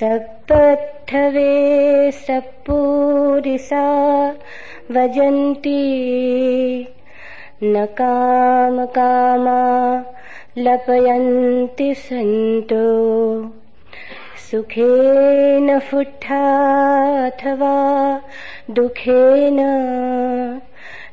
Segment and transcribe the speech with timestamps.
[0.00, 3.84] सपथवे सपूरिसा
[4.90, 5.94] वजन्ति।
[7.62, 10.02] न कामकामा
[10.58, 12.84] लपयन्ति सन्तो।
[14.50, 17.74] सुखेन फुट्ठाथवा
[18.70, 19.60] दुःखेन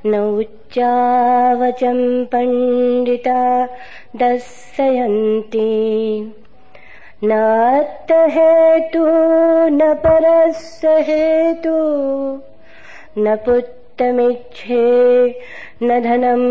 [0.06, 3.68] न उच्चावचं पण्डिता
[4.16, 5.92] दर्शयन्ति
[7.24, 7.32] न
[10.06, 11.74] परस्य हेतु
[13.18, 14.86] न पुत्तमिच्छे
[15.84, 16.42] न धनं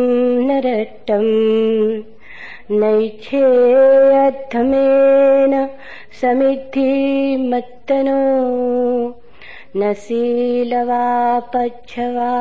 [0.49, 1.31] न रट्टम्
[2.81, 3.39] नैच्छेऽर्थमेन
[6.21, 8.21] समिद्धिमत्तनो
[9.77, 11.07] न शीलवा
[11.55, 12.35] पच्छवा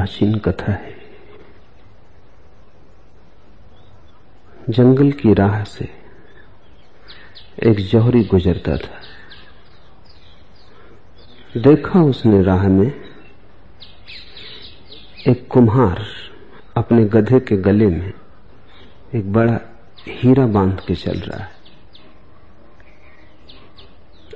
[0.04, 0.96] प्राचीन कथा है।
[4.70, 5.90] जंगल की राह से
[7.64, 9.02] एक जौहरी गुजरता था।
[11.62, 12.92] देखा उसने राह में
[15.28, 16.06] एक कुम्हार
[16.78, 18.14] अपने गधे के गले में
[19.16, 19.60] एक बड़ा
[20.08, 21.52] हीरा बाँध के चल रहा है।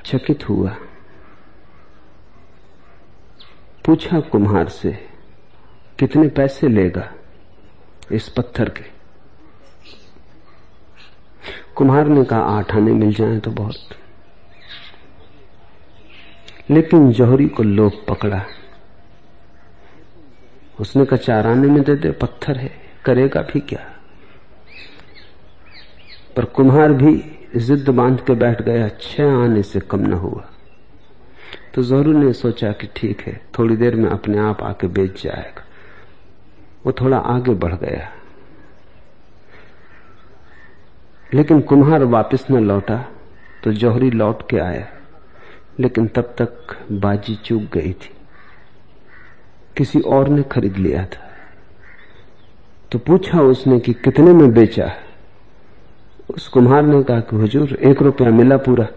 [0.06, 0.76] चकित हुआ।
[3.86, 5.17] पूछा कुम्हार से
[6.00, 7.14] कितने पैसे लेगा
[8.12, 8.84] इस पत्थर के?
[11.76, 13.76] कुम्हार ने कहा, आठ आने मिल जाए तो बहुत।
[16.70, 18.46] लेकिन जौहरी को लोभ पकड़ा।
[20.80, 22.72] उसने कहा, चार आने में दे दे, पत्थर है,
[23.06, 23.94] करेगा भी क्या?
[26.36, 30.50] पर कुम्हार भी जिद बाँध के बैठ गया, छह आने से कम न हुआ।
[31.74, 35.67] तो ज़रूर ने सोचा कि ठीक है, थोड़ी देर में अपने आप आके बेच जाएगा।
[36.88, 38.08] वो थोड़ा आगे बढ़ गया।
[41.34, 42.98] लेकिन कुम्हार वापस न लौटा
[43.64, 44.88] तो जौहरी लौट के आया,
[45.80, 48.14] लेकिन तब तक बाजी चूक गई थी।
[49.78, 51.28] किसी और ने खरीद लिया था।
[52.92, 54.92] तो पूछा उसने कि कितने में बेचा
[56.30, 58.88] उस कुम्हार ने कहा कि हुजूर, एक रुपया मिला पूरा।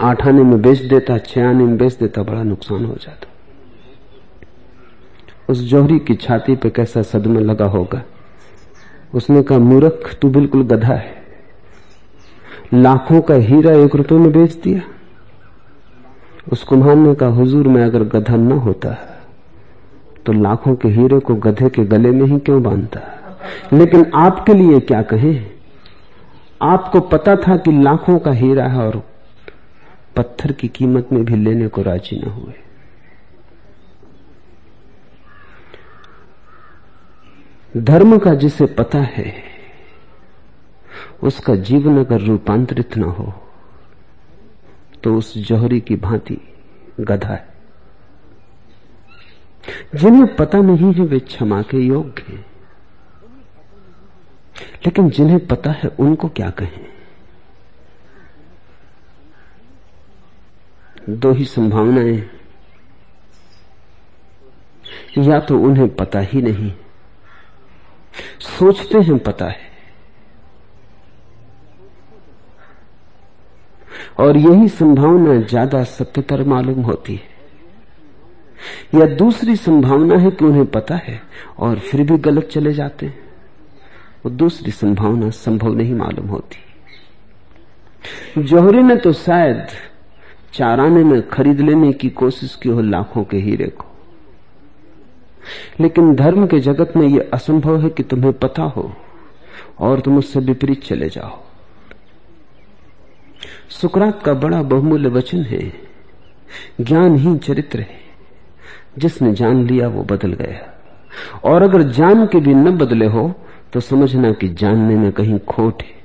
[0.00, 3.29] आठ आने में बेच देता छह आने में बेच देता, बड़ा नुकसान हो जाता।
[5.50, 8.02] उस जौहरी की छाती पे कैसा सदमा लगा होगा?
[9.14, 11.18] उसने कहा, मूर्ख, तू बिल्कुल गधा है।
[12.74, 14.80] लाखों का हीरा एक रुपए में बेच दिया।
[16.52, 18.96] उस कुम्हार ने कहा हुजूर मैं अगर गधा न होता
[20.26, 23.00] तो लाखों के हीरे को गधे के गले में ही क्यों बांधता?
[23.72, 25.50] लेकिन आपके लिए क्या कहें?
[26.62, 29.02] आपको पता था कि लाखों का हीरा है और
[30.16, 32.52] पत्थर की कीमत में भी लेने को राज़ी न हुए।
[37.76, 39.42] धर्म का जिसे पता है,
[41.22, 43.32] उसका जीवन अगर रूपांतरित न हो
[45.02, 46.38] तो उस जौहरी की भांति
[47.00, 47.48] गधा है।
[49.94, 52.46] जिन्हें पता नहीं है, वे क्षमा के योग्य हैं।
[54.86, 56.86] लेकिन जिन्हें पता है, उनको क्या कहें?
[61.10, 62.30] दो ही संभावनाएँ
[65.18, 66.72] या तो उन्हें पता ही नहीं
[68.40, 69.68] सोचते हैं, पता है।
[74.18, 77.28] और यही संभावना ज़्यादा सत्यतर मालूम होती है।
[78.94, 81.20] या दूसरी संभावना है कि उन्हें पता है
[81.58, 83.18] और फिर भी गलत चले जाते हैं।
[84.24, 86.58] वो दूसरी संभावना संभव नहीं मालूम होती।
[88.38, 89.66] जौहरी ने तो शायद
[90.52, 93.89] चाराने में, खरीद लेने की कोशिश की हो लाखों के हीरे को।
[95.80, 98.92] लेकिन धर्म के जगत में यह असंभव है कि तुम्हें पता हो
[99.78, 101.42] और तुम उससे विपरीत चले जाओ।
[103.68, 105.72] सुकरात का बड़ा बहुमूल्य वचन है,
[106.80, 108.00] ज्ञान ही चरित्र है।
[108.98, 110.82] जिसने जान लिया वो बदल गया।
[111.44, 113.34] और अगर जान के भी न बदले हो
[113.72, 116.00] तो समझना कि जानने में कहीं खोट है।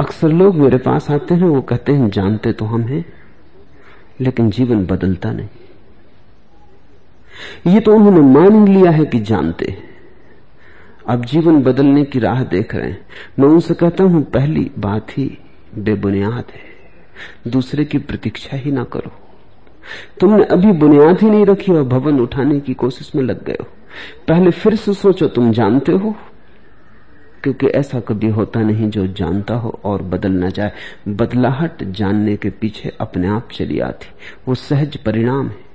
[0.00, 3.04] अक्सर लोग मेरे पास आते हैं, वो कहते हैं, जानते तो हम हैं,
[4.20, 5.48] लेकिन जीवन बदलता नहीं।
[7.66, 9.88] ये तो उन्होंने मान लिया है कि जानते हैं।
[11.08, 13.06] अब जीवन बदलने की राह देख रहे हैं।
[13.38, 15.38] मैं उनसे कहता हूँ, पहली बात ही
[15.78, 16.76] बेबुनियाद है।
[17.50, 19.12] दूसरे की प्रतीक्षा ही ना करो।
[20.20, 23.66] तुमने अभी बुनियाद ही नहीं रखी और भवन उठाने की कोशिश में लग गए हो।
[24.28, 26.16] पहले फिर से सोचो, तुम जानते हो?
[27.42, 30.72] क्योंकि ऐसा कभी होता नहीं जो जानता हो और बदल ना जाए।
[31.08, 34.06] बदलाहट जानने के पीछे अपने आप चली आती।
[34.48, 35.65] वो सहज परिणाम है।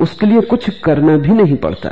[0.00, 1.90] उसके लिए कुछ करना भी नहीं पड़ता।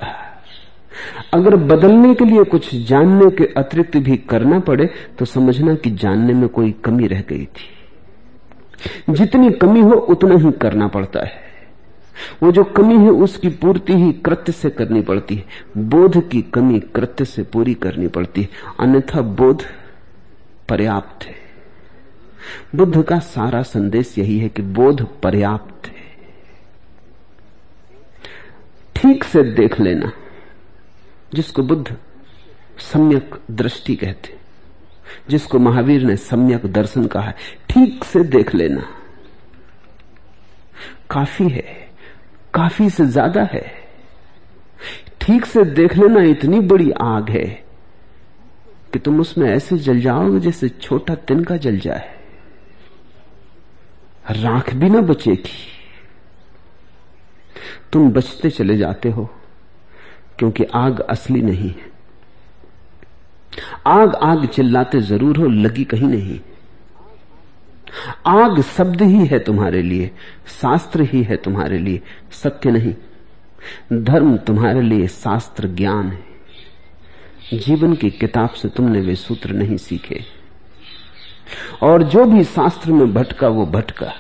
[1.35, 6.33] अगर बदलने के लिए कुछ जानने के अतिरिक्त भी करना पड़े तो समझना कि जानने
[6.33, 11.51] में कोई कमी रह गई थी। जितनी कमी हो, उतना ही करना पड़ता है।
[12.43, 15.45] वो जो कमी है, उसकी पूर्ति ही कृत्य से करनी पड़ती है।
[15.79, 18.49] बोध की कमी कृत्य से पूरी करनी पड़ती है।
[18.81, 19.63] अन्यथा बोध
[20.69, 21.35] पर्याप्त है।
[22.77, 26.00] बुद्ध का सारा संदेश यही है कि बोध पर्याप्त है।
[29.01, 30.13] ठीक से देख लेना,
[31.35, 31.97] जिसको बुद्ध
[32.83, 34.35] सम्यक दृष्टि कहते,
[35.31, 37.35] जिसको महावीर ने सम्यक दर्शन कहा है,
[37.71, 38.83] ठीक से देख लेना।
[41.11, 41.65] काफ़ी है,
[42.55, 43.65] काफ़ी से ज़्यादा है।
[45.21, 47.47] ठीक से देख लेना इतनी बड़ी आग है,
[48.93, 52.09] कि तुम उसमें ऐसे जल जाओगे जैसे छोटा तिनका जल जाए।
[54.33, 55.80] राख भी ना बचेगी।
[57.93, 59.29] तुम बचते चले जाते हो,
[60.39, 61.89] क्योंकि आग असली नहीं है।
[63.87, 66.39] आग आग चिल्लाते ज़रूर हो, लगी कहीं नहीं।
[68.27, 70.11] आग शब्द ही है तुम्हारे लिए,
[70.63, 72.01] शास्त्र ही है तुम्हारे लिए,
[72.33, 72.95] सत्य नहीं।
[73.93, 80.21] धर्म तुम्हारे लिए शास्त्र ज्ञान है। जीवन की किताब से तुमने वे सूत्र नहीं सीखे।
[81.83, 84.13] और जो भी शास्त्र में भटका, वो भटका।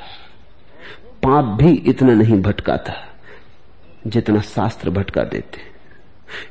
[1.22, 3.09] पाप भी इतना नहीं भटका था
[4.06, 5.60] जितना शास्त्र भटका देते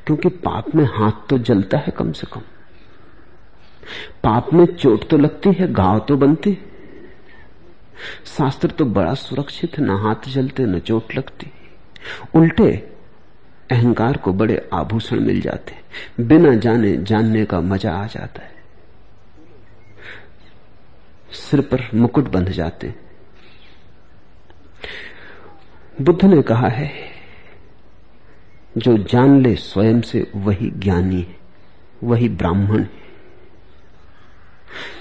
[0.05, 2.41] क्योंकि पाप में हाथ तो जलता है कम से कम।
[4.23, 6.57] पाप में चोट तो लगती है, घाव तो बनती
[8.27, 11.51] शास्त्र तो बड़ा सुरक्षित न हाथ जलते, न चोट लगती।
[12.35, 12.71] उल्टे
[13.71, 15.75] अहंकार को बड़े आभूषण मिल जाते
[16.19, 18.57] बिना जाने, जानने का मज़ा आ जाता है।
[21.31, 22.93] सिर पर मुकुट बंध जाते
[25.97, 26.91] बुद्ध ने कहा है
[28.77, 31.35] जो जान ले स्वयं से वही ज्ञानी है,
[32.03, 33.09] वही ब्राह्मण है।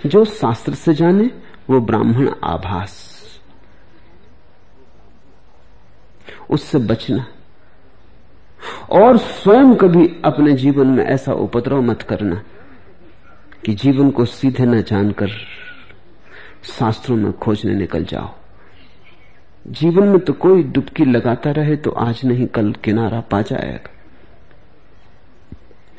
[0.06, 1.30] जो शास्त्र से जाने,
[1.70, 3.18] वो ब्राह्मण आभास।
[6.50, 7.26] उससे बचना।
[8.90, 12.42] और स्वयं कभी अपने जीवन में ऐसा उपद्रव मत करना
[13.64, 15.28] कि जीवन को सीधे न जानकर
[16.64, 18.37] शास्त्रों में खोजने निकल जाओ।
[19.68, 23.90] जीवन में तो कोई डुबकी लगाता रहे तो आज नहीं, कल किनारा पा जाएगा।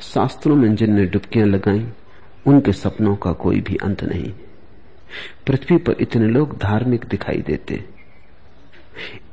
[0.02, 1.86] शास्त्रों में जिनने डुबकियाँ लगाई,
[2.46, 4.32] उनके सपनों का कोई भी अंत नहीं।
[5.46, 7.82] पृथ्वी पर इतने लोग धार्मिक दिखाई देते।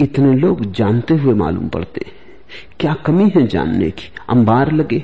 [0.02, 2.06] इतने लोग जानते हुए मालूम पड़ते।
[2.80, 4.12] क्या कमी है जानने की?
[4.30, 5.04] अंबार लगे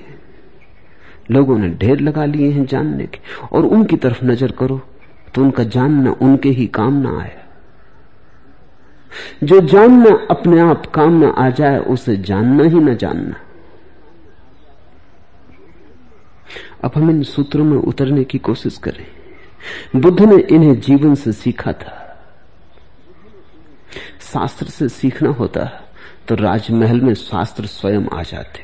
[1.32, 4.82] लोगों ने ढेर लगा लिए हैं जानने के। और उनकी तरफ़ नज़र करो
[5.36, 7.40] तो उनका जानना उनके ही काम ना आया।
[9.44, 13.36] जो जानना अपने आप काम में आ जाए, उसे जानना ही न जानना।
[16.84, 19.06] अब हम इन सूत्रों में उतरने की कोशिश करें।
[19.96, 22.00] बुद्ध ने इन्हें जीवन से सीखा था।
[24.22, 25.66] शास्त्र से सीखना होता
[26.28, 28.64] तो राजमहल में शास्त्र स्वयं आ जाते।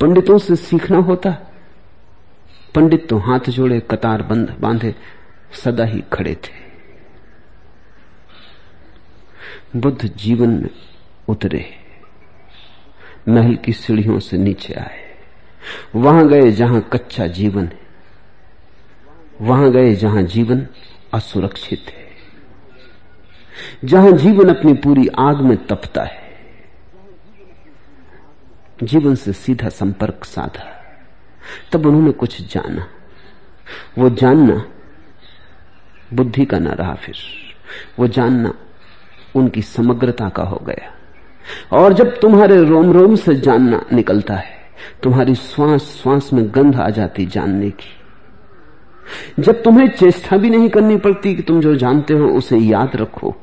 [0.00, 1.30] पंडितों से सीखना होता,
[2.74, 4.94] पंडित तो हाथ जोड़े कतार बंद बांधे,
[5.54, 6.61] सदा ही खड़े थे।
[9.76, 10.70] बुद्ध जीवन में
[11.28, 11.74] उतरे,
[13.28, 15.16] महल की सीढ़ियों से नीचे आए।
[15.94, 17.80] वहाँ गए जहाँ कच्चा जीवन है।
[19.40, 20.66] वहाँ गए जहाँ जीवन
[21.14, 22.08] असुरक्षित है।
[23.84, 26.22] जहाँ जीवन अपनी पूरी आग में तपता है।
[28.82, 30.84] जीवन से सीधा संपर्क साधा।
[31.72, 32.88] तब उन्होंने कुछ जाना।
[33.98, 34.68] वो जानना,
[36.14, 37.14] बुद्धि का ना रहा फिर।
[37.98, 38.54] वो जानना
[39.36, 40.94] उनकी समग्रता का हो गया।
[41.72, 44.62] और जब तुम्हारे रोम रोम से जानना निकलता है,
[45.02, 47.98] तुम्हारी श्वास श्वास में गंध आ जाती जानने की।
[49.42, 53.34] जब तुम्हें चेष्टा भी नहीं करनी पड़ती कि तुम जो जानते हो, उसे याद रखो।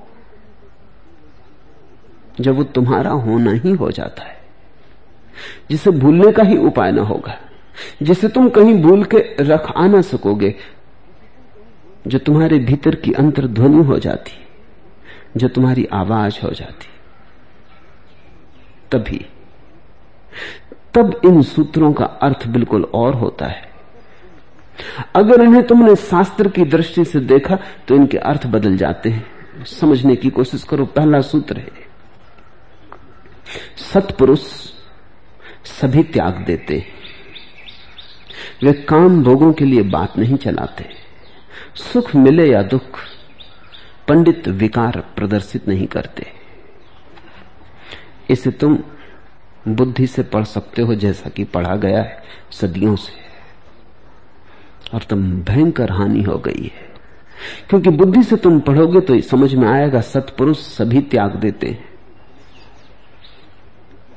[2.41, 4.37] जब वो तुम्हारा होना ही हो जाता है,
[5.69, 7.37] जिसे भूलने का ही उपाय ना होगा,
[8.03, 10.55] जिसे तुम कहीं भूल के रख आ ना सकोगे,
[12.07, 14.31] जो तुम्हारे भीतर की अंतर्ध्वनि हो जाती
[15.37, 16.87] जो तुम्हारी आवाज़ हो जाती।
[18.91, 19.25] तभी,
[20.93, 23.67] तब इन सूत्रों का अर्थ बिल्कुल और होता है।
[25.15, 27.57] अगर इन्हें तुमने शास्त्र की दृष्टि से देखा
[27.87, 31.71] तो इनके अर्थ बदल जाते हैं। समझने की कोशिश करो, पहला सूत्र है,
[33.83, 34.41] सत्पुरुष
[35.71, 36.83] सभी त्याग देते
[38.63, 40.89] वे काम भोगों के लिए बात नहीं चलाते।
[41.75, 42.99] सुख मिले या दुख
[44.09, 46.27] पंडित विकार प्रदर्शित नहीं करते।
[48.29, 48.79] इसे तुम
[49.67, 53.13] बुद्धि से पढ़ सकते हो, जैसा कि पढ़ा गया है सदियों से।
[54.93, 56.89] और तुम भयंकर हानि हो गई है।
[57.69, 61.89] क्योंकि बुद्धि से तुम पढ़ोगे तो समझ में आएगा, सत्पुरुष सभी त्याग देते हैं।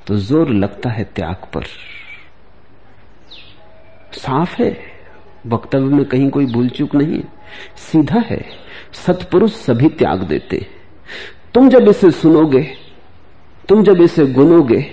[0.06, 1.64] तो ज़ोर लगता है त्याग पर।
[4.12, 4.91] साफ़ है।
[5.46, 7.24] वक्तव्य में कहीं कोई भूल चूक नहीं। है
[7.76, 8.44] सीधा है,
[8.92, 10.66] सतपुरुष सभी त्याग देते।
[11.54, 12.62] तुम जब इसे सुनोगे,
[13.68, 14.84] तुम जब इसे गुनोगे,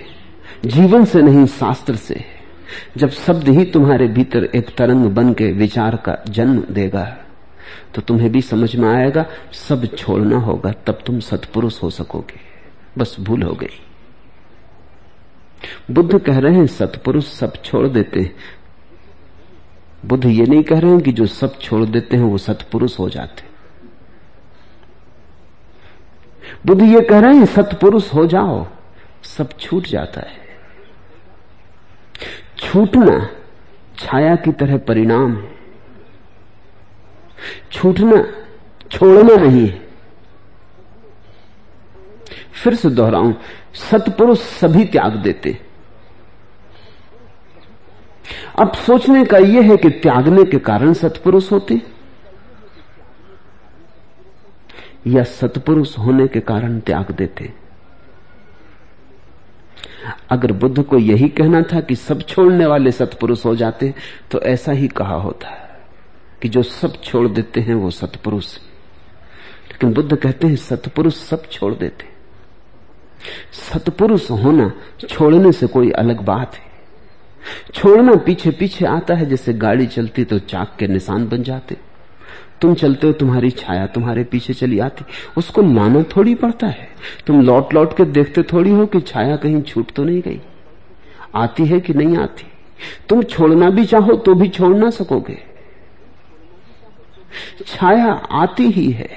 [0.66, 2.24] जीवन से नहीं, शास्त्र से,
[2.96, 7.16] जब शब्द ही तुम्हारे भीतर एक तरंग बन के विचार का जन्म देगा
[7.94, 12.40] तो तुम्हें भी समझ में आएगा, सब छोड़ना होगा, तब तुम सतपुरुष हो सकोगे।
[12.98, 13.80] बस भूल हो गई।
[15.90, 18.30] बुद्ध कह रहे हैं, सतपुरुष सब छोड़ देते
[20.06, 23.08] बुद्ध ये नहीं कह रहे हैं कि जो सब छोड़ देते हैं वो सतपुरुष हो
[23.08, 23.48] जाते
[26.66, 28.66] बुद्ध ये कह रहे हैं, सतपुरुष हो जाओ,
[29.24, 30.38] सब छूट जाता है।
[32.58, 33.28] छूटना
[33.98, 35.48] छाया की तरह परिणाम है।
[37.72, 38.22] छूटना
[38.90, 39.88] छोड़ना नहीं है।
[42.52, 43.32] फिर से दोहराऊं,
[43.74, 45.58] सतपुरुष सभी त्याग देते
[48.58, 51.80] अब सोचने का यह है कि त्यागने के कारण सत्पुरुष होते
[55.06, 57.52] या सत्पुरुष होने के कारण त्याग देते
[60.30, 63.94] अगर बुद्ध को यही कहना था कि सब छोड़ने वाले सत्पुरुष हो जाते
[64.30, 65.68] तो ऐसा ही कहा होता है
[66.42, 68.56] कि जो सब छोड़ देते हैं, वो सत्पुरुष
[69.70, 72.08] लेकिन बुद्ध कहते हैं, सत्पुरुष सब छोड़ देते
[73.52, 74.72] सत्पुरुष होना
[75.08, 76.69] छोड़ने से कोई अलग बात है।
[77.74, 81.76] छोड़ना पीछे पीछे आता है, जैसे गाड़ी चलती तो चाक के निशान बन जाते।
[82.60, 85.04] तुम चलते हो, तुम्हारी छाया तुम्हारे पीछे चली आती।
[85.36, 86.88] उसको लाना थोड़ी पड़ता है।
[87.26, 90.40] तुम लौट लौट के देखते थोड़ी हो कि छाया कहीं छूट तो नहीं गई।
[91.34, 92.44] आती है कि नहीं आती?
[93.08, 95.38] तुम छोड़ना भी चाहो तो भी छोड़ ना सकोगे।
[97.66, 99.08] छाया आती ही है।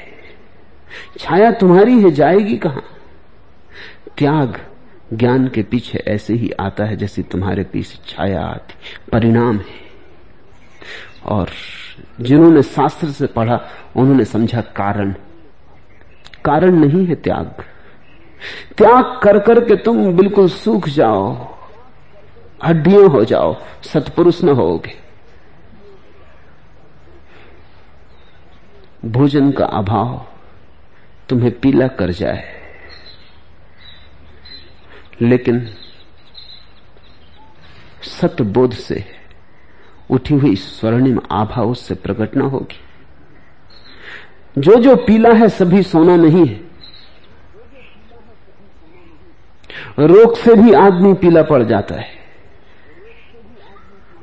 [1.20, 2.84] छाया तुम्हारी है, जाएगी कहाँ?
[4.18, 4.60] त्याग
[5.14, 8.74] ज्ञान के पीछे ऐसे ही आता है जैसे तुम्हारे पीछे छाया आती
[9.12, 9.84] परिणाम है।
[11.26, 11.50] और
[12.22, 13.62] जिन्होंने शास्त्र से पढ़ा,
[13.96, 15.12] उन्होंने समझा कारण।
[16.46, 17.64] कारण नहीं है त्याग।
[18.78, 21.56] त्याग कर करके तुम बिल्कुल सूख जाओ,
[22.66, 25.04] हड्डियों हो जाओ, सतपुरुष न होगे।
[29.06, 30.26] भोजन का अभाव
[31.30, 32.62] तुम्हें पीला कर जाए।
[35.22, 35.70] लेकिन
[38.03, 39.05] सतबोध से
[40.10, 42.79] उठी हुई स्वर्णिम आभा उससे प्रकट न होगी।
[44.62, 46.74] जो जो पीला है, सभी सोना नहीं है।
[50.00, 52.10] रोग से भी आदमी पीला पड़ जाता है।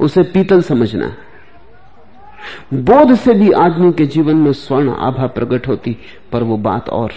[0.01, 1.17] उसे पीतल समझना।
[2.75, 5.97] बोध से भी आदमी के जीवन में स्वर्ण आभा प्रकट होती,
[6.33, 7.13] पर वो बात और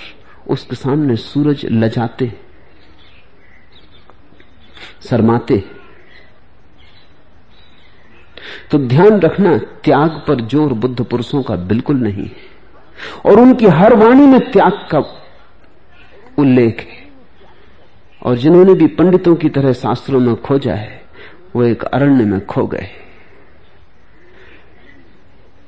[0.50, 2.53] उसके सामने सूरज लजाते।
[5.02, 5.64] शर्माते
[8.72, 12.52] तो ध्यान रखना, त्याग पर ज़ोर बुद्ध पुरुषों का बिल्कुल नहीं है।
[13.26, 15.00] और उनकी हर वाणी में त्याग का
[16.40, 17.02] उल्लेख है।
[18.22, 21.02] और जिन्होंने भी पंडितों की तरह शास्त्रों में खोजा है,
[21.56, 22.88] वो एक अरण्य में खो गए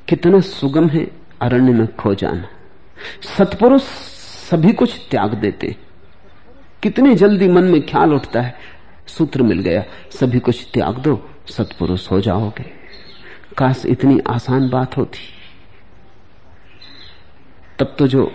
[0.08, 1.08] कितना सुगम है
[1.42, 2.48] अरण्य में खो जाना।
[3.28, 5.76] सत्पुरुष सभी कुछ त्याग देते
[6.84, 8.56] कितनी जल्दी मन में ख्याल उठता है
[9.08, 12.64] सूत्र मिल गया। सभी कुछ त्याग दो, सत्पुरुष हो जाओगे।
[13.58, 15.20] काश इतनी आसान बात होती।
[17.80, 18.32] तब तो जो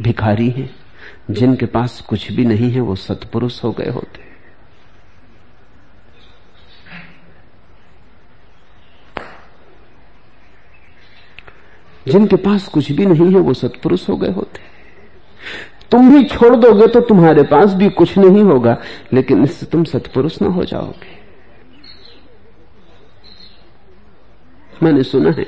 [0.00, 0.76] भिखारी हैं,
[1.30, 4.30] जिनके पास कुछ भी नहीं है, वो सत्पुरुष हो गए होते।
[12.12, 14.79] जिनके पास कुछ भी नहीं है, वो सत्पुरुष हो गए होते।
[15.92, 18.76] तुम भी छोड़ दोगे तो तुम्हारे पास भी कुछ नहीं होगा,
[19.12, 21.18] लेकिन इससे तुम सत्पुरुष ना हो जाओगे।
[24.82, 25.46] मैंने सुना है,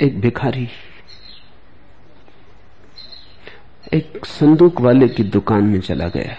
[0.00, 0.68] एक भिखारी,
[3.92, 6.36] एक संदूक वाले की दुकान में चला गया।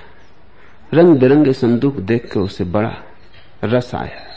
[0.94, 2.94] रंग बिरंगे संदूक देख के उसे बड़ा
[3.64, 4.28] रस आया।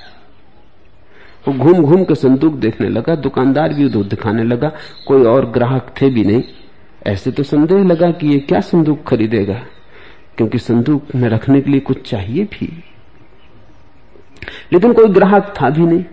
[1.47, 4.73] वो घूम घूम के संदूक देखने लगा, दुकानदार भी उधर दिखाने लगा,
[5.07, 6.43] कोई और ग्राहक थे भी नहीं।
[7.07, 9.67] ऐसे तो संदेह लगा कि ये क्या संदूक खरीदेगा,
[10.37, 12.85] क्योंकि संदूक में रखने के लिए कुछ चाहिए भी।
[14.73, 16.05] लेकिन कोई ग्राहक था भी नहीं।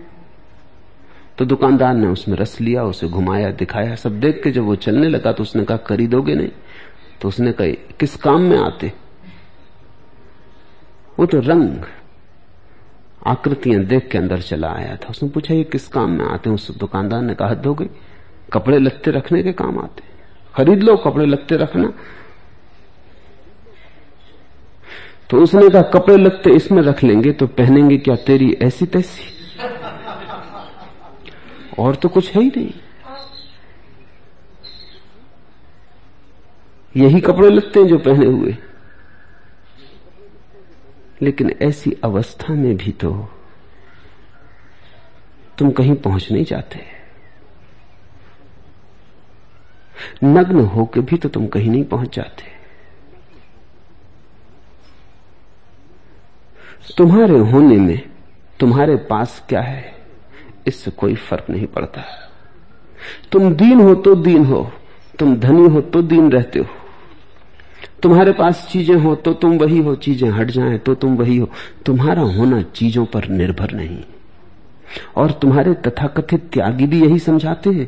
[1.38, 5.08] तो दुकानदार ने उसमें रस लिया, उसे घुमाया, दिखाया, सब देख के जब वो चलने
[5.08, 6.50] लगा तो उसने कहा, खरीदोगे नहीं?
[7.20, 7.66] तो उसने कहा,
[8.00, 8.92] किस काम में आते?
[11.18, 11.84] वो तो रंग
[13.26, 16.78] आकृतियाँ देख के अंदर चला आया था। उसने पूछा, ये किस काम में आते उस
[16.78, 17.88] दुकानदार ने कहा, दोगे,
[18.52, 20.09] कपड़े लत्ते रखने के काम आते
[20.56, 21.92] खरीद लो, कपड़े लगते रखना।
[25.30, 29.22] तो उसने कहा, कपड़े लगते इसमें रख लेंगे तो पहनेंगे क्या तेरी ऐसी तैसी?
[31.78, 32.72] और तो कुछ है ही नहीं।
[36.96, 38.56] यही कपड़े लगते हैं जो पहने हुए।
[41.22, 43.28] लेकिन ऐसी अवस्था में भी तो
[45.58, 46.99] तुम कहीं पहुँच नहीं जाते।
[50.24, 52.58] नग्न होकर भी तो तुम कहीं नहीं पहुँच जाते।
[56.96, 58.00] तुम्हारे होने में,
[58.60, 59.94] तुम्हारे पास क्या है,
[60.66, 62.04] इससे कोई फ़र्क नहीं पड़ता।
[63.32, 64.70] तुम दीन हो तो दीन हो,
[65.18, 66.66] तुम धनी हो तो दीन रहते हो।
[68.02, 71.48] तुम्हारे पास चीज़ें हो तो तुम वही हो, चीज़ें हट जाएँ तो तुम वही हो।
[71.86, 74.02] तुम्हारा होना चीज़ों पर निर्भर नहीं।
[75.16, 77.86] और तुम्हारे तथाकथित त्यागी भी यही समझाते हैं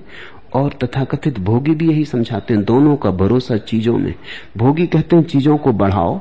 [0.54, 4.14] और तथाकथित भोगी भी यही समझाते हैं, दोनों का भरोसा चीज़ों में।
[4.56, 6.21] भोगी कहते हैं, चीज़ों को बढ़ाओ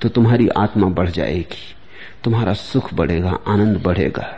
[0.00, 1.74] तो तुम्हारी आत्मा बढ़ जाएगी,
[2.24, 4.28] तुम्हारा सुख बढ़ेगा, आनंद बढ़ेगा।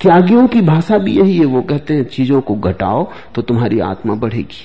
[0.00, 4.14] त्यागियों की भाषा भी यही है, वो कहते हैं, चीज़ों को घटाओ तो तुम्हारी आत्मा
[4.14, 4.64] बढ़ेगी।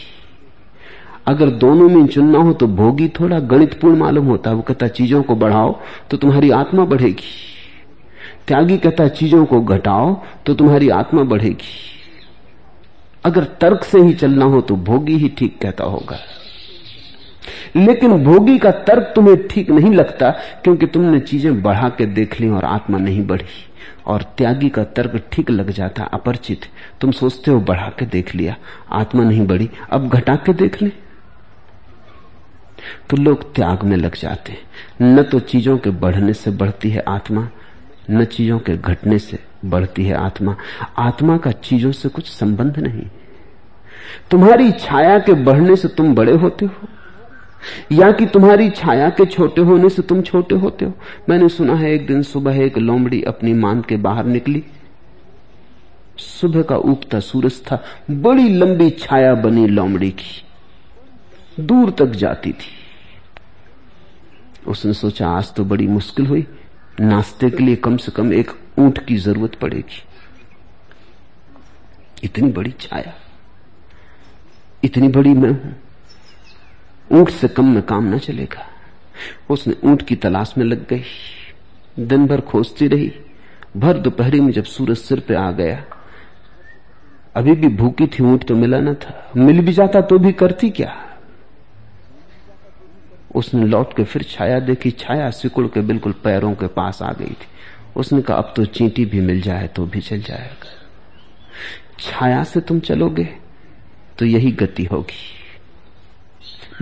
[1.27, 5.21] अगर दोनों में चुनना हो तो भोगी थोड़ा गणितपूर्ण मालूम होता है। वो कहता चीज़ों
[5.23, 7.31] को बढ़ाओ तो तुम्हारी आत्मा बढ़ेगी।
[8.47, 10.13] त्यागी कहता चीज़ों को घटाओ
[10.45, 11.90] तो तुम्हारी आत्मा बढ़ेगी।
[13.23, 16.17] अगर तर्क से ही चलना हो तो भोगी ही ठीक कहता होगा।
[17.75, 20.29] लेकिन भोगी का तर्क तुम्हें ठीक नहीं लगता
[20.63, 23.45] क्योंकि तुमने चीज़ें बढ़ा के देख ली और आत्मा नहीं बढ़ी।
[24.07, 26.65] और त्यागी का तर्क ठीक लग जाता, अपरिचित।
[27.01, 28.55] तुम सोचते हो बढ़ा के देख लिया,
[28.91, 30.89] आत्मा नहीं बढ़ी, अब घटा के देख ले।
[33.09, 34.57] तो लोग त्याग में लग जाते
[35.01, 37.47] न तो चीज़ों के बढ़ने से बढ़ती है आत्मा,
[38.11, 40.55] न चीज़ों के घटने से। बढ़ती है आत्मा।
[40.97, 43.07] आत्मा का चीज़ों से कुछ संबंध नहीं।
[44.31, 46.87] तुम्हारी छाया के बढ़ने से तुम बड़े होते हो।
[47.91, 50.93] या कि तुम्हारी छाया के छोटे होने से तुम छोटे होते हो।
[51.29, 54.63] मैंने सुना है एक दिन सुबह एक लोमड़ी अपनी मान के बाहर निकली।
[56.17, 60.43] सुबह का उगता सूरज था। बड़ी लंबी छाया बनी लोमड़ी की।
[61.59, 62.77] दूर तक जाती थी।
[64.67, 66.47] उसने सोचा, आज तो बड़ी मुश्किल हुई।
[67.01, 70.03] नाश्ते के लिए कम से कम एक ऊँट की ज़रूरत पड़ेगी।
[72.23, 73.13] इतनी बड़ी छाया,
[74.83, 75.75] इतनी बड़ी मैं हूँ,
[77.09, 78.65] ऊँट से कम में काम ना चलेगा।
[79.49, 81.03] उसने ऊँट की तलाश में लग गई,
[81.99, 83.11] दिन भर खोजती रही,
[83.77, 85.83] भर दोपहरी में जब सूरज सिर पे आ गया,
[87.35, 90.69] अभी भी भूखी थी, ऊँट तो मिला ना था। मिल भी जाता तो भी करती
[90.71, 90.95] क्या?
[93.35, 97.25] उसने लौट के फिर छाया देखी, छाया सिकुड़ के बिल्कुल पैरों के पास आ गई
[97.25, 97.47] थी।
[97.95, 100.69] उसने कहा, अब तो चींटी भी मिल जाए तो भी चल जाएगा।
[101.99, 103.27] छाया से तुम चलोगे
[104.17, 105.39] तो यही गति होगी।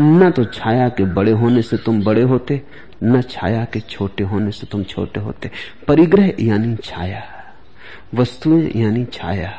[0.01, 2.61] न तो छाया के बड़े होने से तुम बड़े होते,
[3.03, 5.51] न छाया के छोटे होने से तुम छोटे होते।
[5.87, 7.23] परिग्रह यानी छाया,
[8.15, 9.51] वस्तुएँ यानी छाया,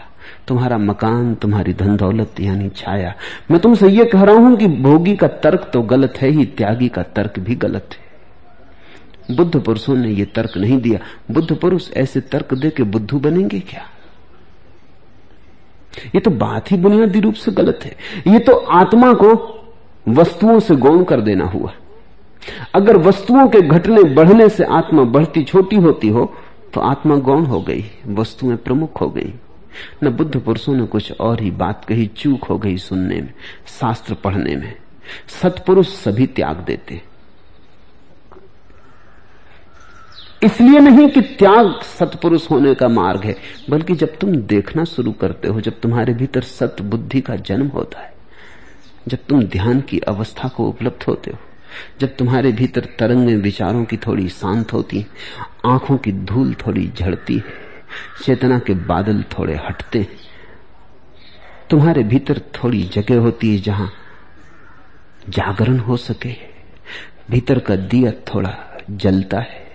[0.48, 3.14] तुम्हारा मकान, तुम्हारी धन दौलत यानी छाया।
[3.50, 6.88] मैं तुमसे यह कह रहा हूँ कि भोगी का तर्क तो गलत है ही, त्यागी
[6.88, 8.09] का तर्क भी गलत है।
[9.30, 10.98] बुद्ध पुरुषों ने यह तर्क नहीं दिया।
[11.30, 13.82] बुद्ध पुरुष ऐसे तर्क दे के बुद्धू बनेंगे क्या?
[16.06, 19.30] ये तो बात ही बुनियादी रूप से गलत है। ये तो आत्मा को
[20.08, 21.72] वस्तुओं से गौण कर देना हुआ।
[22.74, 26.24] अगर वस्तुओं के घटने बढ़ने से आत्मा बढ़ती छोटी होती हो
[26.74, 29.32] तो आत्मा गौण हो गई, वस्तुएँ प्रमुख हो गई।
[30.04, 33.32] न बुद्ध पुरुषों ने कुछ और ही बात कही चूक हो गई सुनने में,
[33.70, 34.74] शास्त्र पढ़ने में।
[35.42, 37.00] सत्पुरुष सभी त्याग देते।
[40.44, 43.36] इसलिए नहीं कि त्याग सतपुरुष होने का मार्ग है,
[43.70, 48.00] बल्कि जब तुम देखना शुरू करते हो, जब तुम्हारे भीतर सत बुद्धि का जन्म होता
[48.00, 48.12] है,
[49.08, 51.38] जब तुम ध्यान की अवस्था को उपलब्ध होते हो,
[52.00, 55.06] जब तुम्हारे भीतर तरंगें विचारों की थोड़ी शांत होती है,
[55.66, 57.44] आँखों की धूल थोड़ी झड़ती है,
[58.24, 60.06] चेतना के बादल थोड़े हटते
[61.70, 63.92] तुम्हारे भीतर थोड़ी जगह होती है जहाँ
[65.28, 66.34] जागरण हो सके,
[67.30, 68.56] भीतर का दिया थोड़ा
[68.90, 69.69] जलता है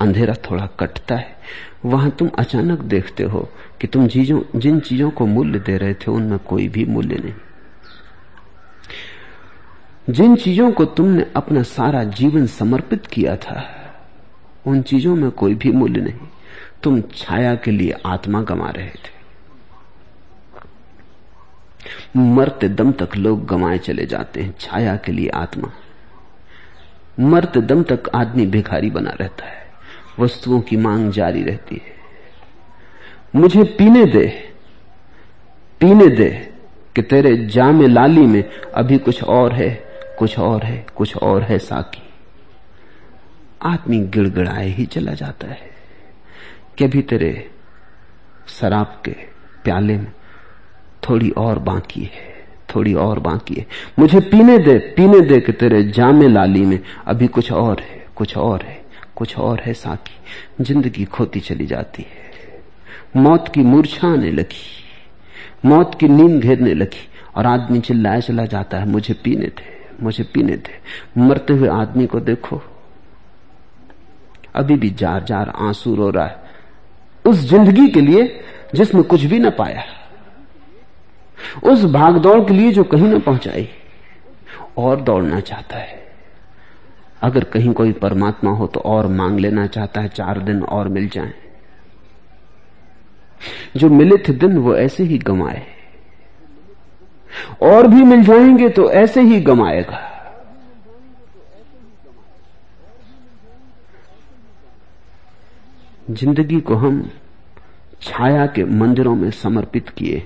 [0.00, 1.36] अंधेरा थोड़ा कटता है।
[1.84, 3.48] वहाँ तुम अचानक देखते हो
[3.80, 7.34] कि तुम चीज़ों जिन चीज़ों को मूल्य दे रहे थे, उनमें कोई भी मूल्य नहीं।
[10.10, 13.68] जिन चीज़ों को तुमने अपना सारा जीवन समर्पित किया था,
[14.66, 16.28] उन चीज़ों में कोई भी मूल्य नहीं।
[16.82, 19.22] तुम छाया के लिए आत्मा गमा रहे थे।
[22.16, 25.72] मरते दम तक लोग गमाए चले जाते हैं, छाया के लिए आत्मा।
[27.20, 29.61] मरते दम तक आदमी भिखारी बना रहता है।
[30.18, 31.92] वस्तुओं की मांग जारी रहती है।
[33.36, 34.26] मुझे पीने दे
[35.80, 36.52] पीने दे
[36.96, 38.44] कि तेरे जामे लाली में
[38.74, 39.84] अभी कुछ और है,
[40.18, 42.02] कुछ और है, कुछ और है साकी।
[43.62, 45.70] आदमी गिड़गिड़ाए ही चला जाता है
[46.82, 47.50] कभी तेरे
[48.48, 49.10] शराब के
[49.64, 50.12] प्याले में
[51.08, 53.66] थोड़ी और बाकी है, थोड़ी और बाकी है।
[53.98, 58.36] मुझे पीने दे पीने दे कि तेरे जामे लाली में अभी कुछ और है, कुछ
[58.36, 58.81] और है।
[59.16, 65.94] कुछ और है साकी ज़िंदगी खोती चली जाती है। मौत की मूर्छा आने लगी। मौत
[66.00, 69.70] की नींद घेरने लगी। और आदमी चिल्लाया चला जाता है, मुझे पीने थे
[70.02, 72.62] मुझे पीने थे मरते हुए आदमी को देखो।
[74.54, 76.42] अभी भी जार जार आँसू रो रहा है।
[77.24, 78.44] उस ज़िंदगी के लिए
[78.74, 79.84] जिसमें कुछ भी ना पाया।
[81.64, 83.68] उस भागदौड़ के लिए जो कहीं ना पहुंचाई।
[84.78, 86.01] और दौड़ना चाहता है।
[87.22, 91.08] अगर कहीं कोई परमात्मा हो तो और मांग लेना चाहता है, चार दिन और मिल
[91.08, 91.32] जाएँ।
[93.76, 95.62] जो मिले थे दिन, वो ऐसे ही गमाए
[97.62, 100.08] और भी मिल जाएँगे तो ऐसे ही गमाएगा
[106.10, 107.02] ज़िंदगी को हम
[108.02, 110.22] छाया के मंदिरों में समर्पित किए।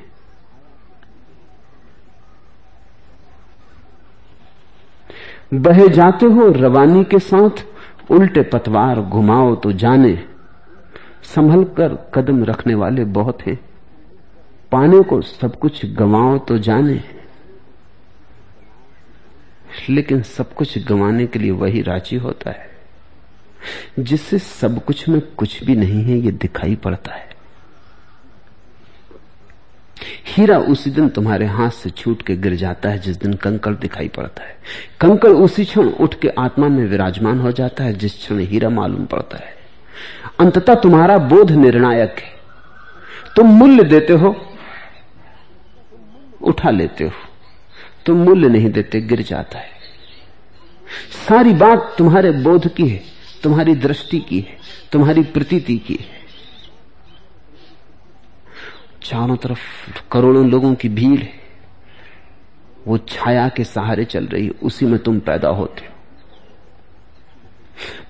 [5.54, 7.64] बहे जाते हो रवानी के साथ,
[8.10, 10.24] उल्टे पतवार घुमाओ तो जाने।
[11.22, 13.58] संभल कर कदम रखने वाले बहुत हैं।
[14.72, 17.02] पाने को सब कुछ गंवाओ तो जाने।
[19.90, 22.70] लेकिन सब कुछ गंवाने के लिए वही राज़ी होता है,
[23.98, 27.25] जिससे सब कुछ में कुछ भी नहीं है, ये दिखाई पड़ता है।
[30.26, 34.08] हीरा उसी दिन तुम्हारे हाथ से छूट के गिर जाता है, जिस दिन कंकड़ दिखाई
[34.08, 34.56] पड़ता है।
[35.00, 39.06] कंकड़ उसी क्षण उठ के आत्मा में विराजमान हो जाता है, जिस क्षण हीरा मालूम
[39.06, 39.56] पड़ता है।
[40.40, 42.36] अंततः तुम्हारा बोध निर्णायक है।
[43.36, 44.48] तुम मूल्य देते हो,
[46.42, 47.10] उठा लेते हो।
[48.06, 49.68] तुम मूल्य नहीं देते, गिर जाता है।
[51.28, 53.02] सारी बात तुम्हारे बोध की है,
[53.42, 54.56] तुम्हारी दृष्टि की है,
[54.92, 56.15] तुम्हारी प्रतीति की है।
[59.06, 59.58] चारों तरफ़
[60.12, 61.32] करोड़ों लोगों की भीड़ है।
[62.86, 65.92] वो छाया के सहारे चल रही है, उसी में तुम पैदा होते हो।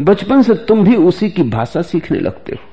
[0.04, 2.68] बचपन से तुम भी उसी की भाषा सीखने लगते हो।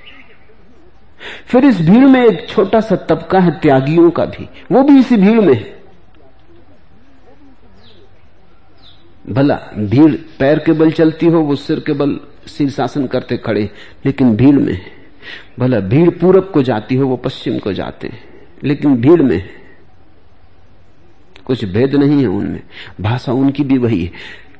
[1.45, 5.17] फिर इस भीड़ में एक छोटा सा तबका है त्यागियों का भी। वो भी इसी
[5.17, 5.83] भीड़ में है।
[9.29, 13.69] भला, भीड़ पैर के बल चलती हो, वो सिर के बल शीर्षासन करते खड़े,
[14.05, 15.02] लेकिन भीड़ में है।
[15.59, 18.23] भला भीड़ पूरब को जाती हो, वो पश्चिम को जाते हैं,
[18.63, 19.49] लेकिन भीड़ में
[21.45, 22.61] कुछ भेद नहीं है उनमें,
[23.01, 24.11] भाषा उनकी भी वही है।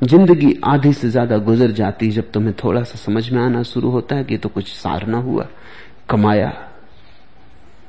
[0.03, 4.15] ज़िंदगी आधी से ज़्यादा गुजर जाती जब तुम्हें थोड़ा सा समझ में आना शुरू होता
[4.15, 5.47] है कि तो कुछ सार ना हुआ,
[6.09, 6.51] कमाया,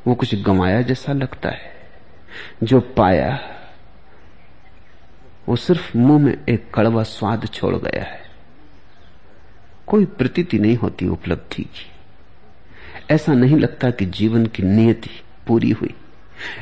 [0.07, 1.73] वो कुछ गंवाया जैसा लगता है।
[2.63, 3.39] जो पाया,
[5.49, 8.23] वो सिर्फ़ मुँह में एक कड़वा स्वाद छोड़ गया है।
[9.87, 11.91] कोई प्रतीति नहीं होती उपलब्धि की।
[13.11, 15.11] ऐसा नहीं लगता कि जीवन की नियति
[15.47, 15.95] पूरी हुई।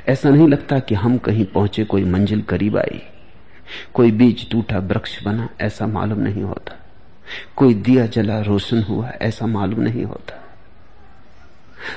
[0.09, 3.03] ऐसा नहीं लगता कि हम कहीं पहुँचे, कोई मंजिल करीब आई।
[3.95, 6.79] कोई बीज टूटा, वृक्ष बना, ऐसा मालूम नहीं होता।
[7.57, 10.39] कोई दिया जला, रोशन हुआ, ऐसा मालूम नहीं होता।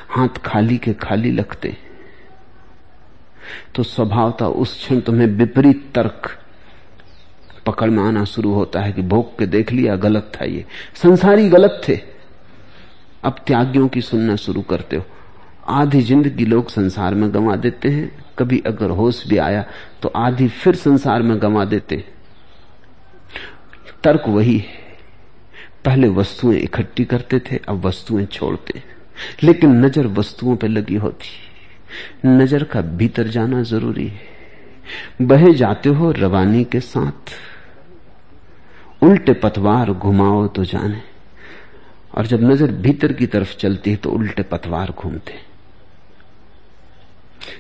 [0.10, 1.77] हाथ खाली के खाली लगते
[3.75, 6.39] तो स्वभावता उस क्षण तुम्हें विपरीत तर्क
[7.65, 11.49] पकड़ में आना शुरू होता है कि भोग के देख लिया, गलत था ये। संसारी
[11.49, 12.14] गलत थे।
[13.25, 15.03] अब त्यागियों की सुनना शुरू करते हो।
[15.71, 19.63] आधी ज़िंदगी लोग संसार में गंवा देते हैं। कभी अगर होश भी आया
[20.01, 22.03] तो आधी फिर संसार में गंवा देते
[24.03, 24.83] तर्क वही है।
[25.85, 28.81] पहले वस्तुएँ इकट्ठी करते थे, अब वस्तुएँ छोड़ते
[29.43, 34.33] लेकिन नज़र वस्तुओं पर लगी होती नज़र का भीतर जाना ज़रूरी है।
[35.21, 37.33] बहे जाते हो रवानी के साथ।
[39.03, 41.01] उल्टे पतवार घुमाओ तो जाने।
[42.15, 45.34] और जब नज़र भीतर की तरफ़ चलती है तो उल्टे पतवार घूमते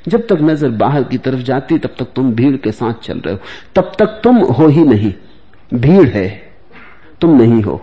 [0.07, 3.33] जब तक नज़र बाहर की तरफ़ जाती तब तक तुम भीड़ के साथ चल रहे
[3.33, 3.39] हो।
[3.75, 5.13] तब तक तुम हो ही नहीं।
[5.73, 6.27] भीड़ है।
[7.21, 7.75] तुम नहीं हो।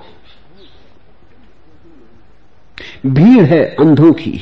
[3.07, 4.41] भीड़ है अंधों की।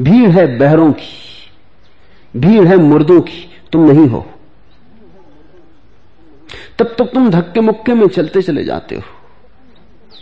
[0.00, 4.24] भीड़ है बहरों की। भीड़ है मुर्दों की। तुम नहीं हो।
[6.78, 9.02] तब तक तुम धक्के मुक्के में चलते चले जाते हो।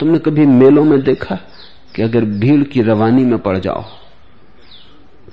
[0.01, 1.39] तुमने कभी मेलों में देखा
[1.97, 3.85] कि अगर भीड़ की रवानी में पड़ जाओ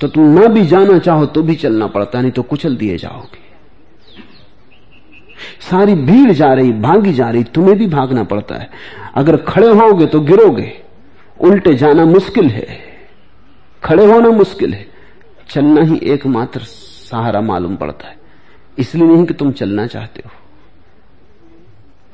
[0.01, 3.39] तो तुम ना भी जाना चाहो तो भी चलना पड़ता, नहीं तो कुचल दिए जाओगे।
[5.69, 8.69] सारी भीड़ जा रही, भागी जा रही, तुम्हें भी भागना पड़ता है।
[9.15, 10.73] अगर खड़े होगे तो गिरोगे।
[11.41, 12.67] उल्टे जाना मुश्किल है।
[13.83, 14.87] खड़े होना मुश्किल है।
[15.49, 18.17] चलना ही एकमात्र सहारा मालूम पड़ता है।
[18.77, 20.31] इसलिए नहीं कि तुम चलना चाहते हो।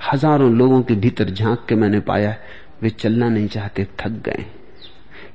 [0.02, 2.36] हज़ारों लोगों के भीतर झाँक के मैंने पाया
[2.82, 4.46] वे चलना नहीं चाहते, थक गए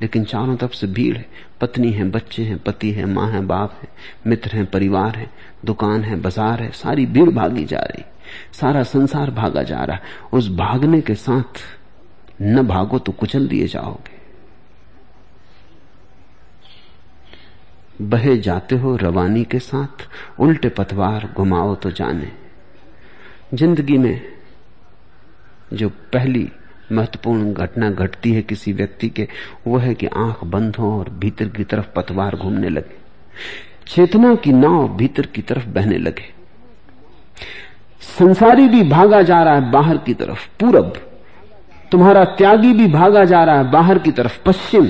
[0.03, 1.25] लेकिन चारों तरफ़ से भीड़ है।
[1.61, 3.89] पत्नी है, बच्चे हैं, पति है, माँ है, बाप है,
[4.27, 5.29] मित्र हैं, परिवार है,
[5.65, 8.05] दुकान है, बाज़ार है, सारी भीड़ भागी जा रही।
[8.53, 9.99] सारा संसार भागा जा रहा।
[10.33, 11.63] उस भागने के साथ
[12.43, 14.21] न भागो तो कुचल दिए जाओगे।
[18.03, 20.09] बहे जाते हो रवानी के साथ,
[20.41, 22.33] उल्टे पतवार घुमाओ तो जाने।
[23.55, 24.21] ज़िंदगी में
[25.73, 26.53] जो पहली
[26.93, 29.29] महत्वपूर्ण घटना घटती है किसी व्यक्ति के,
[29.67, 33.03] वो है कि आँख बंद हो और भीतर की तरफ़ पतवार घूमने लगे।
[33.87, 36.43] चेतना की नाव भीतर की तरफ़ बहने लगे।
[38.19, 41.13] संसारी भी भागा जा रहा है बाहर की तरफ़, पूरब।
[41.93, 44.87] तुम्हारा त्यागी भी भागा जा रहा है बाहर की तरफ़, पश्चिम।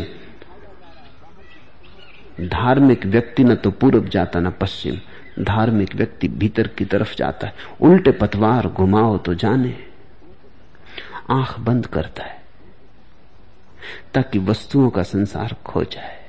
[2.49, 4.95] धार्मिक व्यक्ति न तो पूरब जाता, न पश्चिम।
[5.45, 9.92] धार्मिक व्यक्ति भीतर की तरफ़ जाता है। उल्टे पतवार घुमाओ तो जाने।
[11.31, 12.43] आँख बंद करता है,
[14.15, 16.23] ताकि वस्तुओं का संसार खो जाए।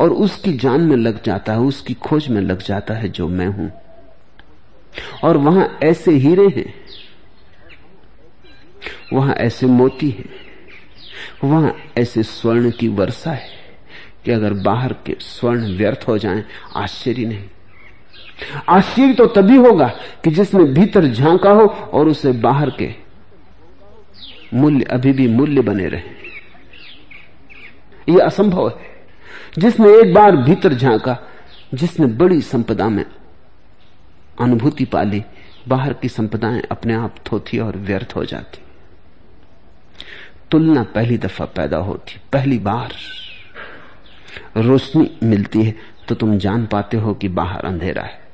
[0.00, 3.46] और उसकी जान में लग जाता है, उसकी खोज में लग जाता है जो मैं
[3.46, 3.72] हूँ।
[5.24, 6.74] और वहाँ ऐसे हीरे हैं,
[9.12, 10.28] वहाँ ऐसे मोती हैं,
[11.44, 13.48] वहाँ ऐसे स्वर्ण की वर्षा है,
[14.24, 16.44] कि अगर बाहर के स्वर्ण व्यर्थ हो जाएँ,
[16.76, 17.44] आश्चर्य नहीं।
[18.68, 19.88] आश्चर्य तो तभी होगा
[20.24, 23.05] कि जिसने भीतर झांका हो और उसे बाहर के
[24.54, 26.02] मूल्य, अभी भी मूल्य बने रहे।
[28.08, 28.96] यह असंभव है।
[29.58, 31.18] जिसने एक बार भीतर झांका,
[31.74, 33.04] जिसने बड़ी संपदा में
[34.40, 35.24] अनुभूति पाली,
[35.68, 38.58] बाहर की संपदाएँ अपने आप थोथी और व्यर्थ हो जाती।
[40.50, 42.92] तुलना पहली दफ़ा पैदा होती, पहली बार।
[44.56, 45.74] रोशनी मिलती है
[46.08, 48.26] तो तुम जान पाते हो कि बाहर अंधेरा है।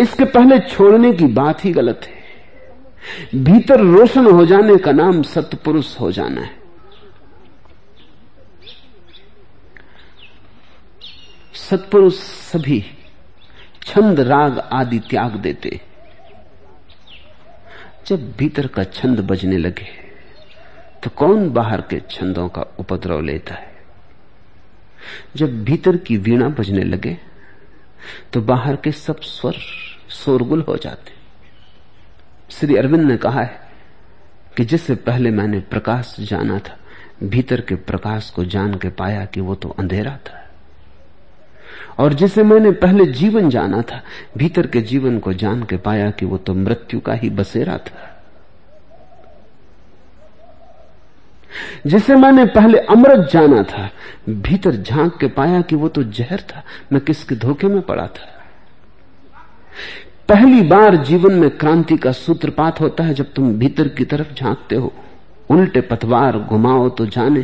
[0.00, 2.17] इसके पहले छोड़ने की बात ही गलत है।
[3.34, 6.56] भीतर रोशन हो जाने का नाम सतपुरुष हो जाना है।
[11.60, 12.80] सतपुरुष सभी
[13.82, 15.80] छंद, राग आदि त्याग देते।
[18.06, 19.86] जब भीतर का छंद बजने लगे
[21.02, 23.76] तो कौन बाहर के छंदों का उपद्रव लेता है?
[25.36, 27.16] जब भीतर की वीणा बजने लगे
[28.32, 29.58] तो बाहर के सब स्वर
[30.10, 31.17] शोरगुल हो जाते।
[32.50, 33.60] श्री अरविंद ने कहा है
[34.56, 36.76] कि जिससे पहले मैंने प्रकाश जाना था,
[37.22, 40.44] भीतर के प्रकाश को जान के पाया कि वो तो अंधेरा था।
[41.98, 44.02] और जिसे मैंने पहले जीवन जाना था,
[44.38, 48.14] भीतर के जीवन को जान के पाया कि वो तो मृत्यु का ही बसेरा था।
[51.86, 53.90] जिसे मैंने पहले अमृत जाना था,
[54.28, 58.34] भीतर झाँक के पाया कि वो तो जहर था, मैं किसके धोखे में पड़ा था।
[60.28, 64.76] पहली बार जीवन में क्रांति का सूत्रपात होता है जब तुम भीतर की तरफ़ झांकते
[64.76, 64.92] हो।
[65.50, 67.42] उल्टे पतवार घुमाओ तो जाने।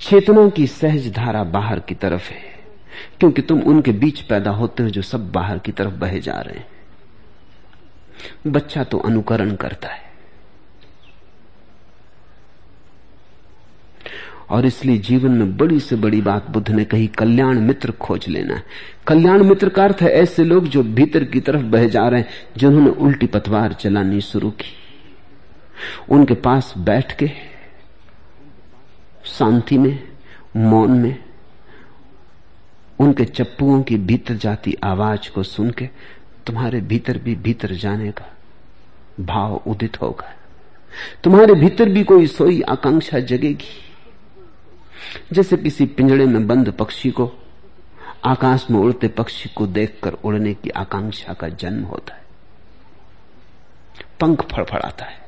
[0.00, 2.42] चेतना की सहज धारा बाहर की तरफ़ है,
[3.20, 6.58] क्योंकि तुम उनके बीच पैदा होते हो जो सब बाहर की तरफ़ बहे जा रहे
[6.58, 6.66] हैं।
[8.46, 10.13] बच्चा तो अनुकरण करता है।
[14.50, 18.54] और इसलिए जीवन में बड़ी से बड़ी बात बुद्ध ने कही, कल्याण मित्र खोज लेना
[18.54, 18.62] है।
[19.06, 22.28] कल्याण मित्र का अर्थ है ऐसे लोग जो भीतर की तरफ़ बह जा रहे हैं,
[22.56, 24.72] जिन्होंने उल्टी पतवार चलानी शुरू की।
[26.08, 27.30] उनके पास बैठ के,
[29.24, 30.08] शांति में,
[30.56, 31.24] मौन में,
[32.98, 35.88] उनके चप्पुओं की भीतर जाती आवाज़ को सुन के,
[36.46, 38.32] तुम्हारे भीतर भी भीतर जाने का
[39.20, 40.34] भाव उदित होगा।
[41.24, 43.93] तुम्हारे भीतर भी कोई सोई आकांक्षा जगेगी।
[45.32, 47.32] जैसे किसी पिंजड़े में बंद पक्षी को,
[48.24, 52.24] आकाश में उड़ते पक्षी को देखकर उड़ने की आकांक्षा का जन्म होता है।
[54.20, 55.24] पंख फड़फड़ाता है।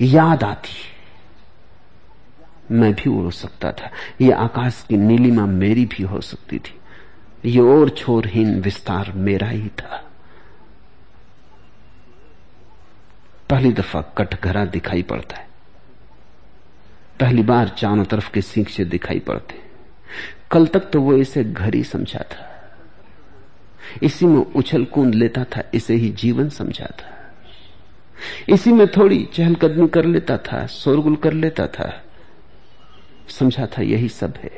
[0.00, 0.96] याद आती है।
[2.70, 6.80] मैं भी उड़ सकता था। ये आकाश की नीलिमा मेरी भी हो सकती थी।
[7.44, 10.10] ये और छोरहीन विस्तार मेरा ही था।
[13.50, 15.45] पहली दफ़ा कटघरा दिखाई पड़ता है।
[17.20, 19.66] पहली बार चारों तरफ़ के सींचे दिखाई पड़ते
[20.50, 22.52] कल तक तो वो इसे घर ही समझा था।
[24.02, 27.34] इसी में उछल कूद लेता था, इसे ही जीवन समझा था।
[28.48, 32.04] इसी में थोड़ी चहलकदमी कर लेता था, शोरगुल कर लेता था।
[33.28, 34.50] समझा था यही सब है।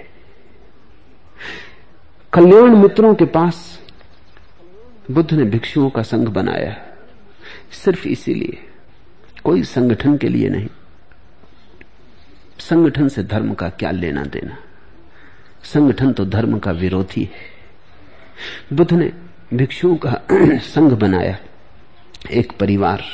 [2.33, 3.81] कल्याण मित्रों के पास
[5.11, 6.77] बुद्ध ने भिक्षुओं का संघ बनाया।
[7.73, 8.59] सिर्फ़ इसीलिए,
[9.45, 10.69] कोई संगठन के लिए नहीं।
[12.61, 14.59] संगठन से धर्म का क्या लेना देना?
[15.65, 17.59] संगठन तो धर्म का विरोधी है।
[18.73, 19.13] बुद्ध ने
[19.55, 20.21] भिक्षुओं का
[20.59, 21.39] संघ बनाया,
[22.31, 23.05] एक परिवार,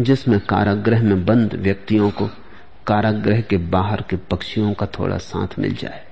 [0.00, 2.26] जिसमें कारागृह में बंद व्यक्तियों को
[2.86, 6.06] कारागृह के बाहर के पक्षियों का थोड़ा साथ मिल जाए।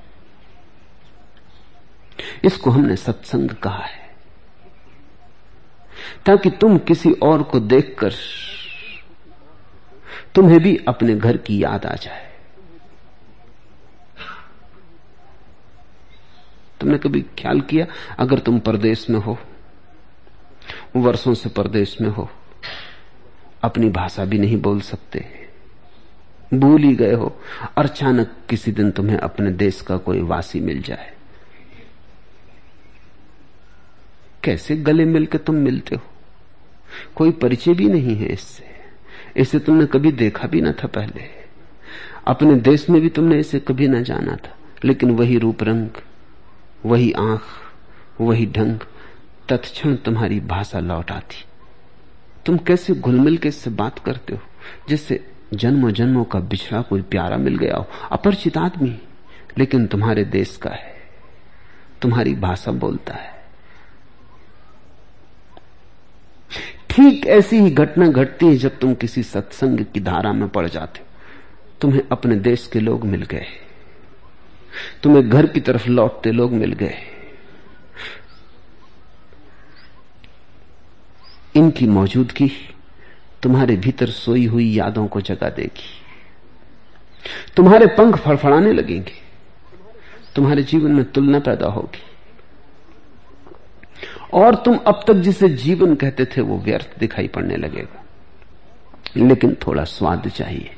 [2.44, 4.08] इसको हमने सत्संग कहा है।
[6.26, 8.12] ताकि तुम किसी और को देखकर
[10.34, 12.28] तुम्हें भी अपने घर की याद आ जाए।
[16.80, 17.86] तुमने कभी ख्याल किया,
[18.18, 19.38] अगर तुम परदेश में हो,
[20.96, 22.30] वर्षों से परदेश में हो,
[23.62, 25.48] अपनी भाषा भी नहीं बोल सकते,
[26.54, 27.40] भूल ही गए हो
[27.78, 31.14] और अचानक किसी दिन तुम्हें अपने देश का कोई वासी मिल जाए।
[34.44, 36.02] कैसे गले मिलकर तुम मिलते हो?
[37.14, 38.77] कोई परिचय भी नहीं है इससे।
[39.38, 41.22] इसे तुमने कभी देखा भी ना था पहले।
[42.26, 45.88] अपने देश में भी तुमने इसे कभी ना जाना था। लेकिन वही रूप रंग,
[46.86, 47.42] वही आँख,
[48.20, 48.78] वही ढंग,
[49.48, 51.44] तत्क्षण तुम्हारी भाषा लौट आती।
[52.46, 54.40] तुम कैसे घुल मिल के इससे बात करते हो,
[54.88, 57.86] जिससे जन्मों जन्मों का बिछड़ा कोई प्यारा मिल गया हो?
[58.12, 58.98] अपरिचित आदमी,
[59.58, 60.94] लेकिन तुम्हारे देश का है।
[62.02, 63.37] तुम्हारी भाषा बोलता है।
[66.90, 71.00] ठीक ऐसी ही घटना घटती है जब तुम किसी सत्संग की धारा में पड़ जाते
[71.00, 71.06] हो।
[71.80, 73.46] तुम्हें अपने देश के लोग मिल गए।
[75.02, 76.94] तुम्हें घर की तरफ़ लौटते लोग मिल गए।
[81.56, 82.52] इनकी मौजूदगी
[83.42, 86.02] तुम्हारे भीतर सोई हुई यादों को जगा देगी।
[87.56, 89.12] तुम्हारे पंख फड़फड़ाने लगेंगे।
[90.36, 92.02] तुम्हारे जीवन में तुलना पैदा होगी।
[94.32, 98.04] और तुम अब तक जिसे जीवन कहते थे, वो व्यर्थ दिखाई पड़ने लगेगा।
[99.16, 100.70] लेकिन थोड़ा स्वाद चाहिए।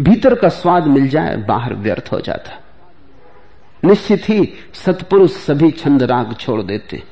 [0.00, 2.62] भीतर का स्वाद मिल जाए, बाहर व्यर्थ हो जाता।
[3.84, 7.02] निश्चित ही सतपुरुष सभी छंद राग छोड़ देते।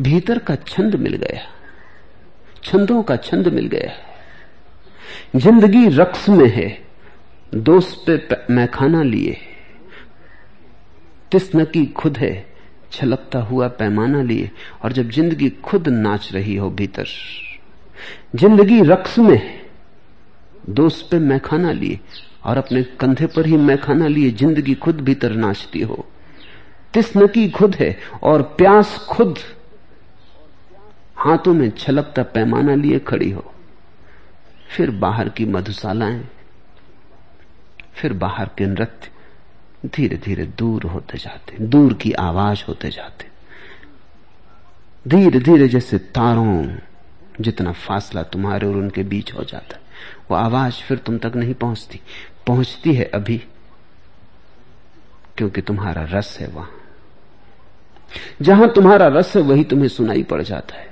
[0.00, 1.48] भीतर का छंद मिल गया।
[2.62, 3.92] छंदों का छंद मिल गया।
[5.36, 6.84] ज़िंदगी रक्स में है।
[7.54, 9.36] दोस्त पे मैखाना लिए।
[11.32, 12.49] तिस्न की खुद है।
[12.92, 14.50] छलकता हुआ पैमाना लिए
[14.84, 17.06] और जब ज़िंदगी खुद नाच रही हो भीतर।
[18.36, 19.60] ज़िंदगी रक्स में
[20.70, 21.98] दोस्त पे मैखाना लिए
[22.44, 26.04] और अपने कंधे पर ही मैखाना लिए ज़िंदगी खुद भीतर नाचती हो।
[26.94, 29.38] तिस्न की खुद है और प्यास खुद
[31.16, 33.52] हाथों में छलकता पैमाना लिए खड़ी हो।
[34.68, 36.22] फिर बाहर की मधुशालाएँ,
[37.94, 39.10] फिर बाहर के नृत्य।
[39.86, 43.26] धीरे धीरे दूर होते जाते, दूर की आवाज़ होते जाते।
[45.08, 46.76] धीरे धीरे जैसे तारों,
[47.40, 49.82] जितना फासला तुम्हारे और उनके बीच हो जाता है,
[50.30, 52.00] वो आवाज़ फिर तुम तक नहीं पहुँचती।
[52.46, 53.38] पहुँचती है अभी,
[55.36, 56.70] क्योंकि तुम्हारा रस है वहाँ।
[58.42, 60.90] जहाँ तुम्हारा रस है, वही तुम्हें सुनाई पड़ जाता है।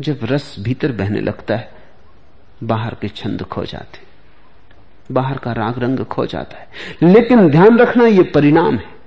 [0.00, 1.72] जब रस भीतर बहने लगता है,
[2.64, 4.09] बाहर के छंद खो जाते।
[5.10, 6.68] बाहर का राग रंग खो जाता है।
[7.02, 9.00] लेकिन ध्यान रखना यह परिणाम है।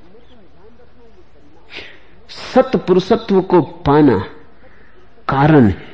[2.30, 4.18] सत पुरुषत्व को पाना
[5.30, 5.94] कारण है।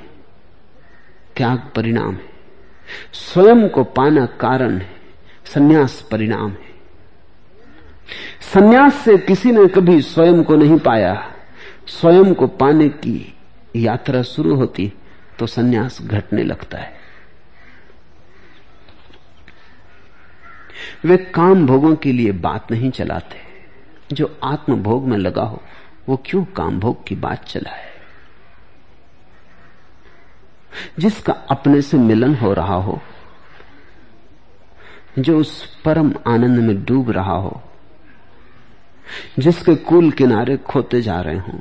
[1.37, 2.29] त्याग परिणाम है।
[3.13, 4.95] स्वयं को पाना कारण है।
[5.45, 6.69] सन्यास परिणाम है।
[8.41, 11.33] सन्यास से किसी ने कभी स्वयं को नहीं पाया।
[11.87, 13.37] स्वयं को पाने की
[13.75, 14.93] यात्रा शुरू होती
[15.39, 16.98] तो सन्यास घटने लगता है।
[21.05, 23.49] वे काम भोगों के लिए बात नहीं चलाते।
[24.13, 25.61] जो आत्म भोग में लगा हो,
[26.09, 27.89] वो क्यों काम भोग की बात चलाए?
[30.99, 33.01] जिसका अपने से मिलन हो रहा हो,
[35.19, 37.61] जो उस परम आनंद में डूब रहा हो,
[39.39, 41.59] जिसके कुल किनारे खोते जा रहे हों,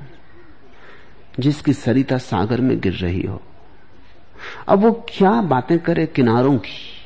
[1.40, 3.42] जिसकी सरिता सागर में गिर रही हो,
[4.68, 6.97] अब वो क्या बातें करे किनारों की?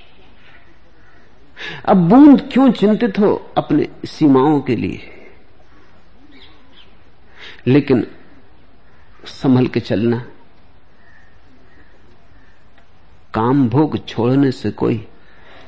[1.84, 5.10] अब बूंद क्यों चिंतित हो अपने सीमाओं के लिए?
[7.66, 8.06] लेकिन
[9.26, 10.24] संभल के चलना,
[13.34, 15.06] काम भोग छोड़ने से कोई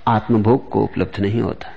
[0.09, 1.73] आत्मभोग को उपलब्ध नहीं होता।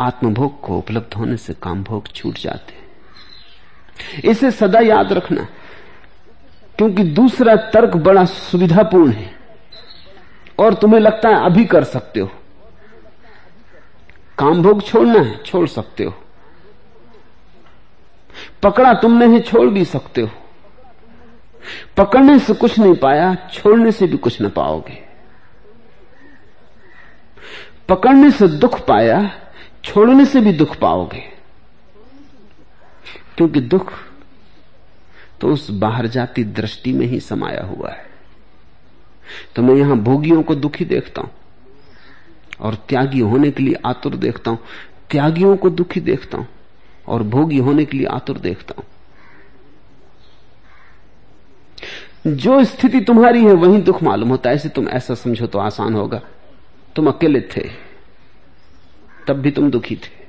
[0.00, 2.74] आत्मभोग को उपलब्ध होने से काम भोग छूट जाते
[4.30, 5.46] इसे सदा याद रखना,
[6.78, 9.35] क्योंकि दूसरा तर्क बड़ा सुविधापूर्ण है।
[10.58, 12.30] और तुम्हें लगता है अभी कर सकते हो।
[14.38, 16.14] काम भोग छोड़ना है, छोड़ सकते हो।
[18.62, 20.30] पकड़ा तुमने है छोड़ भी सकते हो।
[21.96, 25.06] पकड़ने से कुछ नहीं पाया, छोड़ने से भी कुछ न पाओगे।
[27.88, 29.30] पकड़ने से दुख पाया,
[29.84, 31.32] छोड़ने से भी दुख पाओगे।
[33.36, 33.92] क्योंकि दुख
[35.40, 38.05] तो उस बाहर जाती दृष्टि में ही समाया हुआ है।
[39.56, 41.30] तो मैं यहाँ भोगियों को दुखी देखता हूँ
[42.60, 44.58] और त्यागी होने के लिए आतुर देखता हूँ।
[45.10, 46.46] त्यागियों को दुखी देखता हूँ
[47.08, 48.84] और भोगी होने के लिए आतुर देखता हूँ।
[52.26, 55.94] जो स्थिति तुम्हारी है, वही दुख मालूम होता है। ऐसे तुम ऐसा समझो तो आसान
[55.94, 56.20] होगा।
[56.96, 57.68] तुम अकेले थे,
[59.28, 60.24] तब भी तुम दुखी थे।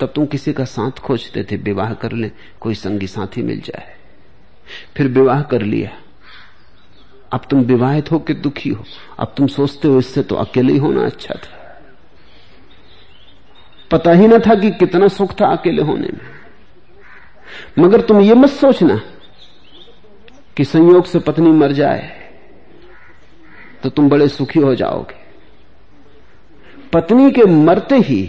[0.00, 2.30] तब तुम किसी का साथ खोजते थे। विवाह कर ले,
[2.60, 3.96] कोई संगी साथी मिल जाए।
[4.96, 5.90] फिर विवाह कर लिया।
[7.32, 8.84] अब तुम विवाहित हो होकर दुखी हो।
[9.18, 11.58] अब तुम सोचते हो, इससे तो अकेले ही होना अच्छा था।
[13.90, 16.28] पता ही ना था कि कितना सुख था अकेले होने में।
[17.78, 19.00] मगर तुम ये मत सोचना
[20.56, 22.18] कि संयोग से पत्नी मर जाए
[23.82, 25.18] तो तुम बड़े सुखी हो जाओगे।
[26.92, 28.22] पत्नी के मरते ही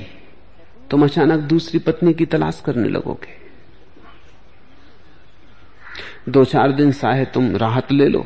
[0.90, 3.40] तुम अचानक दूसरी पत्नी की तलाश करने लगोगे।
[6.30, 8.26] दो चार दिन चाहे तुम राहत ले लो।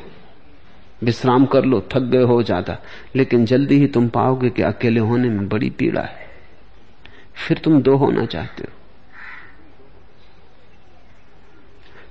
[1.03, 2.77] विश्राम कर लो, थक गए हो ज़्यादा।
[3.15, 6.27] लेकिन जल्दी ही तुम पाओगे कि अकेले होने में बड़ी पीड़ा है।
[7.37, 8.73] फिर तुम दो होना चाहते हो।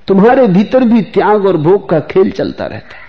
[0.08, 3.02] तुम्हारे भीतर भी त्याग और भोग का खेल चलता रहता है।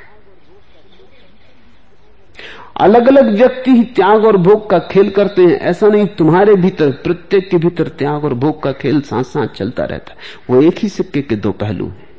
[2.77, 6.91] अलग अलग व्यक्ति ही त्याग और भोग का खेल करते हैं। ऐसा नहीं, तुम्हारे भीतर,
[6.91, 10.17] प्रत्येक के भीतर त्याग और भोग का खेल साथ साथ चलता रहता है।
[10.49, 12.14] वो एक ही सिक्के के दो पहलू हैं।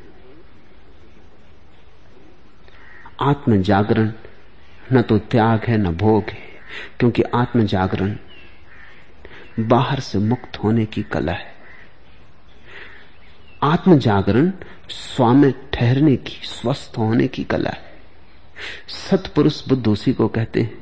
[3.20, 4.12] आत्म जागरण
[4.92, 6.48] न तो त्याग है, न भोग है,
[6.98, 8.16] क्योंकि आत्म जागरण
[9.60, 11.54] बाहर से मुक्त होने की कला है।
[13.62, 14.52] आत्म जागरण
[14.88, 17.94] स्वामी ठहरने की, स्वस्थ होने की कला है।
[18.88, 20.78] सतपुरुष बुद्ध उसी को कहते हैं,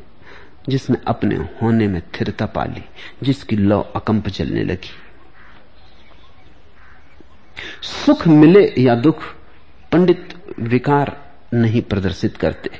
[0.69, 2.85] जिसने अपने होने में स्थिरता पाली,
[3.23, 4.91] जिसकी लौ अकंप चलने लगी।
[7.83, 9.25] सुख मिले या दुख,
[9.93, 11.24] पंडित विकार
[11.55, 12.71] नहीं प्रदर्शित करते।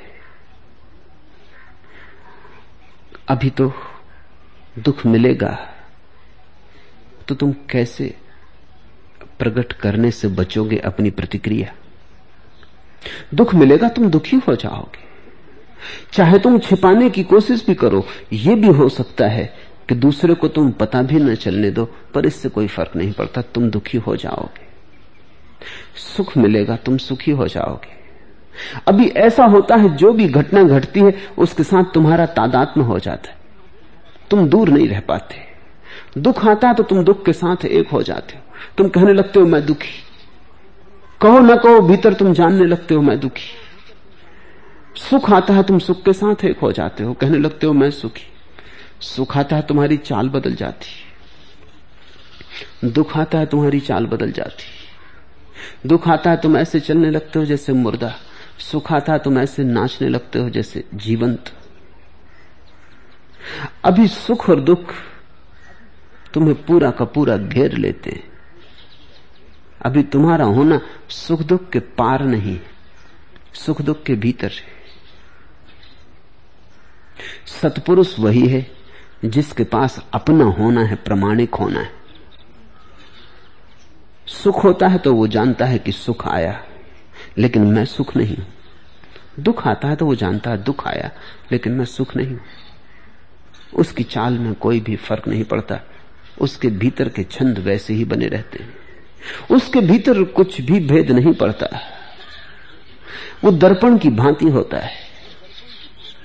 [3.29, 3.71] अभी तो
[4.79, 5.57] दुख मिलेगा
[7.27, 8.13] तो तुम कैसे
[9.39, 11.73] प्रकट करने से बचोगे अपनी प्रतिक्रिया?
[13.33, 15.03] दुख मिलेगा, तुम दुखी हो जाओगे।
[16.13, 19.45] चाहे तुम छिपाने की कोशिश भी करो यह भी हो सकता है
[19.89, 23.41] कि दूसरे को तुम पता भी न चलने दो, पर इससे कोई फ़र्क नहीं पड़ता,
[23.41, 24.65] तुम दुखी हो जाओगे।
[25.97, 27.93] सुख मिलेगा, तुम सुखी हो जाओगे।
[28.87, 33.29] अभी ऐसा होता है, जो भी घटना घटती है, उसके साथ तुम्हारा तादात्म हो जाता
[33.29, 33.37] है।
[34.29, 35.35] तुम दूर नहीं रह पाते।
[36.17, 38.41] दुख आता है तो तुम दुख के साथ एक हो जाते हो।
[38.77, 40.03] तुम कहने लगते हो, मैं दुखी।
[41.21, 43.51] कहो ना कहो, भीतर तुम जानने लगते हो, मैं दुखी।
[45.09, 47.91] सुख आता है, तुम सुख के साथ एक हो जाते हो। कहने लगते हो, मैं
[47.91, 48.27] सुखी।
[49.01, 50.87] सुख आता है, तुम्हारी चाल बदल जाती
[52.89, 54.63] दुख आता है, तुम्हारी चाल बदल जाती
[55.87, 58.13] दुख आता है, तुम ऐसे चलने लगते हो जैसे मुर्दा।
[58.59, 61.51] सुख था तुम ऐसे नाचने लगते हो जैसे जीवंत।
[63.85, 64.93] अभी सुख और दुख
[66.33, 68.23] तुम्हें पूरा का पूरा घेर लेते हैं।
[69.81, 70.79] अभी तुम्हारा होना
[71.09, 72.59] सुख दुख के पार नहीं,
[73.53, 74.73] सुख दुख के भीतर है।
[77.45, 78.65] सतपुरुष वही है
[79.25, 81.91] जिसके पास अपना होना है, प्रमाणिक होना है।
[84.27, 86.63] सुख होता है तो वो जानता है कि सुख आया।
[87.37, 88.45] लेकिन मैं सुख नहीं हूँ।
[89.39, 91.11] दुख आता है तो वो जानता है, दुख आया,
[91.51, 92.41] लेकिन मैं सुख नहीं हूँ।
[93.73, 95.79] उसकी चाल में कोई भी फ़र्क नहीं पड़ता।
[96.41, 98.73] उसके भीतर के छंद वैसे ही बने रहते हैं।
[99.51, 101.67] उसके भीतर कुछ भी भेद नहीं पड़ता।
[103.43, 104.91] वो दर्पण की भांति होता है।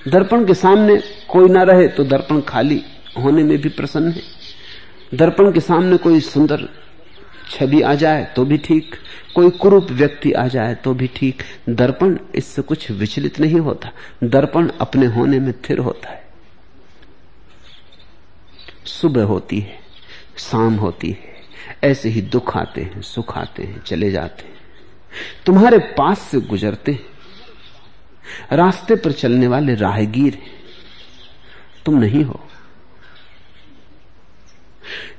[0.07, 2.83] दर्पण के सामने कोई ना रहे तो दर्पण खाली
[3.17, 4.21] होने में भी प्रसन्न है।
[5.13, 6.67] दर्पण के सामने कोई सुंदर
[7.51, 8.95] छवि आ जाए तो भी ठीक,
[9.35, 13.91] कोई कुरूप व्यक्ति आ जाए तो भी ठीक। दर्पण इससे कुछ विचलित नहीं होता,
[14.23, 16.23] दर्पण अपने होने में थिर होता है।
[18.85, 19.79] सुबह होती है,
[20.39, 21.29] शाम होती है,
[21.83, 24.59] ऐसे ही दुख आते हैं, सुख आते हैं, चले जाते हैं।
[25.45, 27.09] तुम्हारे पास से गुजरते हैं,
[28.51, 30.53] रास्ते पर चलने वाले राहगीर हैं।
[31.85, 32.39] तुम नहीं हो।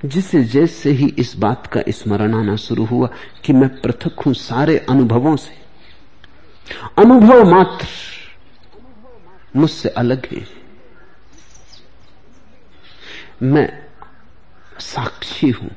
[0.05, 3.09] जिसे जैसे ही इस बात का स्मरण आना शुरू हुआ
[3.45, 5.63] कि मैं पृथक हूँ सारे अनुभवों से।
[6.99, 7.87] अनुभव मात्र
[9.57, 10.47] मुझसे अलग है।
[13.43, 13.87] मैं
[14.79, 15.71] साक्षी हूँ।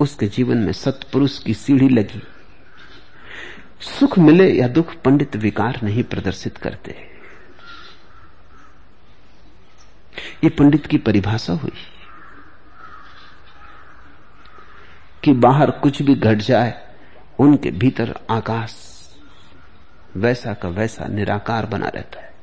[0.00, 2.22] उसके जीवन में सतपुरुष की सीढ़ी लगी।
[3.80, 7.14] सुख मिले या दुख पंडित विकार नहीं प्रदर्शित करते।
[10.44, 11.72] ये पंडित की परिभाषा हुई।
[15.24, 16.74] कि बाहर कुछ भी घट जाए,
[17.38, 18.74] उनके भीतर आकाश
[20.16, 22.34] वैसा का वैसा निराकार बना रहता है।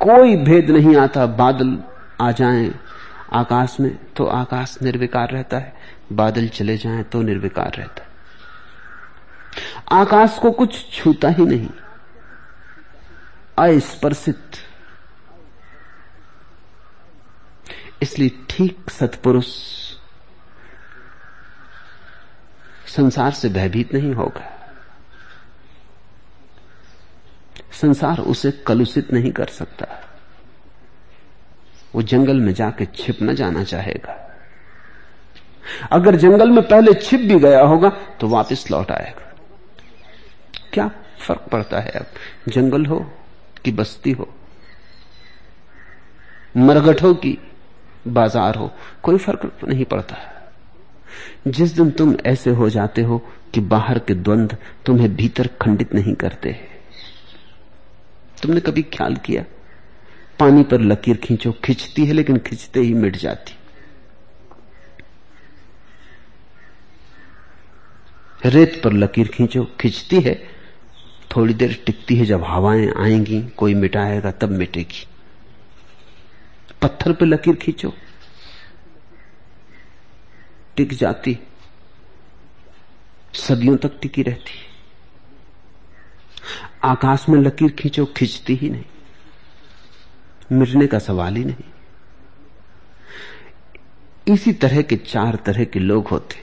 [0.00, 1.78] कोई भेद नहीं आता, बादल
[2.20, 2.74] आ जाएँ
[3.32, 5.74] आकाश में तो आकाश निर्विकार रहता है।
[6.12, 8.08] बादल चले जाएँ तो निर्विकार रहता है।
[9.92, 11.68] आकाश को कुछ छूता ही नहीं।
[13.58, 14.50] अस्पर्शित
[18.02, 19.46] इसलिए ठीक सत्पुरुष
[22.96, 24.56] संसार से भयभीत नहीं होगा।
[27.72, 29.86] संसार उसे कलुषित नहीं कर सकता।
[31.94, 34.16] वो जंगल में जाके छिप न जाना चाहेगा।
[35.92, 39.32] अगर जंगल में पहले छिप भी गया होगा तो वापस लौट आएगा।
[40.72, 40.90] क्या
[41.26, 42.06] फ़र्क पड़ता है अब?
[42.48, 43.12] जंगल हो
[43.64, 44.34] कि बस्ती हो?
[46.56, 47.38] मरगट हो कि
[48.08, 48.70] बाज़ार हो,
[49.02, 50.16] कोई फ़र्क नहीं पड़ता।
[51.46, 53.18] जिस दिन तुम ऐसे हो जाते हो
[53.54, 56.52] कि बाहर के द्वंद तुम्हें भीतर खंडित नहीं करते।
[58.42, 59.44] तुमने कभी ख्याल किया?
[60.38, 63.56] पानी पर लकीर खींचो, खिंचती है लेकिन खिंचते ही मिट जाती।
[68.46, 70.34] रेत पर लकीर खींचो, खिंचती है,
[71.36, 75.06] थोड़ी देर टिकती है जब हवाएँ आएँगी, कोई मिटाएगा तब मिटेगी।
[76.82, 77.94] पत्थर पे लकीर खींचो।
[80.76, 81.38] टिक जाती।
[83.34, 84.52] सदियों तक टिकी रहती।
[86.84, 88.84] आकाश में लकीर खींचो, खींचती ही नहीं।
[90.52, 91.64] मिटने का सवाल ही नहीं।
[94.34, 96.36] इसी तरह के चार तरह के लोग होते।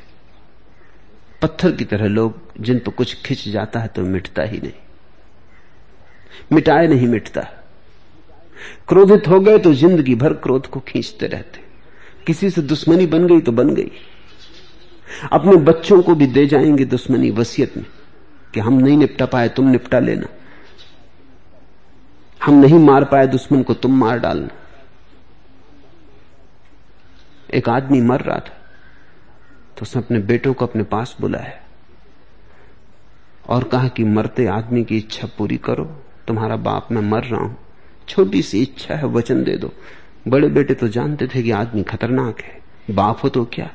[1.41, 4.73] पत्थर की तरह लोग, जिन पर कुछ खिंच जाता है तो मिटता ही नहीं।
[6.51, 7.57] मिटाए नहीं मिटता।
[8.88, 11.66] क्रोधित हो गए तो ज़िंदगी भर क्रोध को खींचते रहते।
[12.28, 13.91] किसी से दुश्मनी बन गई तो बन गई।
[15.32, 17.86] अपने बच्चों को भी दे जाएँगे दुश्मनी वसीयत में
[18.53, 20.28] कि हम नहीं निपटा पाए, तुम निपटा लेना।
[22.41, 24.49] हम नहीं मार पाए दुश्मन को, तुम मार डालना।
[27.49, 28.55] एक आदमी मर रहा था
[29.78, 31.60] तो उसने अपने बेटों को अपने पास बुलाया
[33.45, 35.84] और कहा कि मरते आदमी की इच्छा पूरी करो,
[36.28, 37.55] तुम्हारा बाप मैं मर रहा हूँ।
[38.08, 39.72] छोटी सी इच्छा है वचन दे दो।
[40.28, 43.70] बड़े बेटे तो जानते थे कि आदमी खतरनाक है बाप हो तो क्या?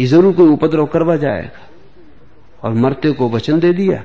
[0.00, 1.68] ये ज़रूर कोई उपद्रव करवा जाएगा।
[2.62, 4.02] और मरते को वचन दे दिया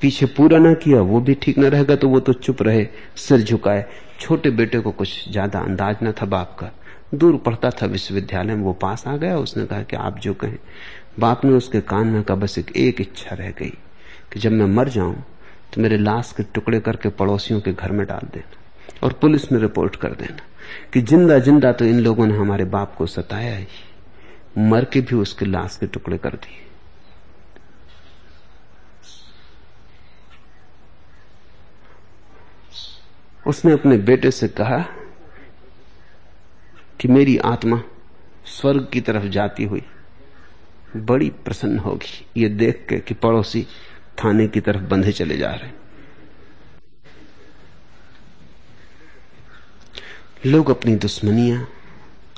[0.00, 2.86] पीछे पूरा ना किया वो भी ठीक न रहेगा तो वो तो चुप रहे
[3.18, 3.84] सिर झुकाए।
[4.20, 6.70] छोटे बेटे को कुछ ज़्यादा अंदाज ना था बाप का।
[7.14, 10.56] दूर पढ़ता था विश्वविद्यालय में वो पास आ गया उसने कहा कि आप जो कहें।
[11.18, 13.72] बाप ने उसके कान में कहा बस एक, एक इच्छा रह गई
[14.32, 15.14] कि जब मैं मर जाऊँ
[15.74, 18.58] तो मेरे लाश के टुकड़े करके पड़ोसियों के घर में डाल देना।
[19.02, 20.46] और पुलिस में रिपोर्ट कर देना
[20.92, 23.66] कि ज़िंदा ज़िंदा तो इन लोगों ने हमारे बाप को सताया ही।
[24.58, 26.58] मर के भी उसके लाश के टुकड़े कर दिए।
[33.46, 34.78] उसने अपने बेटे से कहा
[37.00, 37.82] कि मेरी आत्मा
[38.50, 39.82] स्वर्ग की तरफ़ जाती हुई
[40.96, 43.66] बड़ी प्रसन्न होगी। ये देख के कि पड़ोसी
[44.18, 45.70] थाने की तरफ़ बंधे चले जा रहे
[50.46, 51.68] लोग अपनी दुश्मनियाँ,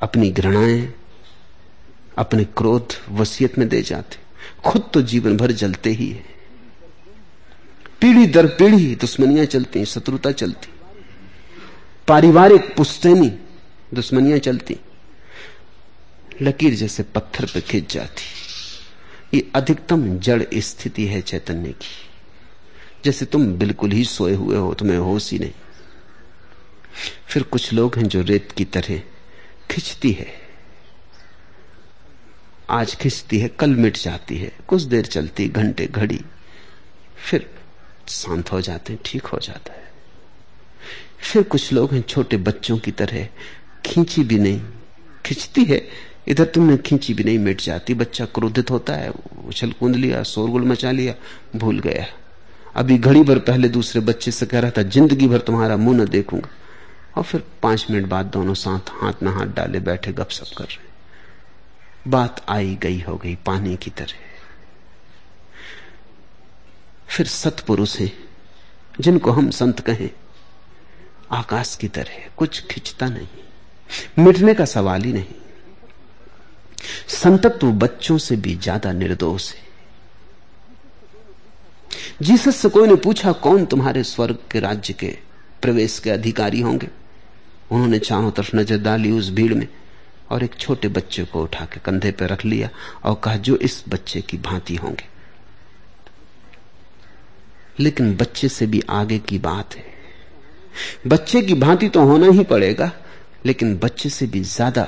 [0.02, 0.94] अपनी घृणाएँ,
[2.18, 4.16] अपने क्रोध वसीयत में दे जाते।
[4.64, 6.24] खुद तो जीवन भर जलते ही है।
[8.00, 10.68] पीढ़ी दर पीढ़ी दुश्मनियाँ चलती शत्रुता चलती।
[12.08, 13.38] पारिवारिक पुस्तैनी
[13.94, 14.76] दुश्मनियाँ चलती।
[16.42, 18.22] लकीर जैसे पत्थर पर खिंच जाती।
[19.36, 22.10] ये अधिकतम जड़ स्थिति है चैतन्य की।
[23.04, 25.52] जैसे तुम बिल्कुल ही सोए हुए हो, तुम्हें होश ही नहीं।
[27.26, 28.98] फिर कुछ लोग हैं जो रेत की तरह
[29.70, 30.26] खिंचती है।
[32.70, 36.20] आज खिंचती है, कल मिट जाती है। कुछ देर चलती, घंटे घड़ी,
[37.16, 37.50] फिर
[38.08, 39.90] शांत हो जाते हैं, ठीक हो जाता है।
[41.22, 43.28] फिर कुछ लोग हैं छोटे बच्चों की तरह,
[43.86, 44.60] खींची भी नहीं,
[45.26, 45.80] खिंचती है।
[46.28, 49.10] इधर तुमने खींची भी नहीं, मिट जाती। बच्चा क्रोधित होता है,
[49.46, 51.14] उछल कूद लिया, शोरगुल मचा लिया,
[51.56, 52.06] भूल गया।
[52.76, 56.06] अभी घड़ी भर पहले दूसरे बच्चे से कह रहा था, ज़िंदगी भर तुम्हारा मुँह न
[56.06, 56.48] देखूँगा।
[57.16, 60.90] और फिर पाँच मिनट बाद दोनों साथ हाथ में हाथ डाले बैठे गपशप कर रहे
[62.10, 64.30] बात आई गई हो गई पानी की तरह।
[67.08, 68.12] फिर सतपुरुष हैं,
[69.00, 70.10] जिनको हम संत कहें,
[71.30, 73.28] आकाश की तरह, कुछ खिंचता नहीं,
[74.18, 75.34] मिटने का सवाल ही नहीं।
[77.08, 79.60] संतत्व बच्चों से भी ज़्यादा निर्दोष है।
[82.22, 85.18] जीसस से कोई ने पूछा, कौन तुम्हारे स्वर्ग के राज्य के
[85.62, 86.88] प्रवेश के अधिकारी होंगे?
[87.72, 89.66] उन्होंने चारों तरफ़ नज़र डाली उस भीड़ में
[90.30, 92.68] और एक छोटे बच्चे को उठा के कंधे पर रख लिया
[93.04, 95.06] और कहा, जो इस बच्चे की भांति होंगे।
[97.80, 99.84] लेकिन बच्चे से भी आगे की बात है।
[101.06, 102.90] बच्चे की भांति तो होना ही पड़ेगा,
[103.46, 104.86] लेकिन बच्चे से भी ज़्यादा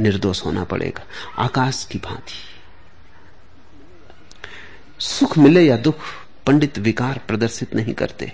[0.00, 1.04] निर्दोष होना पड़ेगा,
[1.38, 2.34] आकाश की भांति।
[5.00, 5.96] सुख मिले या दुख,
[6.46, 8.32] पंडित विकार प्रदर्शित नहीं करते।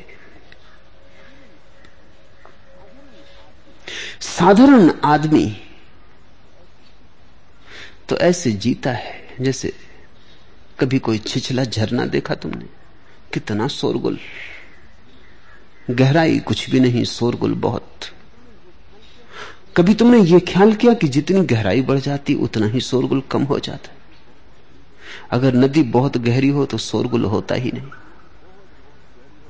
[4.20, 5.57] साधारण आदमी
[8.09, 9.72] तो ऐसे जीता है जैसे
[10.80, 12.64] कभी कोई छिछला झरना देखा तुमने?
[13.34, 14.18] कितना शोरगुल।
[15.91, 17.91] गहराई कुछ भी नहीं, शोरगुल बहुत।
[19.76, 23.59] कभी तुमने यह ख्याल किया कि जितनी गहराई बढ़ जाती, उतना ही शोरगुल कम हो
[23.59, 23.95] जाता?
[25.30, 27.86] अगर नदी बहुत गहरी हो तो शोरगुल होता ही नहीं।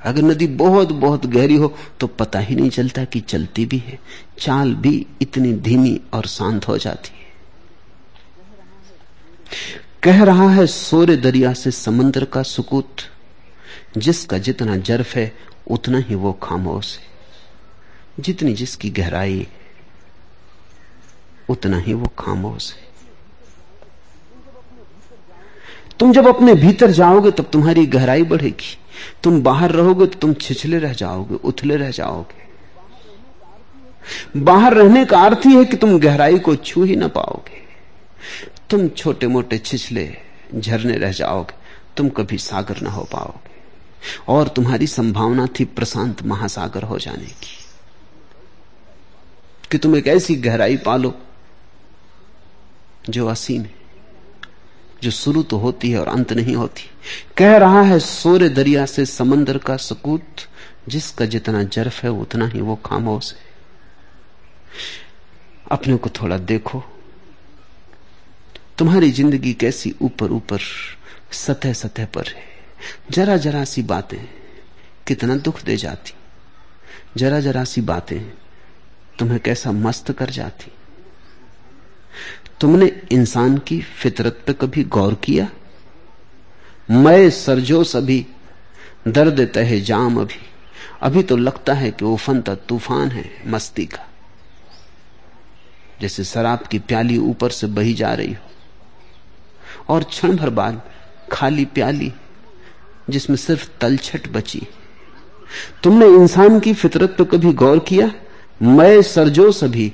[0.02, 3.98] अगर नदी बहुत बहुत गहरी हो तो पता ही नहीं चलता कि चलती भी है।
[4.38, 7.26] चाल भी इतनी धीमी और शांत हो जाती है।
[10.02, 12.96] कह रहा है सोरे दरिया से समंदर का सुकूत,
[13.98, 15.32] जिसका जितना जर्फ है,
[15.70, 17.04] उतना ही वो खामोश है।
[18.20, 19.46] जितनी जिसकी गहराई
[21.48, 22.87] उतना ही वो खामोश है।
[26.00, 28.78] तुम जब अपने भीतर जाओगे, तब तुम्हारी गहराई बढ़ेगी।
[29.22, 32.48] तुम बाहर रहोगे तो तुम छिछले रह जाओगे, उथले रह जाओगे।
[34.40, 37.62] बाहर रहने का अर्थ ही है कि तुम गहराई को छू ही ना पाओगे।
[38.70, 40.16] तुम छोटे मोटे छिछले
[40.54, 41.54] झरने रह जाओगे,
[41.96, 43.48] तुम कभी सागर ना हो पाओगे।
[44.28, 47.58] और तुम्हारी संभावना थी प्रशांत महासागर हो जाने की।
[49.70, 51.14] कि तुम एक ऐसी गहराई पालो,
[53.10, 53.77] जो असीम है।
[55.02, 56.90] जो शुरू तो होती है और अंत नहीं होती।
[57.36, 60.24] कह रहा है सोरे दरिया से समंदर का सकूत,
[60.88, 63.40] जिसका जितना जर्फ है, उतना ही वो खामोश है।
[65.70, 66.84] अपने को थोड़ा देखो।
[68.78, 70.60] तुम्हारी ज़िंदगी कैसी ऊपर ऊपर
[71.32, 72.44] सतह सतह पर है।
[73.10, 74.18] जरा जरा सी बातें
[75.06, 76.12] कितना दुख दे जाती।
[77.16, 78.20] जरा जरा सी बातें
[79.18, 80.72] तुम्हें कैसा मस्त कर जाती।
[82.60, 85.48] तुमने इंसान की फितरत पे कभी गौर किया?
[86.90, 88.26] मैं सरजो सभी
[89.08, 90.40] दर्द तहे जाम अभी।
[91.02, 94.08] अभी तो लगता है कि उफनता तूफ़ान है मस्ती का।
[96.00, 98.50] जैसे शराब की प्याली ऊपर से बही जा रही हो।
[99.88, 100.82] और क्षण भर बाद
[101.32, 102.12] खाली प्याली,
[103.10, 104.62] जिसमें सिर्फ़ तलछट बची।
[105.82, 108.12] तुमने इंसान की फितरत पर कभी गौर किया?
[108.62, 109.92] मैं सरजो सभी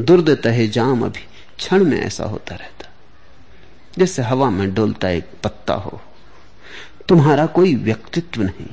[0.00, 1.24] दुर्द तहे जाम अभी।
[1.56, 2.88] क्षण में ऐसा होता रहता।
[3.98, 6.00] जैसे हवा में डोलता एक पत्ता हो।
[7.08, 8.66] तुम्हारा कोई व्यक्तित्व नहीं।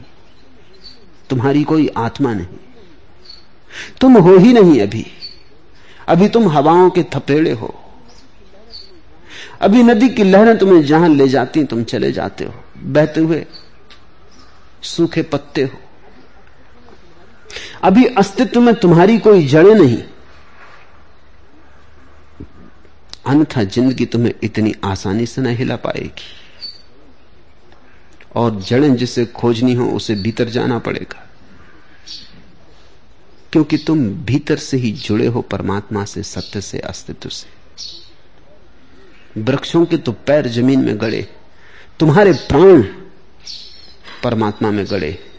[1.30, 2.48] तुम्हारी कोई आत्मा नहीं।
[4.02, 5.08] तुम हो ही नहीं अभी।
[6.08, 7.80] अभी तुम हवाओं के थपेड़े हो।
[9.62, 13.46] अभी नदी की लहरें तुम्हें जहाँ ले जाती, तुम चले जाते हो। बहते हुए
[14.82, 15.78] सूखे पत्ते हो।
[17.84, 20.04] अभी अस्तित्व में तुम्हारी कोई जड़ें नहीं।
[23.28, 26.40] अन्यथा ज़िंदगी तुम्हें इतनी आसानी से न हिला पाएगी।
[28.36, 31.30] और जड़ें जिसे खोजनी हो, उसे भीतर जाना पड़ेगा।
[33.52, 37.48] क्योंकि तुम भीतर से ही जुड़े हो परमात्मा से, सत्य से, अस्तित्व से।
[39.42, 41.28] वृक्षों के तो पैर ज़मीन में गड़े,
[42.00, 42.82] तुम्हारे प्राण
[44.24, 45.33] परमात्मा में गड़े।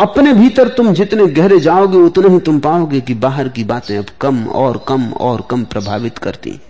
[0.00, 4.06] अपने भीतर तुम जितने गहरे जाओगे, उतने ही तुम पाओगे कि बाहर की बातें अब
[4.20, 6.60] कम और कम और कम प्रभावित करती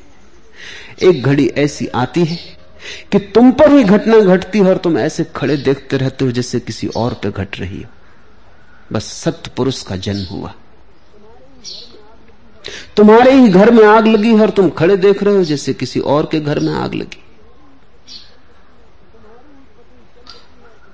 [1.03, 2.39] एक घड़ी ऐसी आती है
[3.13, 6.61] कि तुम पर ही घटना घटती है और तुम ऐसे खड़े देखते रहते हो जैसे
[6.61, 7.89] किसी और पे घट रही हो।
[8.93, 10.55] बस सत्य पुरुष का जन्म हुआ।
[12.97, 16.01] तुम्हारे ही घर में आग लगी है और तुम खड़े देख रहे हो जैसे किसी
[16.01, 17.23] और के घर में आग लगी।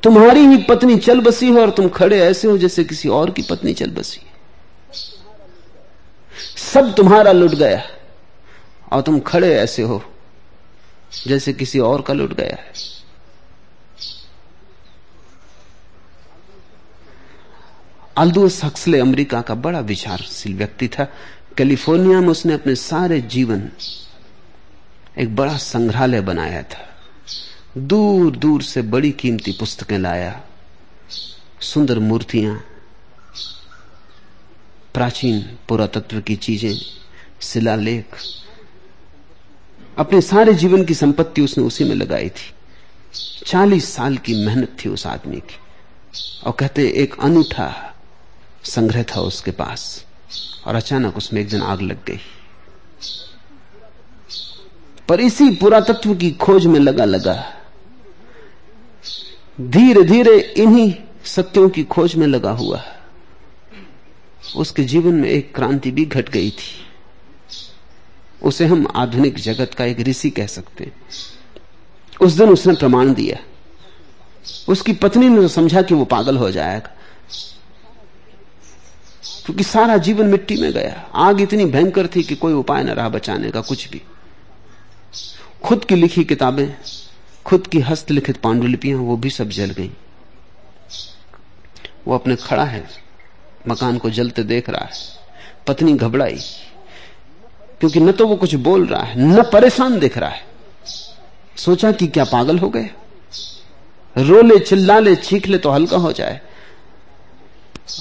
[0.06, 3.42] तुम्हारी ही पत्नी चल बसी है और तुम खड़े ऐसे हो जैसे किसी और की
[3.42, 4.34] पत्नी चल बसी है।
[6.56, 7.82] सब तुम्हारा लुट गया
[8.92, 10.02] और तुम खड़े ऐसे हो
[11.26, 12.72] जैसे किसी और का लुट गया है।
[18.16, 21.04] अल्दोस हक्सले अमेरिका का बड़ा विचारशील व्यक्ति था।
[21.56, 23.70] कैलिफ़ोर्निया में उसने अपने सारे जीवन
[25.18, 26.95] एक बड़ा संग्रहालय बनाया था।
[27.76, 30.42] दूर दूर से बड़ी कीमती पुस्तकें लाया,
[31.60, 32.54] सुंदर मूर्तियाँ,
[34.94, 36.74] प्राचीन पुरातत्व की चीज़ें
[37.40, 38.16] शिलालेख
[39.98, 42.52] अपने सारे जीवन की संपत्ति उसने उसी में लगाई थी।
[43.46, 45.58] चालीस साल की मेहनत थी उस आदमी की।
[46.46, 47.94] और कहते एक अनूठा
[48.64, 50.04] संग्रह था उसके पास,
[50.66, 52.20] और अचानक उसमें एक दिन आग लग गई।
[55.08, 57.52] पर इसी पुरातत्व की खोज में लगा लगा
[59.60, 60.94] धीरे धीरे इन्हीं
[61.24, 62.96] सत्यों की खोज में लगा हुआ। है
[64.56, 66.86] उसके जीवन में एक क्रांति भी घट गई थी।
[68.42, 70.92] उसे हम आधुनिक जगत का एक ऋषि कह सकते हैं।
[72.20, 73.38] उस दिन उसने प्रमाण दिया।
[74.68, 76.92] उसकी पत्नी ने तो समझा कि वो पागल हो जाएगा।
[79.46, 83.08] क्योंकि सारा जीवन मिट्टी में गया। आग इतनी भयंकर थी कि कोई उपाय न रहा
[83.08, 84.02] बचाने का कुछ भी।
[85.62, 86.74] खुद की लिखी किताबें
[87.46, 89.90] खुद की हस्तलिखित पांडुलिपियाँ, वो भी सब जल गई।
[92.06, 92.84] वो अपने खड़ा है,
[93.68, 94.92] मकान को जलते देख रहा है,
[95.66, 96.38] पत्नी घबराई,
[97.80, 100.44] क्योंकि न तो वो कुछ बोल रहा है, न परेशान दिख रहा है।
[101.56, 102.90] सोचा कि क्या पागल हो गए?
[104.16, 106.40] रोले चिल्ला ले चीख ले तो हल्का हो जाए।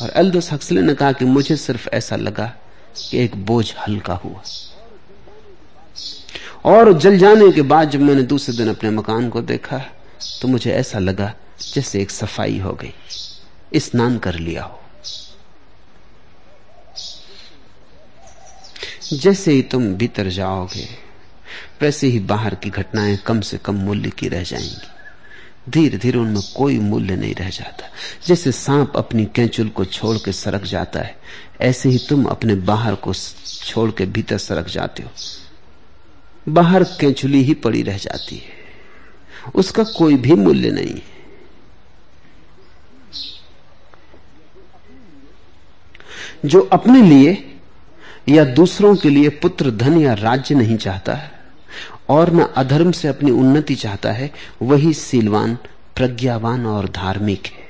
[0.01, 2.45] और एल्दोस हक्सले ने कहा कि मुझे सिर्फ़ ऐसा लगा
[2.97, 4.41] कि एक बोझ हल्का हुआ।
[6.65, 9.77] और जल जाने के बाद जब मैंने दूसरे दिन अपने मकान को देखा
[10.41, 11.33] तो मुझे ऐसा लगा
[11.73, 14.79] जैसे एक सफ़ाई हो गई। स्नान कर लिया हो।
[19.13, 20.87] जैसे ही तुम भीतर जाओगे,
[21.81, 26.41] वैसे ही बाहर की घटनाएँ कम से कम मूल्य की रह जाएँगी। धीरे धीरे उनमें
[26.57, 27.89] कोई मूल्य नहीं रह जाता।
[28.27, 31.15] जैसे सांप अपनी कैंचुल को छोड़ के सरक जाता है,
[31.61, 33.13] ऐसे ही तुम अपने बाहर को
[33.65, 35.09] छोड़ के भीतर सरक जाते हो।
[36.49, 38.65] बाहर कैंचुली ही पड़ी रह जाती है।
[39.55, 41.15] उसका कोई भी मूल्य नहीं है।
[46.45, 47.57] जो अपने लिए
[48.29, 51.31] या दूसरों के लिए पुत्र, धन या राज्य नहीं चाहता है,
[52.09, 54.31] और न अधर्म से अपनी उन्नति चाहता है,
[54.61, 55.55] वही सीलवान,
[55.95, 57.65] प्रज्ञावान और धार्मिक है।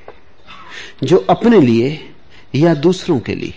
[1.04, 2.14] जो अपने लिए
[2.54, 3.54] या दूसरों के लिए,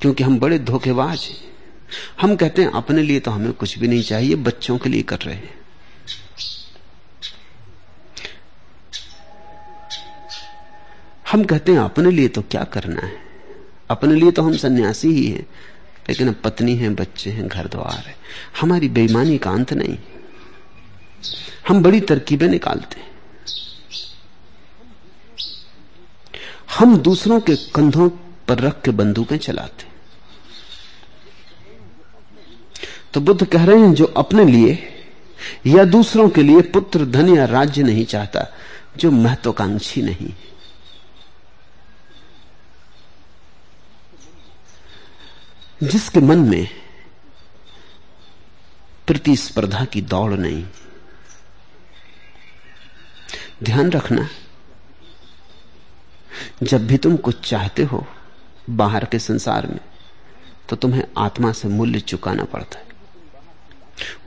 [0.00, 1.45] क्योंकि हम बड़े धोखेबाज हैं।
[2.20, 5.18] हम कहते हैं, अपने लिए तो हमें कुछ भी नहीं चाहिए, बच्चों के लिए कर
[5.18, 5.54] रहे हैं।
[11.30, 13.16] हम कहते हैं, अपने लिए तो क्या करना है?
[13.90, 15.46] अपने लिए तो हम सन्यासी ही हैं,
[16.08, 18.16] लेकिन अब पत्नी है, बच्चे हैं घर द्वार है।
[18.60, 19.98] हमारी बेईमानी का अंत नहीं।
[21.68, 23.10] हम बड़ी तरकीबें निकालते हैं।
[26.78, 28.08] हम दूसरों के कंधों
[28.48, 29.95] पर रख के बंदूकें चलाते
[33.16, 34.72] तो बुद्ध कह रहे हैं, जो अपने लिए
[35.66, 38.44] या दूसरों के लिए पुत्र, धन या राज्य नहीं चाहता,
[38.96, 40.32] जो महत्वाकांक्षी नहीं।
[45.82, 46.68] जिसके मन में
[49.06, 50.64] प्रतिस्पर्धा की दौड़ नहीं,
[53.62, 54.28] ध्यान रखना,
[56.62, 58.06] जब भी तुम कुछ चाहते हो
[58.70, 59.80] बाहर के संसार में
[60.68, 62.85] तो तुम्हें आत्मा से मूल्य चुकाना पड़ता है।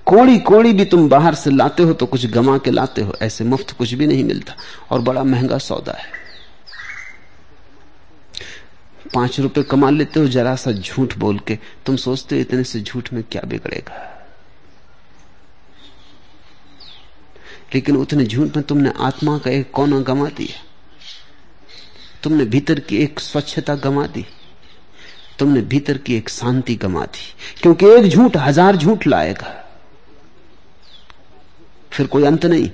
[0.05, 3.43] कोड़ी कोड़ी भी तुम बाहर से लाते हो तो कुछ गमा के लाते हो, ऐसे
[3.43, 4.55] मुफ़्त कुछ भी नहीं मिलता।
[4.91, 6.19] और बड़ा महँगा सौदा है।
[9.13, 12.79] पाँच रुपए कमा लेते हो, जरा सा झूठ बोल के। तुम सोचते हो इतने से
[12.79, 14.15] झूठ में क्या बिगड़ेगा।
[17.75, 20.65] लेकिन उतने झूठ में तुमने आत्मा का एक कोना गमा दिया।
[22.23, 24.25] तुमने भीतर की एक स्वच्छता गमा दी।
[25.39, 29.55] तुमने भीतर की एक शांति गमा दी। क्योंकि एक झूठ हज़ार झूठ लाएगा।
[31.91, 32.69] फिर कोई अंत नहीं।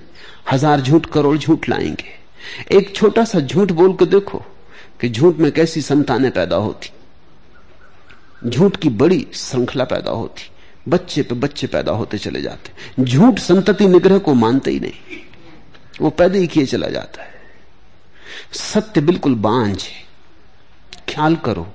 [0.51, 2.13] हज़ार झूठ करोड़ झूठ लाएँगे।
[2.71, 4.43] एक छोटा सा झूठ बोल के देखो
[5.01, 6.89] कि झूठ में कैसी संतानें पैदा होती।
[8.49, 10.49] झूठ की बड़ी श्रृंखला पैदा होती।
[10.89, 15.17] बच्चे पे बच्चे पैदा होते चले जाते। झूठ संतति निग्रह को मानते ही नहीं।
[16.01, 17.33] वो पैदा ही किए चला जाता है।
[18.53, 19.83] सत्य बिल्कुल बांझ
[21.09, 21.67] ख्याल करो।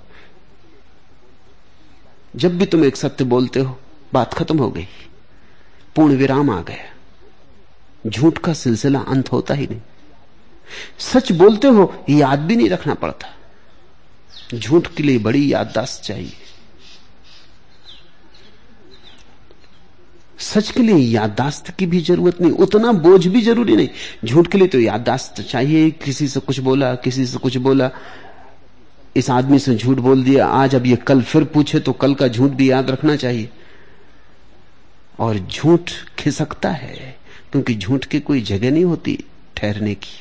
[2.37, 3.79] जब भी तुम एक सत्य बोलते हो,
[4.13, 4.87] बात खत्म हो गई।
[5.97, 9.81] पूर्ण विराम आ गया। झूठ का सिलसिला अंत होता ही नहीं।
[10.99, 13.37] सच बोलते हो, याद भी नहीं रखना पड़ता।
[14.55, 16.33] झूठ के लिए बड़ी याददाश्त चाहिए।
[20.39, 23.89] सच के लिए याददाश्त की भी ज़रूरत नहीं, उतना बोझ भी ज़रूरी नहीं।
[24.25, 27.91] झूठ के लिए तो याददाश्त चाहिए, किसी से कुछ बोला, किसी से कुछ बोला।
[29.17, 32.29] इस आदमी से झूठ बोल दिया, आज अब ये कल फिर पूछे तो कल का
[32.29, 33.49] झूठ भी याद रखना चाहिए।
[35.19, 37.17] और झूठ खिसकता है,
[37.53, 39.19] क्योंकि झूठ की कोई जगह नहीं होती
[39.57, 40.19] ठहरने की।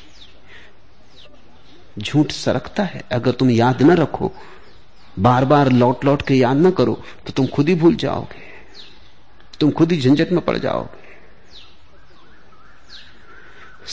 [1.97, 4.31] झूठ सरकता है, अगर तुम याद न रखो
[5.19, 6.93] बार बार लौट लौट के याद ना करो
[7.27, 8.47] तो तुम खुद ही भूल जाओगे।
[9.59, 11.07] तुम खुद ही झंझट में पड़ जाओगे।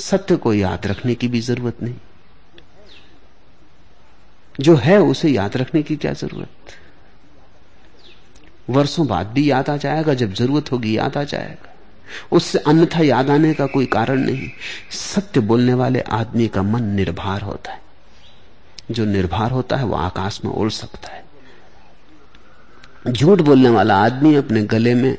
[0.00, 1.94] सत्य को याद रखने की भी ज़रूरत नहीं।
[4.60, 6.48] जो है उसे याद रखने की क्या ज़रूरत?
[8.70, 11.74] वर्षों बाद भी याद आ जाएगा, जब ज़रूरत होगी याद आ जाएगा।
[12.32, 14.50] उससे अन्यथा याद आने का कोई कारण नहीं।
[14.90, 17.82] सत्य बोलने वाले आदमी का मन निर्भर होता है।
[18.90, 21.24] जो निर्भर होता है वह आकाश में उड़ सकता है।
[23.12, 25.18] झूठ बोलने वाला आदमी अपने गले में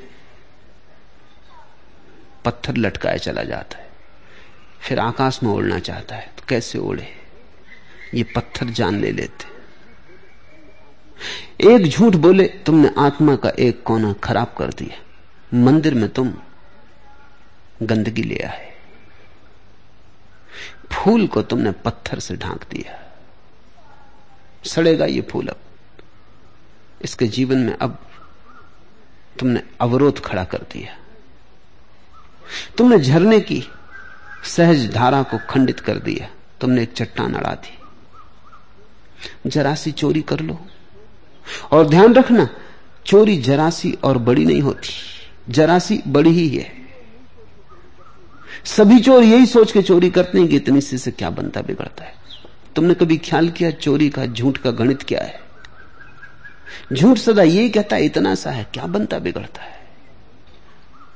[2.45, 3.89] पत्थर लटकाए चला जाता है।
[4.79, 7.16] फिर आकाश में उड़ना चाहता है तो कैसे उड़े?
[8.13, 9.57] ये पत्थर जान ले लेते।
[11.73, 15.03] एक झूठ बोले, तुमने आत्मा का एक कोना खराब कर दिया।
[15.57, 16.33] मंदिर में तुम
[17.83, 18.77] गंदगी ले आए।
[20.91, 23.13] फूल को तुमने पत्थर से ढांक दिया।
[24.65, 25.59] सड़ेगा ये फूल अब।
[27.01, 28.07] इसके जीवन में अब
[29.39, 30.97] तुमने अवरोध खड़ा कर दिया।
[32.77, 33.63] तुमने झरने की
[34.43, 36.29] सहज धारा को खंडित कर दिया।
[36.61, 37.76] तुमने एक चट्टान अड़ा दी।
[39.47, 40.67] जरासी चोरी कर लो।
[41.71, 42.49] और ध्यान रखना,
[43.05, 44.89] चोरी जरासी और बड़ी नहीं होती
[45.49, 46.71] जरासी बड़ी ही है।
[48.65, 52.03] सभी चोर यही सोच के चोरी करते हैं कि इतनी सी से क्या बनता, बिगड़ता
[52.03, 52.13] है।
[52.75, 55.39] तुमने कभी ख्याल किया, चोरी का झूठ का गणित क्या है?
[56.93, 59.79] झूठ सदा यही कहता है, इतना सा है, क्या बनता, बिगड़ता है?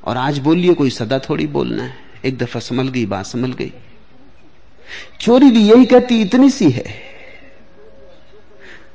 [0.05, 3.73] और आज बोलिए, कोई सदा थोड़ी बोलना है। एक दफ़ा संभल गई, बात संभल गई।
[5.21, 7.10] चोरी भी यही कहती, इतनी सी है।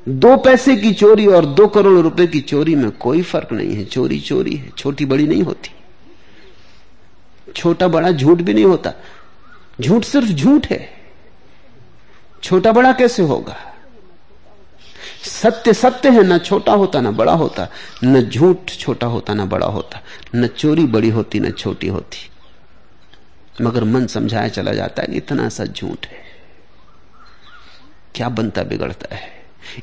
[0.08, 3.84] दो पैसे की चोरी और दो करोड़ रुपए की चोरी में कोई फ़र्क नहीं है।
[3.84, 5.70] चोरी चोरी है। छोटी बड़ी नहीं होती।
[7.52, 8.92] छोटा बड़ा झूठ भी नहीं होता।
[9.80, 10.88] झूठ सिर्फ़ झूठ है।
[12.42, 13.56] छोटा बड़ा कैसे होगा?
[15.24, 17.68] सत्य सत्य है, ना छोटा होता, ना बड़ा होता।
[18.04, 20.02] न झूठ छोटा होता, ना बड़ा होता।
[20.34, 22.30] न चोरी बड़ी होती, न छोटी होती।
[23.64, 26.24] मगर मन समझाया चला जाता है इतना सा झूठ है।
[28.14, 29.35] क्या बनता बिगड़ता है?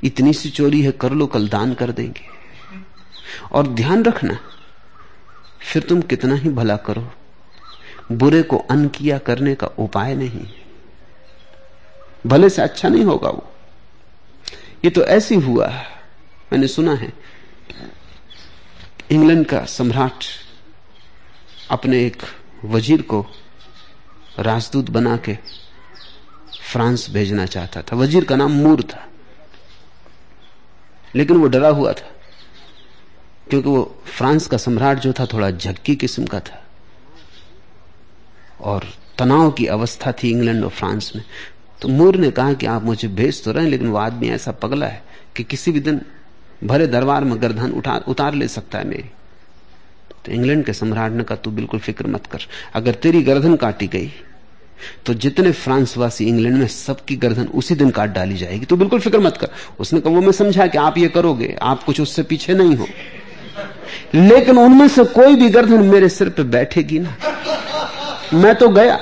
[0.04, 2.32] इतनी सी चोरी है, कर लो, कल दान कर देंगे।
[3.52, 4.38] और ध्यान रखना,
[5.62, 7.12] फिर तुम कितना ही भला करो।
[8.12, 10.46] बुरे को अन किया करने का उपाय नहीं।
[12.26, 13.50] भले से अच्छा नहीं होगा वो।
[14.86, 15.68] ये तो ऐसी हुआ
[16.52, 17.12] मैंने सुना है,
[19.12, 20.24] इंग्लैंड का सम्राट
[21.70, 22.22] अपने एक
[22.66, 23.26] वज़ीर को
[24.40, 25.38] राजदूत बना के
[26.62, 29.08] फ्रांस भेजना चाहता था। वज़ीर का नाम मूर था।
[31.16, 32.10] लेकिन वो डरा हुआ था,
[33.50, 36.62] क्योंकि वो फ्रांस का सम्राट जो था थोड़ा झक्की किस्म का था।
[38.62, 38.86] और
[39.18, 41.24] तनाव की अवस्था थी इंग्लैंड और फ्रांस में।
[41.82, 44.88] तो मूर ने कहा कि आप मुझे भेज तो रहे लेकिन वो आदमी ऐसा पगला
[44.88, 45.04] है
[45.36, 46.02] कि किसी भी दिन
[46.64, 49.10] भरे दरबार में गर्दन उठा, उतार ले सकता है मेरी।
[50.26, 53.88] तो इंग्लैंड के सम्राट ने कहा, तू बिल्कुल फ़िक्र मत कर। अगर तेरी गर्दन काटी
[53.88, 54.12] गई
[55.06, 59.20] तो जितने फ्रांसवासी इंग्लैंड में सबकी गर्दन उसी दिन काट डाली जाएगी। तो बिल्कुल फ़िक्र
[59.20, 59.50] मत कर।
[59.80, 62.88] उसने कहा, वो मैं समझा कि आप ये करोगे, आप कुछ उससे पीछे नहीं हो।
[64.16, 67.16] लेकिन उनमें से कोई भी गर्दन मेरे सिर पे बैठेगी ना।
[68.34, 69.00] मैं तो गया।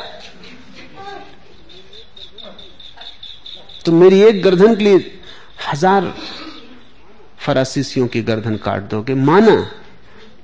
[3.85, 5.19] तो मेरी एक गर्दन के लिए
[5.71, 6.13] हज़ार
[7.39, 9.55] फरासीसियों की गर्दन काट दोगे, माना,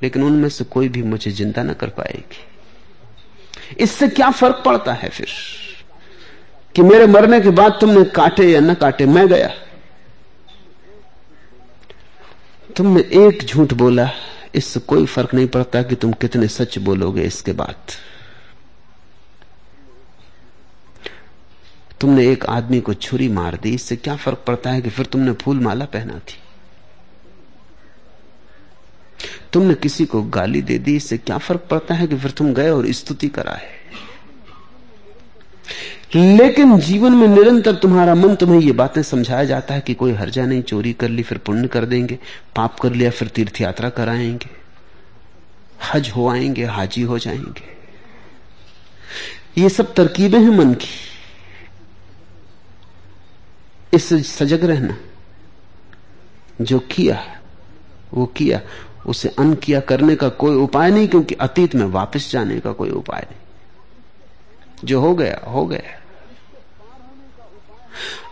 [0.04, 2.47] लेकिन उनमें से कोई भी मुझे ज़िंदा ना कर पाएगी।
[3.80, 5.28] इससे क्या फ़र्क पड़ता है फिर?
[6.76, 9.50] कि मेरे मरने के बाद तुमने काटे या न काटे, मैं गया।
[12.76, 14.10] तुमने एक झूठ बोला,
[14.56, 17.76] इससे कोई फ़र्क नहीं पड़ता कि तुम कितने सच बोलोगे इसके बाद।
[22.02, 25.32] तुमने एक आदमी को छुरी मार दी, इससे क्या फ़र्क पड़ता है कि फिर तुमने
[25.32, 26.40] फूल माला पहना थी?
[29.54, 32.70] तुमने किसी को गाली दे दी, इससे क्या फ़र्क पड़ता है कि फिर तुम गए
[32.70, 33.78] और स्तुति कराए?
[36.16, 40.46] लेकिन जीवन में निरंतर तुम्हारा मन तुम्हें ये बातें समझाया जाता है कि कोई हर्जा
[40.46, 42.20] नहीं, चोरी कर ली, फिर पुण्य कर देंगे,
[42.56, 44.50] पाप कर लिया, फिर तीर्थ यात्रा कराएँगे,
[45.94, 47.78] हज हो आएँगे, हाजी हो जाएँगे।
[49.62, 50.88] ये सब तरकीबें हैं मन की।
[53.94, 54.98] इससे सजग रहना।
[56.62, 57.42] जो किया,
[58.14, 58.62] वो किया।
[59.08, 62.90] उसे अन किया करने का कोई उपाय नहीं, क्योंकि अतीत में वापस जाने का कोई
[62.92, 65.96] उपाय नहीं। जो हो गया हो गया।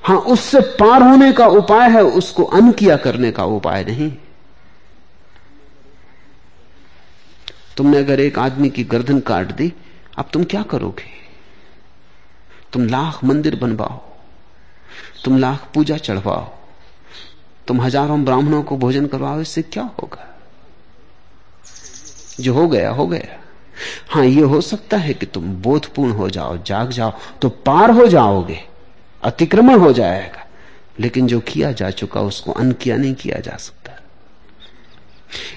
[0.04, 4.12] हाँ, उससे पार होने का उपाय है, उसको अन किया करने का उपाय नहीं।
[7.78, 9.72] तुमने अगर एक आदमी की गर्दन काट दी,
[10.18, 11.14] अब तुम क्या करोगे?
[12.74, 14.02] तुम लाख मंदिर बनवाओ,
[15.24, 16.46] तुम लाख पूजा चढ़वाओ,
[17.68, 20.35] तुम हज़ारों ब्राह्मणों को भोजन करवाओ, इससे क्या होगा?
[22.40, 23.42] जो हो गया हो गया।
[24.10, 28.08] हाँ यह हो सकता है कि तुम बोधपूर्ण हो जाओ, जाग जाओ तो पार हो
[28.08, 28.60] जाओगे,
[29.24, 30.46] अतिक्रमण हो जाएगा।
[31.00, 33.92] लेकिन जो किया जा चुका, उसको अन किया नहीं किया जा सकता।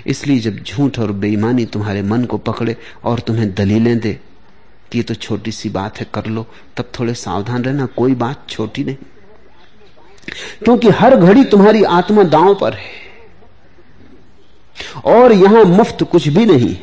[0.06, 4.20] इसलिए जब झूठ और बेईमानी तुम्हारे मन को पकड़े और तुम्हें दलीलें दे,
[4.92, 8.46] कि ये तो छोटी सी बात है, कर लो, तब थोड़े सावधान रहना, कोई बात
[8.48, 8.96] छोटी नहीं।
[10.64, 13.07] क्योंकि हर घड़ी तुम्हारी आत्मा दांव पर है।
[15.04, 16.76] और यहाँ मुफ़्त कुछ भी नहीं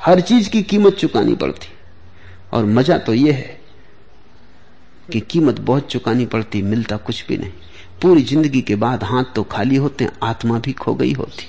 [0.00, 1.68] हर चीज़ की कीमत चुकानी पड़ती।
[2.52, 3.60] और मज़ा तो यह है
[5.12, 7.52] कि कीमत बहुत चुकानी पड़ती, मिलता कुछ भी नहीं।
[8.02, 11.48] पूरी ज़िंदगी के बाद हाथ तो खाली होते, आत्मा भी खो गई होती।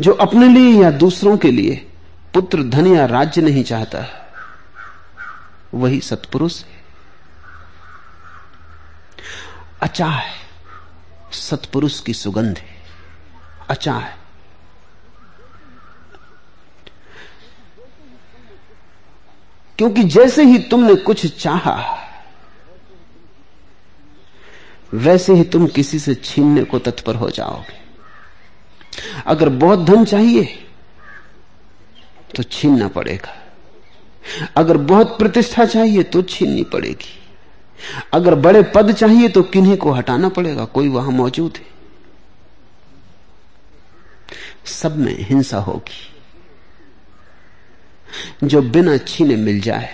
[0.00, 1.74] जो अपने लिए या दूसरों के लिए
[2.34, 4.04] पुत्र, धन या राज्य नहीं चाहता,
[5.74, 6.80] वही सत्पुरुष है।
[9.82, 10.34] अचा है।
[11.32, 12.71] सत्पुरुष की सुगंध है।
[13.72, 14.16] अचा है।
[19.78, 21.76] क्योंकि जैसे ही तुमने कुछ चाहा,
[24.94, 27.80] वैसे ही तुम किसी से छीनने को तत्पर हो जाओगे।
[29.26, 30.44] अगर बहुत धन चाहिए
[32.36, 33.38] तो छीनना पड़ेगा।
[34.56, 37.18] अगर बहुत प्रतिष्ठा चाहिए तो छीननी पड़ेगी।
[38.12, 41.71] अगर बड़े पद चाहिए तो किन्हीं को हटाना पड़ेगा। कोई वहाँ मौजूद है।
[44.66, 46.12] सब में हिंसा होगी।
[48.46, 49.88] जो बिना छीने मिल जाए,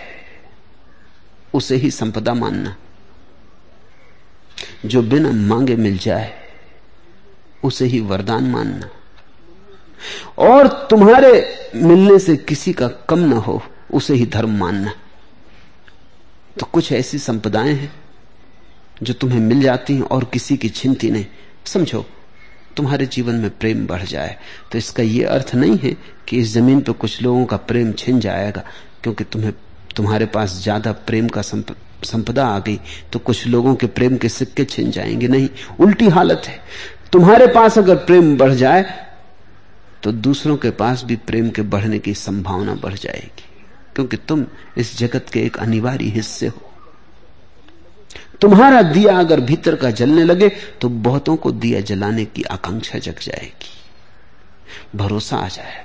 [1.54, 2.76] उसे ही संपदा मानना।
[4.86, 6.48] जो बिना मांगे मिल जाए,
[7.64, 8.90] उसे ही वरदान मानना।
[10.38, 13.62] और तुम्हारे मिलने से किसी का कम ना हो,
[13.92, 14.92] उसे ही धर्म मानना।
[16.60, 17.92] तो कुछ ऐसी संपदाएँ हैं,
[19.02, 21.26] जो तुम्हें मिल जाती हैं और किसी की छिनती नहीं।
[21.66, 22.06] समझो
[22.78, 24.36] तुम्हारे जीवन में प्रेम बढ़ जाए।
[24.72, 25.96] तो इसका यह अर्थ नहीं है
[26.28, 28.62] कि इस ज़मीन पर कुछ लोगों का प्रेम छिन जाएगा
[29.02, 29.52] क्योंकि तुम्हें
[29.96, 31.74] तुम्हारे पास ज़्यादा प्रेम का संप,
[32.04, 32.78] संपदा आ गई
[33.12, 35.48] तो कुछ लोगों के प्रेम के सिक्के छिन जाएँगे। नहीं
[35.80, 36.60] उल्टी हालत है।
[37.12, 38.84] तुम्हारे पास अगर प्रेम बढ़ जाए
[40.02, 43.44] तो दूसरों के पास भी प्रेम के बढ़ने की संभावना बढ़ जाएगी
[43.94, 44.44] क्योंकि तुम
[44.78, 46.67] इस जगत के एक अनिवार्य हिस्से हो।
[48.40, 50.48] तुम्हारा दिया अगर भीतर का जलने लगे
[50.80, 55.84] तो बहुतों को दिया जलाने की आकांक्षा जग जाएगी। भरोसा आ जाएगा।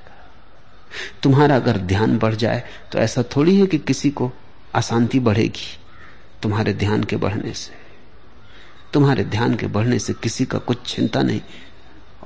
[1.24, 4.32] तुम्हारा अगर ध्यान बढ़ जाए तो ऐसा थोड़ी है कि किसी को
[4.74, 5.78] अशांति बढ़ेगी
[6.44, 7.72] तुम्हारे ध्यान के बढ़ने से।
[8.94, 11.42] तुम्हारे ध्यान के बढ़ने से किसी का कुछ चिंता नहीं।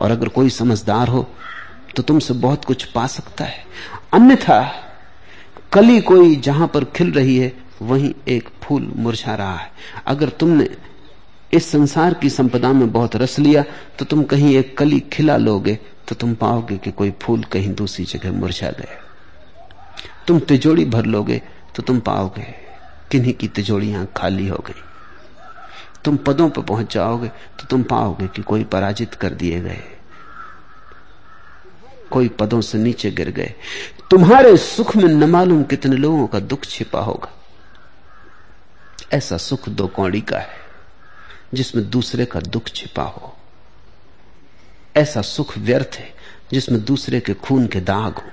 [0.01, 1.27] और अगर कोई समझदार हो
[1.95, 3.65] तो तुमसे बहुत कुछ पा सकता है।
[4.13, 4.59] अन्यथा,
[5.73, 7.51] कली कोई जहाँ पर खिल रही है
[7.81, 9.71] वहीं एक फूल मुरझा रहा है।
[10.07, 10.67] अगर तुमने
[11.53, 13.63] इस संसार की संपदा में बहुत रस लिया
[13.99, 18.05] तो तुम कहीं एक कली खिला लोगे तो तुम पाओगे कि कोई फूल कहीं दूसरी
[18.05, 18.97] जगह मुरझा गए
[20.27, 21.41] तुम तिजोड़ी भर लोगे
[21.75, 22.53] तो तुम पाओगे
[23.11, 24.81] किन्हीं की तिजोड़ियाँ खाली हो गई।
[26.03, 29.83] तुम पदों पर पहुँच जाओगे तो तुम पाओगे कि कोई पराजित कर दिए गए।
[32.11, 33.53] कोई पदों से नीचे गिर गए।
[34.09, 37.31] तुम्हारे सुख में न मालूम कितने लोगों का दुख छिपा होगा।
[39.11, 40.59] ऐसा सुख दो कौड़ी का है,
[41.53, 43.35] जिसमें दूसरे का दुख छिपा हो।
[44.95, 46.13] ऐसा सुख व्यर्थ है,
[46.51, 48.31] जिसमें दूसरे के खून के दाग हो।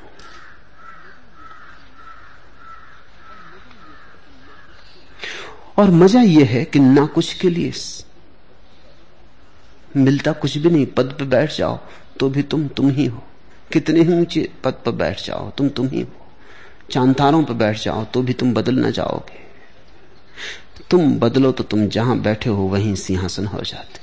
[5.79, 7.73] और मज़ा यह है कि ना कुछ के लिए
[9.93, 11.79] मिलता कुछ भी नहीं, पद पर बैठ जाओ
[12.21, 13.23] तो भी तुम तुम ही हो।
[13.71, 16.27] कितने ही ऊँचे पद पर बैठ जाओ, तुम तुम ही हो।
[16.91, 19.44] चांतारों पर बैठ जाओ तो भी तुम बदल ना जाओगे।
[20.91, 24.03] तुम बदलो तो तुम जहाँ बैठे हो वहीं सिंहासन हो जाते।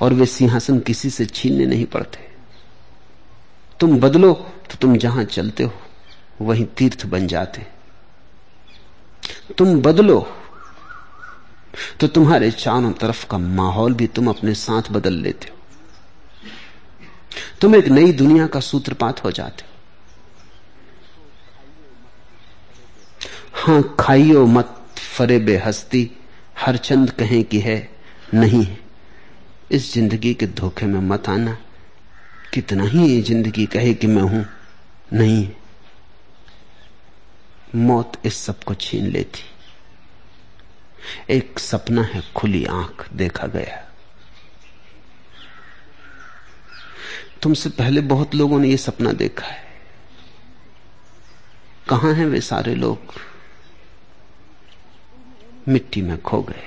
[0.00, 2.18] और वे सिंहासन किसी से छीनने नहीं पड़ते।
[3.80, 4.32] तुम बदलो
[4.70, 5.72] तो तुम जहाँ चलते हो,
[6.40, 7.66] वहीं तीर्थ बन जाते।
[9.58, 10.20] तुम बदलो
[12.00, 15.56] तो तुम्हारे चारों तरफ़ का माहौल भी तुम अपने साथ बदल लेते हो।
[17.60, 19.65] तुम एक नई दुनिया का सूत्रपात हो जाते।
[23.56, 26.10] हो, खाइयो मत फरे बेहस्ती।
[26.58, 27.90] हर चंद कहें कि है,
[28.34, 28.78] नहीं है।
[29.70, 31.58] इस ज़िंदगी के धोखे में मत आना।
[32.54, 34.46] कितना ही ज़िंदगी कहे कि मैं हूँ,
[35.12, 35.48] नहीं
[37.74, 39.42] मौत इस सबको छीन लेती।
[41.30, 43.82] एक सपना है, खुली आँख देखा गया।
[47.42, 49.64] तुमसे पहले बहुत लोगों ने यह सपना देखा है।
[51.88, 52.98] कहाँ हैं वे सारे लोग?
[55.68, 56.62] मिट्टी में खो गए।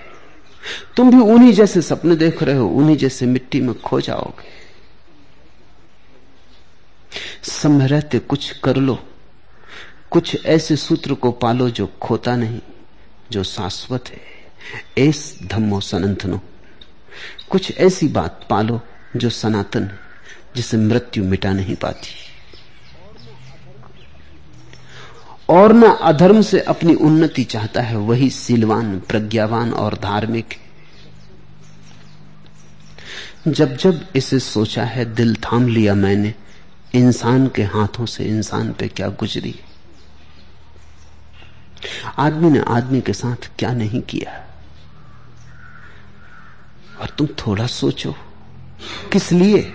[0.98, 4.60] तुम भी उन्हीं जैसे सपने देख रहे हो, उन्हीं जैसे मिट्टी में खो जाओगे।
[7.44, 9.00] समय रहते कुछ कर लो,
[10.12, 12.60] कुछ ऐसे सूत्र को पालो जो खोता नहीं,
[13.32, 14.22] जो शाश्वत है।
[14.98, 16.42] एस धम्मो सनंथनो
[17.50, 18.82] कुछ ऐसी बात पालो
[19.16, 20.00] जो सनातन है,
[20.56, 22.16] जिसे मृत्यु मिटा नहीं पाती।
[25.50, 30.50] और न अधर्म से अपनी उन्नति चाहता है, वही सीलवान, प्रज्ञावान और धार्मिक।
[33.48, 36.34] जब जब इसे सोचा है, दिल थाम लिया मैंने,
[36.96, 39.60] इंसान के हाथों से इंसान पे क्या गुजरी?
[42.18, 44.48] आदमी ने आदमी के साथ क्या नहीं किया?
[47.02, 48.16] और तुम थोड़ा सोचो,
[49.12, 49.74] किस लिए?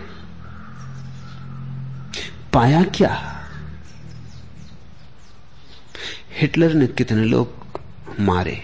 [2.52, 3.30] पाया क्या?
[6.40, 7.80] हिटलर ने कितने लोग
[8.20, 8.62] मारे?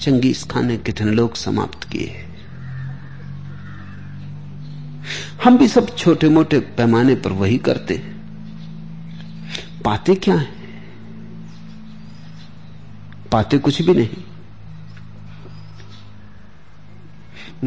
[0.00, 2.24] चंगेज खान ने कितने लोग समाप्त किए?
[5.44, 7.98] हम भी सब छोटे मोटे पैमाने पर वही करते
[9.84, 10.48] पाते क्या है?
[13.32, 14.24] पाते कुछ भी नहीं।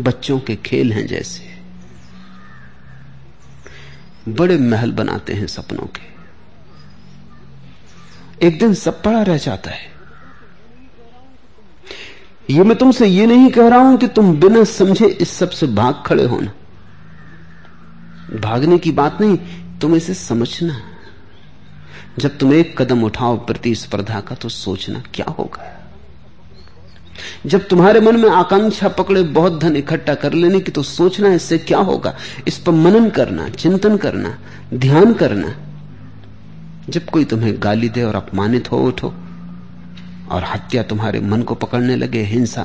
[0.04, 1.58] बच्चों के खेल हैं जैसे।
[4.30, 6.17] बड़े महल बनाते हैं सपनों के।
[8.44, 9.98] एक दिन सब पड़ा रह जाता है।
[12.50, 16.04] ये मैं तुमसे ये नहीं कह रहा हूँ कि तुम बिना समझे इस सबसे भाग
[16.06, 16.52] खड़े होना।
[18.40, 19.38] भागने की बात नहीं,
[19.80, 20.82] तुम इसे समझना।
[22.20, 25.74] जब तुम एक कदम उठाओ प्रतिस्पर्धा का तो सोचना क्या होगा।
[27.46, 31.58] जब तुम्हारे मन में आकांक्षा पकड़े, बहुत धन इकट्ठा कर लेने की तो सोचना इससे
[31.58, 32.18] क्या होगा।
[32.48, 34.38] इस पर मनन करना, चिंतन करना,
[34.74, 35.56] ध्यान करना
[36.90, 39.14] जब कोई तुम्हें गाली दे और अपमानित हो उठो,
[40.32, 42.64] और हत्या तुम्हारे मन को पकड़ने लगे, हिंसा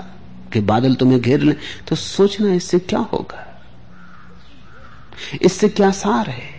[0.52, 1.52] के बादल तुम्हें घेर ले
[1.88, 3.46] तो सोचना इससे क्या होगा?
[5.42, 6.50] इससे क्या सार है?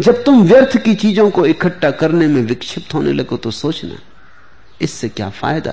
[0.00, 3.98] जब तुम व्यर्थ की चीज़ों को इकट्ठा करने में विक्षिप्त होने लगो तो सोचना
[4.80, 5.72] इससे क्या फ़ायदा?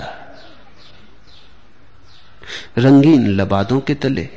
[2.77, 4.29] रंगीन लबादों के तले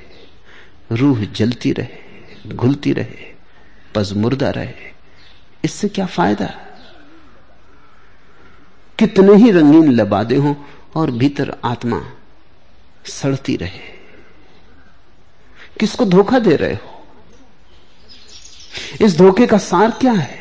[0.93, 3.36] रूह जलती रहे, घुलती रहे
[3.97, 4.75] पज मुर्दा रहे।
[5.65, 6.47] इससे क्या फ़ायदा?
[8.99, 10.55] कितने ही रंगीन लबादे हों
[10.95, 12.13] और भीतर आत्मा
[13.07, 13.97] सड़ती रहे।
[15.81, 17.07] किसको धोखा दे रहे हो?
[19.01, 20.39] इस धोखे का सार क्या है?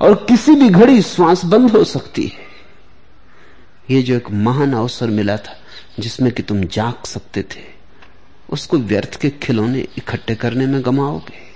[0.00, 2.48] और किसी भी घड़ी श्वास बंद हो सकती है।
[3.90, 5.60] ये जो एक महान अवसर मिला था,
[5.98, 7.64] जिसमें कि तुम जाग सकते थे,
[8.50, 11.47] उसको व्यर्थ के खिलौने इकट्ठे करने में गमाओगे।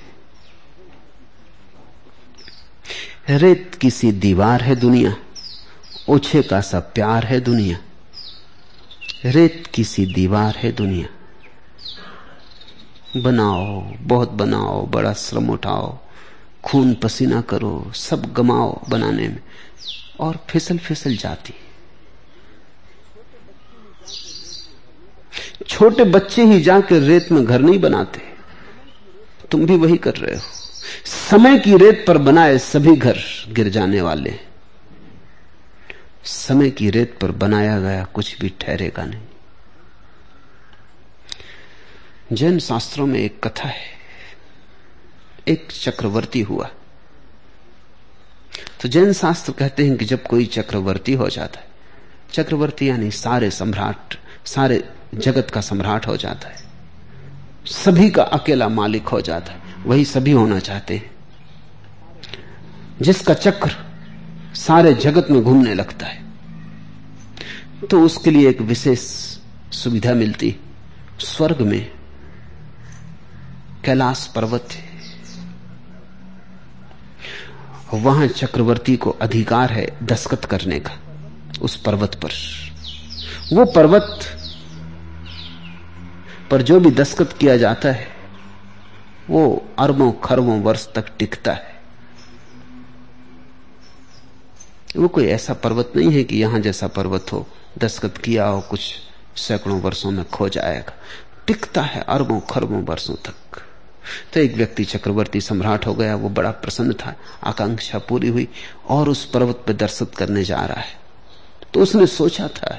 [3.30, 5.16] रेत की सी दीवार है दुनिया
[6.08, 7.78] ओछे का सा प्यार है दुनिया।
[9.24, 11.08] रेत की सी दीवार है दुनिया।
[13.20, 15.98] बनाओ, बहुत बनाओ, बड़ा श्रम उठाओ,
[16.64, 19.40] खून पसीना करो, सब गमाओ बनाने में,
[20.20, 21.54] और फिसल फिसल जाती।
[25.68, 28.20] छोटे बच्चे ही जाकर रेत में घर नहीं बनाते,
[29.50, 30.61] तुम भी वही कर रहे हो।
[31.04, 34.40] समय की रेत पर बनाए सभी घर गिर जाने वाले
[36.24, 39.22] समय की रेत पर बनाया गया कुछ भी ठहरेगा नहीं।
[42.32, 43.84] जैन शास्त्रों में एक कथा है।
[45.48, 46.70] एक चक्रवर्ती हुआ।
[48.80, 51.68] तो जैन शास्त्र कहते हैं कि जब कोई चक्रवर्ती हो जाता है,
[52.32, 54.14] चक्रवर्ती यानी सारे सम्राट,
[54.46, 56.64] सारे जगत का सम्राट हो जाता है।
[57.66, 61.10] सभी का अकेला मालिक हो जाता है। वही सभी होना चाहते हैं।
[63.02, 63.70] जिसका चक्र
[64.56, 66.20] सारे जगत में घूमने लगता है
[67.90, 69.00] तो उसके लिए एक विशेष
[69.72, 70.54] सुविधा मिलती
[71.20, 71.90] स्वर्ग में
[73.84, 74.90] कैलाश पर्वत है।
[77.94, 80.92] वहाँ चक्रवर्ती को अधिकार है दस्खत करने का,
[81.62, 82.30] उस पर्वत पर।
[83.52, 84.20] वो पर्वत
[86.50, 88.11] पर जो भी दस्खत किया जाता है
[89.30, 91.82] वो अरबों खरबों वर्ष तक टिकता है।
[94.96, 97.46] वो कोई ऐसा पर्वत नहीं है कि यहाँ जैसा पर्वत हो
[97.78, 98.94] दस्खत किया हो, कुछ
[99.36, 100.92] सैकड़ों वर्षों में खो जाएगा।
[101.46, 103.62] टिकता है अरबों खरबों वर्षों तक।
[104.34, 108.48] तो एक व्यक्ति चक्रवर्ती सम्राट हो गया, वो बड़ा प्रसन्न था, आकांक्षा पूरी हुई
[108.88, 111.00] और उस पर्वत पर दर्शत करने जा रहा है।
[111.74, 112.74] तो उसने सोचा था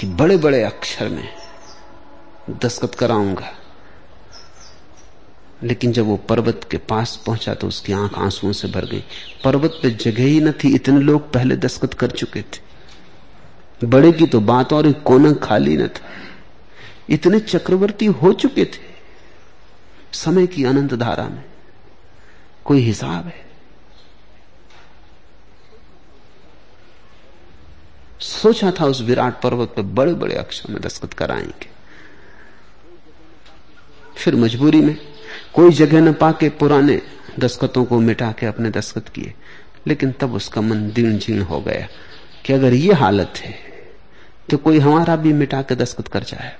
[0.00, 1.45] कि बड़े बड़े अक्षर में
[2.50, 3.52] दस्खत कराऊँगा।
[5.62, 9.04] लेकिन जब वो पर्वत के पास पहुँचा तो उसकी आँख आंसुओं से भर गई।
[9.44, 14.26] पर्वत पे जगह ही न थी, इतने लोग पहले दस्खत कर चुके थे। बड़े की
[14.26, 16.00] तो बात और एक कोना खाली न था।
[17.10, 18.96] इतने चक्रवर्ती हो चुके थे।
[20.12, 21.44] समय की अनंत धारा में
[22.64, 23.46] कोई हिसाब है?
[28.20, 31.75] सोचा था उस विराट पर्वत पर बड़े बड़े अक्षर में दस्तखत कराएँगे।
[34.16, 34.96] फिर मजबूरी में।
[35.54, 37.00] कोई जगह न पाके पुराने
[37.38, 39.32] दस्खतों को मिटा के अपने दस्तखत किए,
[39.86, 41.88] लेकिन तब उसका मन दीर्ण जीर्ण हो गया
[42.44, 43.54] कि अगर ये हालत है
[44.50, 46.54] तो कोई हमारा भी मिटा के दस्तखत कर जाए।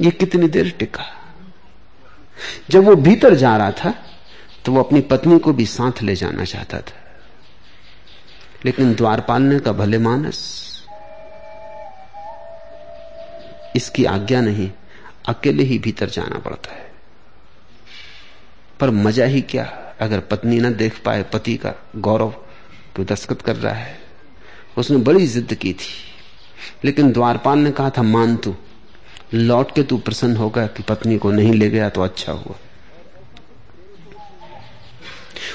[0.00, 1.04] ये कितनी देर टिका।
[2.70, 3.94] जब वो भीतर जा रहा था
[4.64, 6.98] तो वो अपनी पत्नी को भी साथ ले जाना चाहता था।
[8.64, 10.69] लेकिन द्वारपाल ने का भले मानस
[13.76, 14.70] इसकी आज्ञा नहीं,
[15.28, 16.92] अकेले ही भीतर जाना पड़ता है।
[18.80, 22.34] पर मज़ा ही क्या, अगर पत्नी ना देख पाए पति का गौरव
[22.96, 23.98] तो दस्खत कर रहा है।
[24.78, 26.06] उसने बड़ी जिद की थी।
[26.84, 28.54] लेकिन द्वारपाल ने कहा था, मान तू,
[29.34, 32.54] लौट के तू प्रसन्न होगा कि पत्नी को नहीं ले गया तो अच्छा हुआ।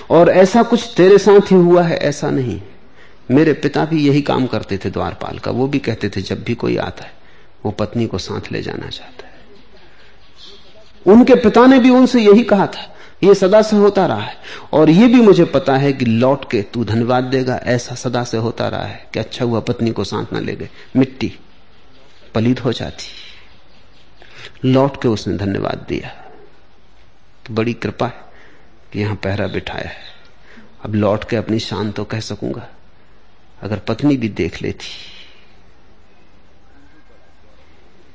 [0.10, 2.62] और ऐसा कुछ तेरे साथ ही हुआ है, ऐसा नहीं।
[3.32, 6.56] मेरे पिता भी यही काम करते थे द्वारपाल का, वो भी कहते थे, जब भी
[6.56, 7.25] कोई आता है
[7.66, 9.34] वो पत्नी को साथ ले जाना चाहता है।
[11.06, 12.92] उनके पिता ने भी उनसे यही कहा था,
[13.24, 14.38] ये सदा से होता रहा है
[14.74, 18.38] और ये भी मुझे पता है कि लौट के तू धन्यवाद देगा, ऐसा सदा से
[18.38, 21.34] होता रहा है कि अच्छा हुआ पत्नी को साथ ना ले गए। मिट्टी
[22.36, 23.06] पलीद हो जाती।
[24.66, 26.10] लौट के उसने धन्यवाद दिया।
[27.46, 28.24] तो बड़ी कृपा है
[28.94, 30.14] कि यहाँ पहरा बिठाया है।
[30.86, 32.68] अब लौट के अपनी शान तो कह सकूँगा,
[33.62, 34.88] अगर पत्नी भी देख लेती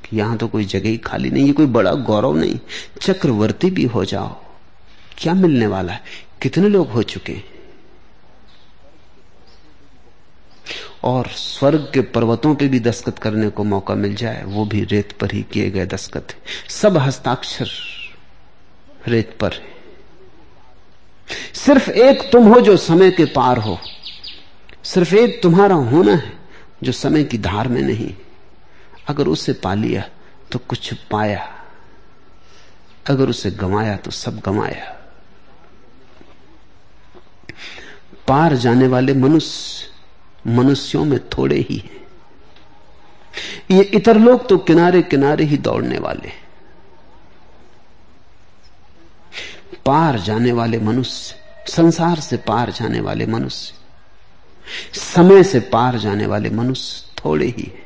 [0.13, 2.59] यहाँ तो कोई जगह ही खाली नहीं, ये कोई बड़ा गौरव नहीं।
[3.01, 4.41] चक्रवर्ती भी हो जाओ।
[5.17, 6.03] क्या मिलने वाला है?
[6.41, 7.51] कितने लोग हो चुके हैं?
[11.03, 15.11] और स्वर्ग के पर्वतों पे भी दस्खत करने को मौका मिल जाए, वो भी रेत
[15.11, 16.27] पर ही किए गए दस्खत
[16.69, 17.69] सब हस्ताक्षर
[19.07, 19.71] रेत पर है।
[21.53, 23.79] सिर्फ़ एक तुम हो जो समय के पार हो।
[24.83, 26.33] सिर्फ़ एक तुम्हारा होना है,
[26.83, 28.15] जो समय की धार में नहीं।
[29.11, 30.03] अगर उसे पा लिया
[30.51, 31.47] तो कुछ पाया।
[33.05, 34.97] अगर उसे गंवाया तो सब गंवाया।
[38.27, 41.99] पार जाने वाले मनुष्य मनुष्यों में थोड़े ही हैं।
[43.71, 46.31] ये इतर लोग तो किनारे किनारे ही दौड़ने वाले
[49.85, 51.35] पार जाने वाले मनुष्य,
[51.67, 53.73] संसार से पार जाने वाले मनुष्य,
[54.93, 57.80] समय से पार जाने वाले मनुष्य थोड़े ही हैं।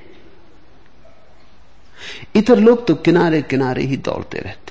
[2.36, 4.66] इतर लोग तो किनारे किनारे ही दौड़ते रहते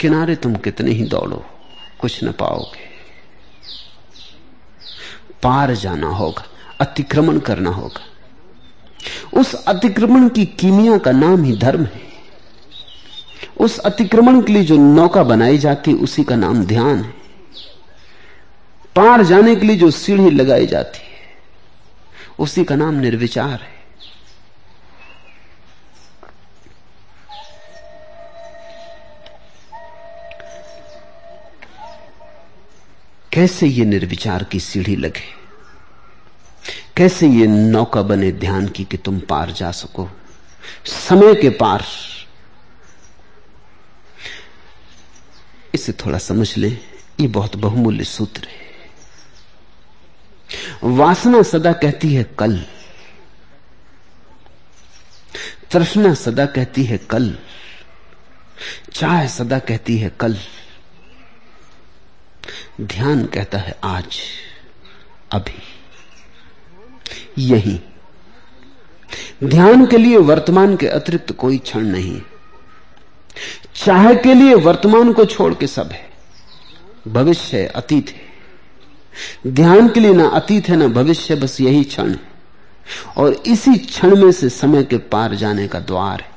[0.00, 1.44] किनारे तुम कितने ही दौड़ो,
[2.00, 2.88] कुछ न पाओगे।
[5.42, 6.44] पार जाना होगा,
[6.80, 8.00] अतिक्रमण करना होगा।
[9.40, 12.08] उस अतिक्रमण की कीमिया का नाम ही धर्म है।
[13.60, 17.14] उस अतिक्रमण के लिए जो नौका बनाई जाती है, उसी का नाम ध्यान है।
[18.96, 21.36] पार जाने के लिए जो सीढ़ी लगाई जाती है,
[22.38, 23.77] उसी का नाम निर्विचार है।
[33.38, 35.34] कैसे ये निर्विचार की सीढ़ी लगे?
[36.96, 40.10] कैसे ये नौका बने ध्यान की कि तुम पार जा सको?
[40.86, 41.86] समय के पार।
[45.74, 46.68] इसे थोड़ा समझ ले,
[47.20, 48.68] ये बहुत बहुमूल्य सूत्र है।
[50.84, 52.64] वासना सदा कहती है कल।
[55.70, 57.38] तृष्णा सदा कहती है कल।
[58.92, 60.38] चाह सदा कहती है कल।
[62.80, 64.20] ध्यान कहता है आज,
[65.32, 65.62] अभी।
[67.38, 67.80] यही।
[69.44, 72.22] ध्यान के लिए वर्तमान के अतिरिक्त कोई क्षण नहीं।
[73.74, 76.10] चाह के लिए वर्तमान को छोड़ के सब है।
[77.08, 78.28] भविष्य है, अतीत है।
[79.46, 82.20] ध्यान के लिए ना अतीत है, ना भविष्य, बस यही क्षण है।
[83.16, 86.30] और इसी क्षण में से समय के पार जाने का द्वार है।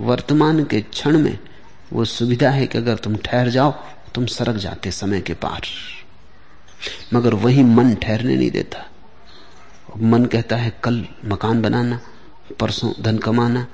[0.00, 1.38] वर्तमान के क्षण में
[1.92, 3.84] वो सुविधा है कि अगर तुम ठहर जाओ
[4.14, 5.60] तुम सरक जाते समय के पार।
[7.14, 8.86] मगर वही मन ठहरने नहीं देता।
[10.00, 12.00] मन कहता है, कल मकान बनाना,
[12.60, 13.66] परसों धन कमाना,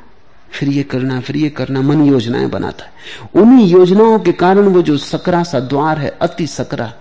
[0.51, 2.93] फिर ये करना, फिर ये करना। मन योजनाएँ बनाता है।
[3.35, 6.93] उन्हीं योजनाओं के कारण वो जो सकरा सा द्वार है, अति सकरा।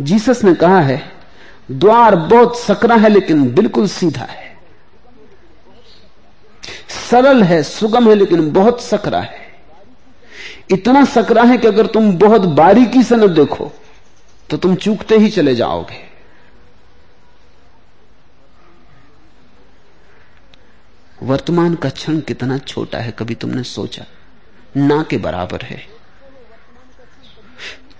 [0.00, 1.12] जीसस ने कहा है,
[1.70, 4.56] द्वार बहुत सकरा है, लेकिन बिल्कुल सीधा है।
[7.10, 9.43] सरल है, सुगम है, लेकिन बहुत सकरा है।
[10.70, 13.72] इतना सकरा है कि अगर तुम बहुत बारीकी से न देखो
[14.50, 16.14] तो तुम चूकते ही चले जाओगे।
[21.22, 24.04] वर्तमान का क्षण कितना छोटा है, कभी तुमने सोचा?
[24.76, 25.86] ना के बराबर है।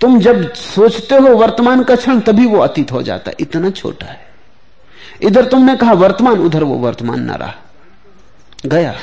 [0.01, 4.07] तुम जब सोचते हो वर्तमान का क्षण, तभी वो अतीत हो जाता है। इतना छोटा
[4.07, 4.35] है।
[5.23, 7.55] इधर तुमने कहा, वर्तमान, उधर वो वर्तमान ना रहा।
[8.67, 8.99] गया।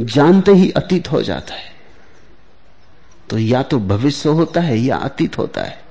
[0.00, 1.75] जानते ही अतीत हो जाता है।
[3.30, 5.84] तो या तो भविष्य होता है या अतीत होता है।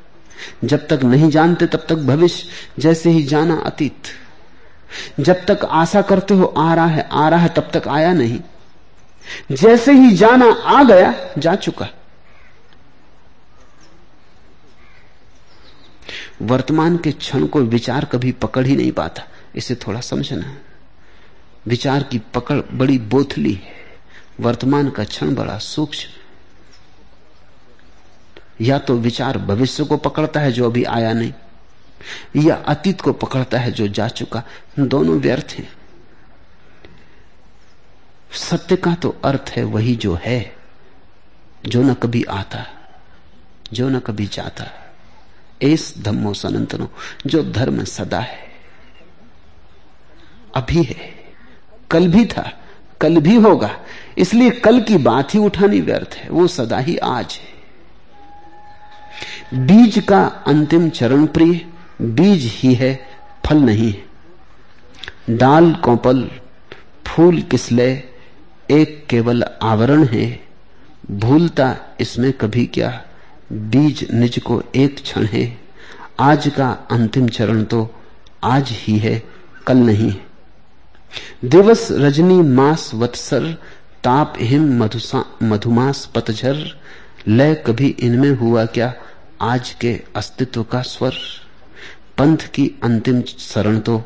[0.64, 2.49] जब तक नहीं जानते, तब तक भविष्य
[2.80, 4.03] जैसे ही जाना अतीत।
[5.20, 8.40] जब तक आशा करते हो आ रहा है, आ रहा है, तब तक आया नहीं।
[9.52, 11.88] जैसे ही जाना आ गया, जा चुका।
[16.41, 19.24] वर्तमान के क्षण को विचार कभी पकड़ ही नहीं पाता।
[19.56, 20.57] इसे थोड़ा समझना
[21.68, 23.74] विचार की पकड़ बड़ी बोथली है।
[24.40, 26.14] वर्तमान का क्षण बड़ा सूक्ष्म
[28.61, 31.34] या तो विचार भविष्य को पकड़ता है जो अभी आया नहीं,
[32.36, 34.44] या अतीत को पकड़ता है जो जा चुका।
[34.80, 35.69] दोनों व्यर्थ हैं।
[38.32, 40.56] सत्य का तो अर्थ है वही जो है,
[41.65, 42.65] जो न कभी आता,
[43.73, 44.65] जो न कभी जाता।
[45.61, 46.90] एस धम्मो सनंतनो,
[47.26, 48.52] जो धर्म सदा है,
[50.56, 51.14] अभी है।
[51.91, 52.52] कल भी था,
[53.02, 53.69] कल भी होगा,
[54.18, 57.55] इसलिए कल की बात ही उठानी व्यर्थ है, वो सदा ही आज है।
[59.53, 61.65] बीज का अंतिम चरण प्रिय,
[62.01, 63.07] बीज ही है,
[63.45, 66.30] फल नहीं है। डाल कौपल,
[67.07, 68.03] फूल किसले
[68.72, 70.27] एक केवल आवरण है।
[71.11, 72.89] भूलता इसमें कभी क्या,
[73.51, 75.45] बीज निज को एक क्षण है।
[76.19, 77.89] आज का अंतिम चरण तो
[78.43, 79.23] आज ही है,
[79.67, 83.51] कल नहीं है। दिवस रजनी मास वत्सर,
[84.03, 84.84] ताप हिम
[85.43, 86.65] मधुमास पतझर,
[87.27, 88.93] लय कभी इनमें हुआ क्या
[89.45, 91.15] आज के अस्तित्व का स्वर।
[92.17, 93.97] पंथ की अंतिम शरण तो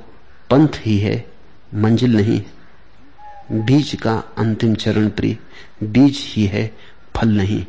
[0.50, 1.32] पंथ ही है,
[1.74, 2.42] मंजिल नहीं।
[3.52, 5.38] बीज का अंतिम चरण प्रिय,
[5.84, 6.78] बीज ही है,
[7.16, 7.66] फल नहीं।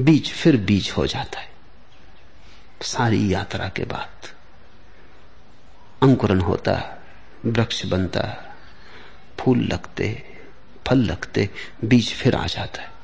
[0.00, 1.50] बीज फिर बीज हो जाता है।
[2.82, 4.28] सारी यात्रा के बाद
[6.02, 7.02] अंकुरन होता,
[7.44, 8.54] वृक्ष बनता,
[9.40, 10.36] फूल लगते,
[10.86, 11.50] फल लगते,
[11.84, 12.97] बीज फिर आ जाता है।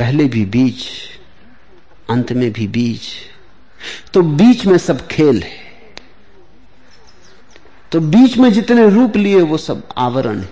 [0.00, 0.86] पहले भी बीज,
[2.10, 3.00] अंत में भी बीज।
[4.14, 5.58] तो बीच में सब खेल है।
[7.92, 10.48] तो बीच में जितने रूप लिए वो सब आवरण है।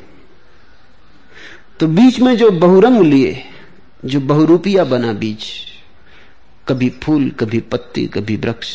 [1.81, 3.45] तो बीच में जो बहुरंग लिए,
[4.05, 5.45] जो बहुरूपिया बना बीज,
[6.69, 8.69] कभी फूल, कभी पत्ती, कभी वृक्ष,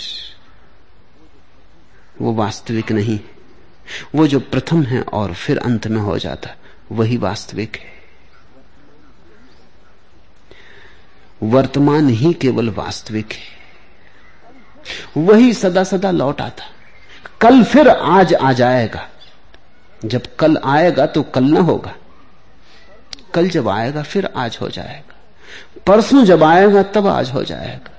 [2.22, 3.20] वो वास्तविक नहीं।
[4.16, 6.56] वो जो प्रथम है और फिर अंत में हो जाता,
[6.92, 7.93] वही वास्तविक है।
[11.44, 13.64] वर्तमान ही केवल वास्तविक है।
[15.18, 16.64] वही सदा सदा लौट आता।
[17.42, 19.10] कल फिर आज आ जाएगा।
[20.06, 21.96] जब कल आएगा तो कल ना होगा।
[23.34, 25.16] कल जब आएगा, फिर आज हो जाएगा।
[25.88, 27.92] परसों जब आएगा, तब आज हो जाएगा।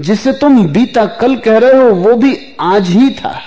[0.00, 3.40] जिसे तुम बीता कल कह रहे हो, वो भी आज ही था।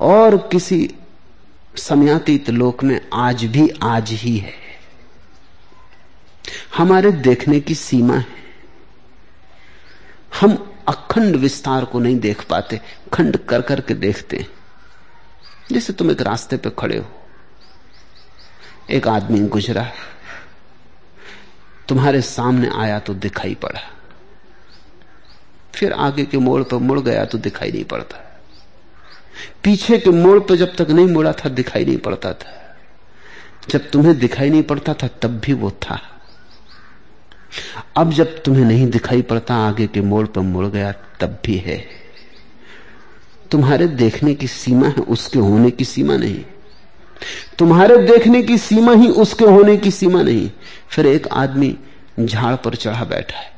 [0.00, 0.94] और किसी
[1.76, 4.65] समयातीत लोक में आज भी आज ही है।
[6.76, 8.44] हमारे देखने की सीमा है।
[10.40, 10.56] हम
[10.88, 12.80] अखंड विस्तार को नहीं देख पाते,
[13.12, 14.48] खंड कर करके देखते हैं।
[15.72, 17.06] जैसे तुम एक रास्ते पे खड़े हो,
[18.90, 19.90] एक आदमी गुजरा,
[21.88, 23.80] तुम्हारे सामने आया तो दिखाई पड़ा,
[25.74, 28.22] फिर आगे के मोड़ पर मुड़ गया तो दिखाई नहीं पड़ता।
[29.64, 32.52] पीछे के मोड़ पर जब तक नहीं मुड़ा था, दिखाई नहीं पड़ता था।
[33.68, 36.00] जब तुम्हें दिखाई नहीं पड़ता था, तब भी वो था।
[37.96, 41.86] अब जब तुम्हें नहीं दिखाई पड़ता आगे के मोड़ पर मुड़ गया, तब भी है।
[43.50, 46.44] तुम्हारे देखने की सीमा है, उसके होने की सीमा नहीं।
[47.58, 50.50] तुम्हारे देखने की सीमा ही, उसके होने की सीमा नहीं।
[50.88, 51.78] फिर एक आदमी
[52.20, 53.52] झाड़ पर चढ़ा बैठा है।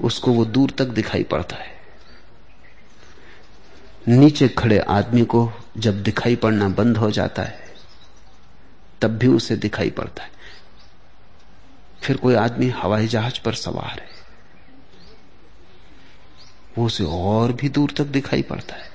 [0.00, 1.80] उसको वो दूर तक दिखाई पड़ता है।
[4.08, 7.60] नीचे खड़े आदमी को जब दिखाई पड़ना बंद हो जाता है,
[9.02, 10.39] तब भी उसे दिखाई पड़ता है।
[12.02, 14.08] फिर कोई आदमी हवाई जहाज़ पर सवार है।
[16.78, 18.90] वो उसे और भी दूर तक दिखाई पड़ता है।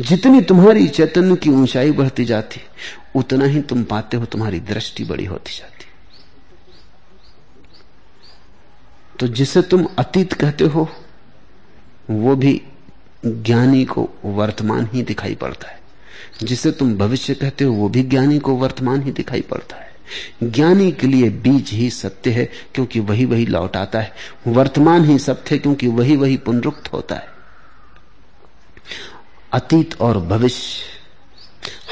[0.00, 2.60] जितनी तुम्हारी चैतन्य की ऊंचाई बढ़ती जाती,
[3.14, 5.84] उतना ही तुम पाते हो तुम्हारी दृष्टि बड़ी होती जाती।
[9.20, 10.88] तो जिसे तुम अतीत कहते हो,
[12.10, 12.62] वो भी
[13.26, 15.80] ज्ञानी को वर्तमान ही दिखाई पड़ता है।
[16.42, 19.87] जिसे तुम भविष्य कहते हो, वो भी ज्ञानी को वर्तमान ही दिखाई पड़ता है।
[20.42, 24.12] ज्ञानी के लिए बीज ही सत्य है, क्योंकि वही वही लौट आता है।
[24.46, 27.28] वर्तमान ही सत्य है, क्योंकि वही वही पुनरुक्त होता है।
[29.52, 30.82] अतीत और भविष्य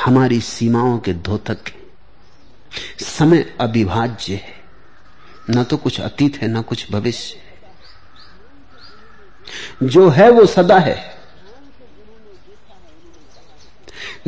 [0.04, 1.76] हमारी सीमाओं के धोतक है।
[2.98, 4.56] समय अविभाज्य है।
[5.50, 7.42] न तो कुछ अतीत है, न कुछ भविष्य
[9.82, 11.16] जो है वो सदा है।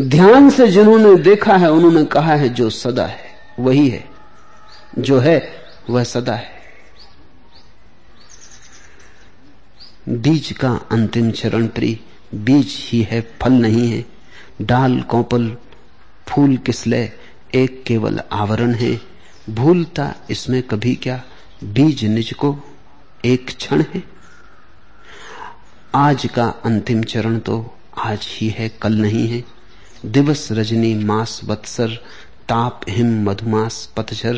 [0.00, 3.27] ध्यान से जिन्होंने देखा है, उन्होंने कहा है जो सदा है।
[3.58, 4.10] वही है।
[4.98, 5.52] जो है,
[5.90, 6.58] वह सदा है।
[10.08, 12.00] बीज का अंतिम चरण प्री
[12.34, 14.04] बीज ही है, फल नहीं है।
[14.62, 15.56] डाल, कौपल,
[16.28, 17.12] फूल किसले
[17.54, 19.00] एक केवल आवरण है।
[19.50, 21.24] भूलता इसमें कभी क्या,
[21.64, 22.58] बीज निज को
[23.24, 24.02] एक क्षण है।
[25.94, 29.44] आज का अंतिम चरण तो आज ही है, कल नहीं है।
[30.06, 32.04] दिवस रजनी, मास वत्सर
[32.48, 34.36] ताप हिम मधुमास पतझर,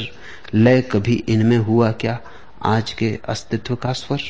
[0.55, 2.19] लय कभी इनमें हुआ क्या?
[2.63, 4.23] आज के अस्तित्व का स्वर।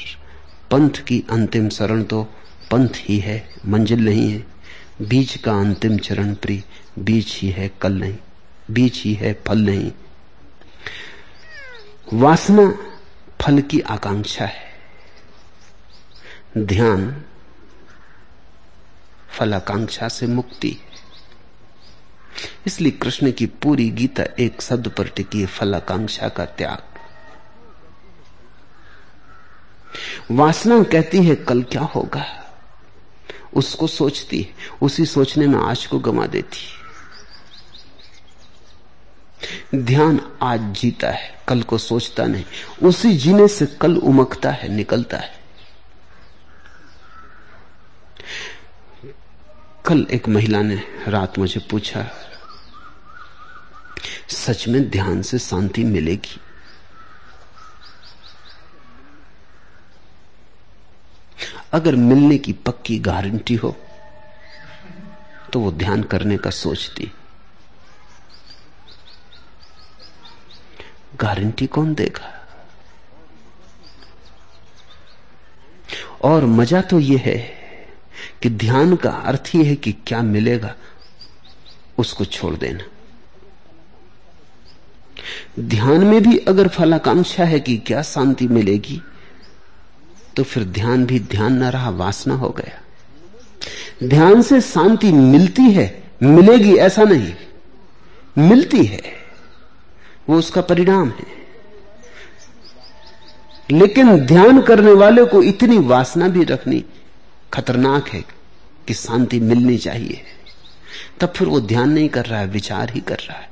[0.70, 2.22] पंथ की अंतिम शरण तो
[2.70, 4.44] पंथ ही है, मंजिल नहीं है।
[5.02, 6.62] बीज का अंतिम चरण प्री,
[6.98, 8.16] बीज ही है कल नहीं,
[8.70, 9.90] बीज ही है फल नहीं।
[12.12, 12.68] वासना
[13.40, 14.68] फल की आकांक्षा है।
[16.58, 17.24] ध्यान
[19.30, 20.76] फलाकांक्षा से मुक्ति
[22.66, 26.78] इसलिए कृष्ण की पूरी गीता एक शब्द पर टिकी है, फलाकांक्षा का त्याग।
[30.30, 32.52] वासना कहती है, कल क्या होगा?
[33.54, 36.80] उसको सोचती है, उसी सोचने में आज को गमा देती है।
[39.74, 42.44] ध्यान आज जीता है, कल को सोचता नहीं,
[42.82, 45.39] उसी जीने से कल उमकता है, निकलता है।
[49.84, 50.74] कल एक महिला ने
[51.08, 52.06] रात मुझे पूछा,
[54.28, 56.40] सच में ध्यान से शांति मिलेगी?
[61.72, 63.76] अगर मिलने की पक्की गारंटी हो
[65.52, 67.12] तो वो ध्यान करने का सोचती।
[71.20, 72.36] गारंटी कौन देगा?
[76.22, 77.59] और मज़ा तो यह है
[78.42, 80.74] कि ध्यान का अर्थ ही है कि क्या मिलेगा,
[81.98, 82.84] उसको छोड़ देना।
[85.60, 89.00] ध्यान में भी अगर फलाकांक्षा है कि क्या शांति मिलेगी
[90.36, 92.80] तो फिर ध्यान भी ध्यान न रहा, वासना हो गया।
[94.04, 97.34] ध्यान से शांति मिलती है, मिलेगी ऐसा नहीं,
[98.38, 99.02] मिलती है,
[100.28, 101.26] वो उसका परिणाम है।
[103.70, 106.84] लेकिन ध्यान करने वाले को इतनी वासना भी रखनी
[107.54, 108.24] खतरनाक है
[108.88, 110.24] कि शांति मिलनी चाहिए।
[111.20, 113.50] तब फिर वो ध्यान नहीं कर रहा है, विचार ही कर रहा है।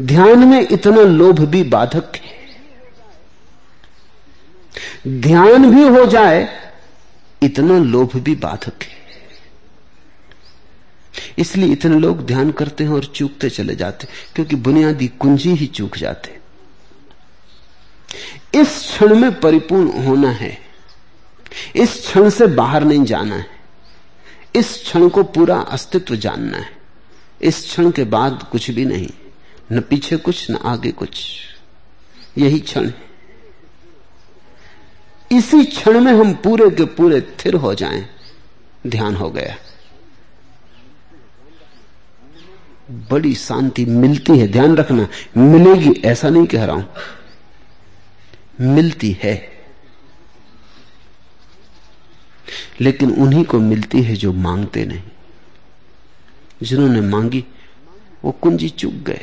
[0.00, 2.34] ध्यान में इतना लोभ भी बाधक है।
[5.20, 6.70] ध्यान भी हो जाए,
[7.42, 9.04] इतना लोभ भी बाधक है।
[11.38, 15.96] इसलिए इतने लोग ध्यान करते हैं और चूकते चले जाते क्योंकि बुनियादी कुंजी ही चूक
[15.96, 16.38] जाते
[18.54, 20.58] इस क्षण में परिपूर्ण होना है।
[21.76, 23.46] इस क्षण से बाहर नहीं जाना है।
[24.54, 26.70] इस क्षण को पूरा अस्तित्व जानना है।
[27.42, 29.08] इस क्षण के बाद कुछ भी नहीं,
[29.72, 31.26] न पीछे कुछ, न आगे कुछ।
[32.38, 32.92] यही क्षण
[35.32, 38.08] इसी क्षण में हम पूरे के पूरे थिर हो जाएँ।
[38.86, 39.56] ध्यान हो गया।
[42.90, 46.94] बड़ी शांति मिलती है। ध्यान रखना, मिलेगी ऐसा नहीं कह रहा हूँ।
[48.60, 49.53] मिलती है।
[52.80, 55.02] लेकिन उन्हीं को मिलती है जो मांगते नहीं।
[56.62, 57.44] जिन्होंने मांगी,
[58.24, 59.20] वो कुंजी चुक गए।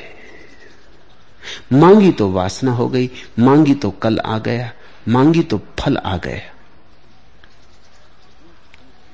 [1.74, 4.74] मांगी तो वासना हो गई, मांगी तो कल आ गया,
[5.08, 6.42] मांगी तो फल आ गया।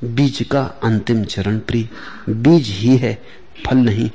[0.03, 1.89] बीज का अंतिम चरण प्रिय,
[2.29, 3.23] बीज ही है,
[3.67, 4.11] फल नहीं।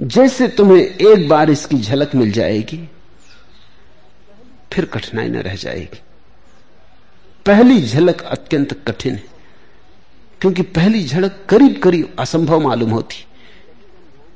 [0.00, 2.90] जैसे तुम्हें एक बार इसकी झलक मिल जाएगी
[4.72, 6.00] फिर कठिनाई न रह जाएगी।
[7.46, 9.24] पहली झलक अत्यंत कठिन है,
[10.40, 13.24] क्योंकि पहली झलक करीब करीब असंभव मालूम होती।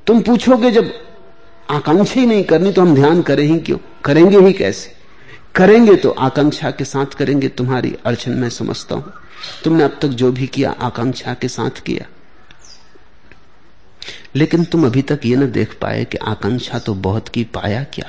[0.06, 0.92] तुम पूछोगे, जब
[1.70, 3.78] आकांक्षा ही नहीं करनी तो हम ध्यान करें ही क्यों?
[4.04, 4.94] करेंगे ही कैसे?
[5.54, 9.12] करेंगे तो आकांक्षा के साथ करेंगे, तुम्हारी अड़चन मैं समझता हूँ।
[9.64, 12.06] तुमने अब तक जो भी किया, आकांक्षा के साथ किया।
[14.34, 18.06] लेकिन तुम अभी तक ये ना देख पाए कि आकांक्षा तो बहुत की पाया क्या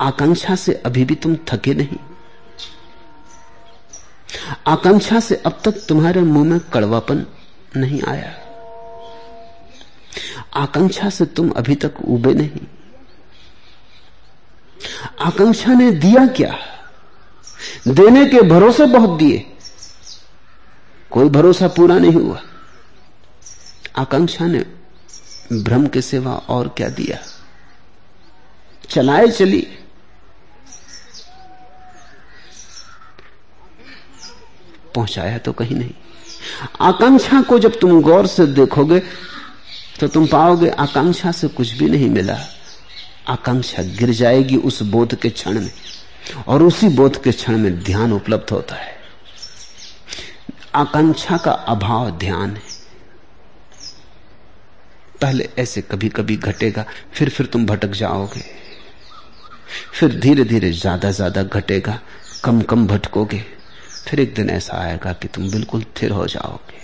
[0.00, 1.98] आकांक्षा से अभी भी तुम थके नहीं।
[4.66, 7.26] आकांक्षा से अब तक तुम्हारे मुँह में कड़वापन
[7.76, 8.34] नहीं आया।
[10.54, 12.66] आकांक्षा से तुम अभी तक उबे नहीं।
[15.20, 16.58] आकांक्षा ने दिया क्या?
[17.88, 19.46] देने के भरोसे बहुत दिए।
[21.10, 22.42] कोई भरोसा पूरा नहीं हुआ।
[23.96, 24.66] आकांक्षा ने
[25.52, 27.37] भ्रम के सिवा और क्या दिया?
[28.88, 29.66] चलाए चली।
[34.94, 35.90] पहुँचाया तो कहीं नहीं।
[36.80, 38.98] आकांक्षा को जब तुम गौर से देखोगे
[40.00, 42.38] तो तुम पाओगे आकांक्षा से कुछ भी नहीं मिला।
[43.28, 45.70] आकांक्षा गिर जाएगी उस बोध के क्षण में,
[46.48, 48.96] और उसी बोध के क्षण में ध्यान उपलब्ध होता है।
[50.74, 52.62] आकांक्षा का अभाव ध्यान है।
[55.20, 58.44] पहले ऐसे कभी कभी घटेगा फिर फिर तुम भटक जाओगे।
[59.68, 62.00] फिर धीरे धीरे ज़्यादा ज़्यादा घटेगा,
[62.44, 63.44] कम कम भटकोगे।
[64.06, 66.76] फिर एक दिन ऐसा आएगा कि तुम बिल्कुल थिर हो जाओगे।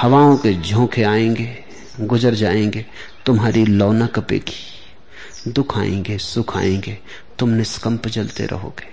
[0.00, 1.64] हवाओं के झोंके आएँगे,
[2.00, 2.86] गुजर जाएँगे,
[3.26, 6.98] तुम्हारी लौ न कपेगी दुख आएँगे, सुख आएँगे,
[7.38, 8.86] तुम निष्कंप जलते रहोगे।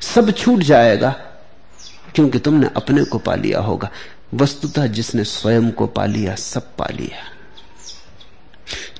[0.00, 1.10] सब छूट जाएगा,
[2.14, 3.90] क्योंकि तुमने अपने को पा लिया होगा।
[4.34, 7.24] वस्तुतः जिसने स्वयं को पा लिया, सब पा लिया।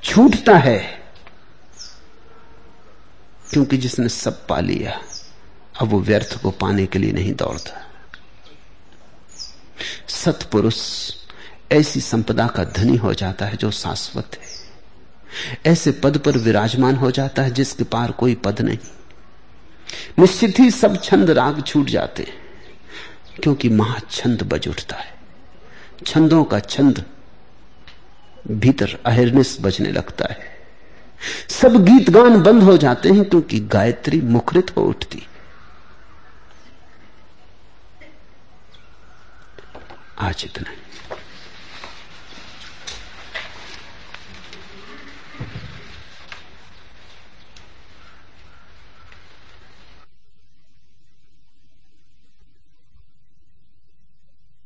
[0.02, 0.99] छूटता है।
[3.52, 5.00] क्योंकि जिसने सब पा लिया,
[5.80, 7.86] अब वो व्यर्थ को पाने के लिए नहीं दौड़ता।
[10.08, 10.78] सतपुरुष
[11.72, 14.48] ऐसी संपदा का धनी हो जाता है जो शाश्वत है।
[15.66, 18.78] ऐसे पद पर विराजमान हो जाता है जिसके पार कोई पद नहीं।
[20.18, 22.38] निश्चित ही सब छंद राग छूट जाते हैं,
[23.42, 25.14] क्योंकि महाछंद बज उठता है।
[26.06, 27.04] छंदों का छंद
[28.50, 30.59] भीतर अहिर्निश बजने लगता है।
[31.48, 35.26] सब गीत गान बंद हो जाते हैं क्योंकि गायत्री मुखरित हो उठती।
[40.18, 40.72] आज इतना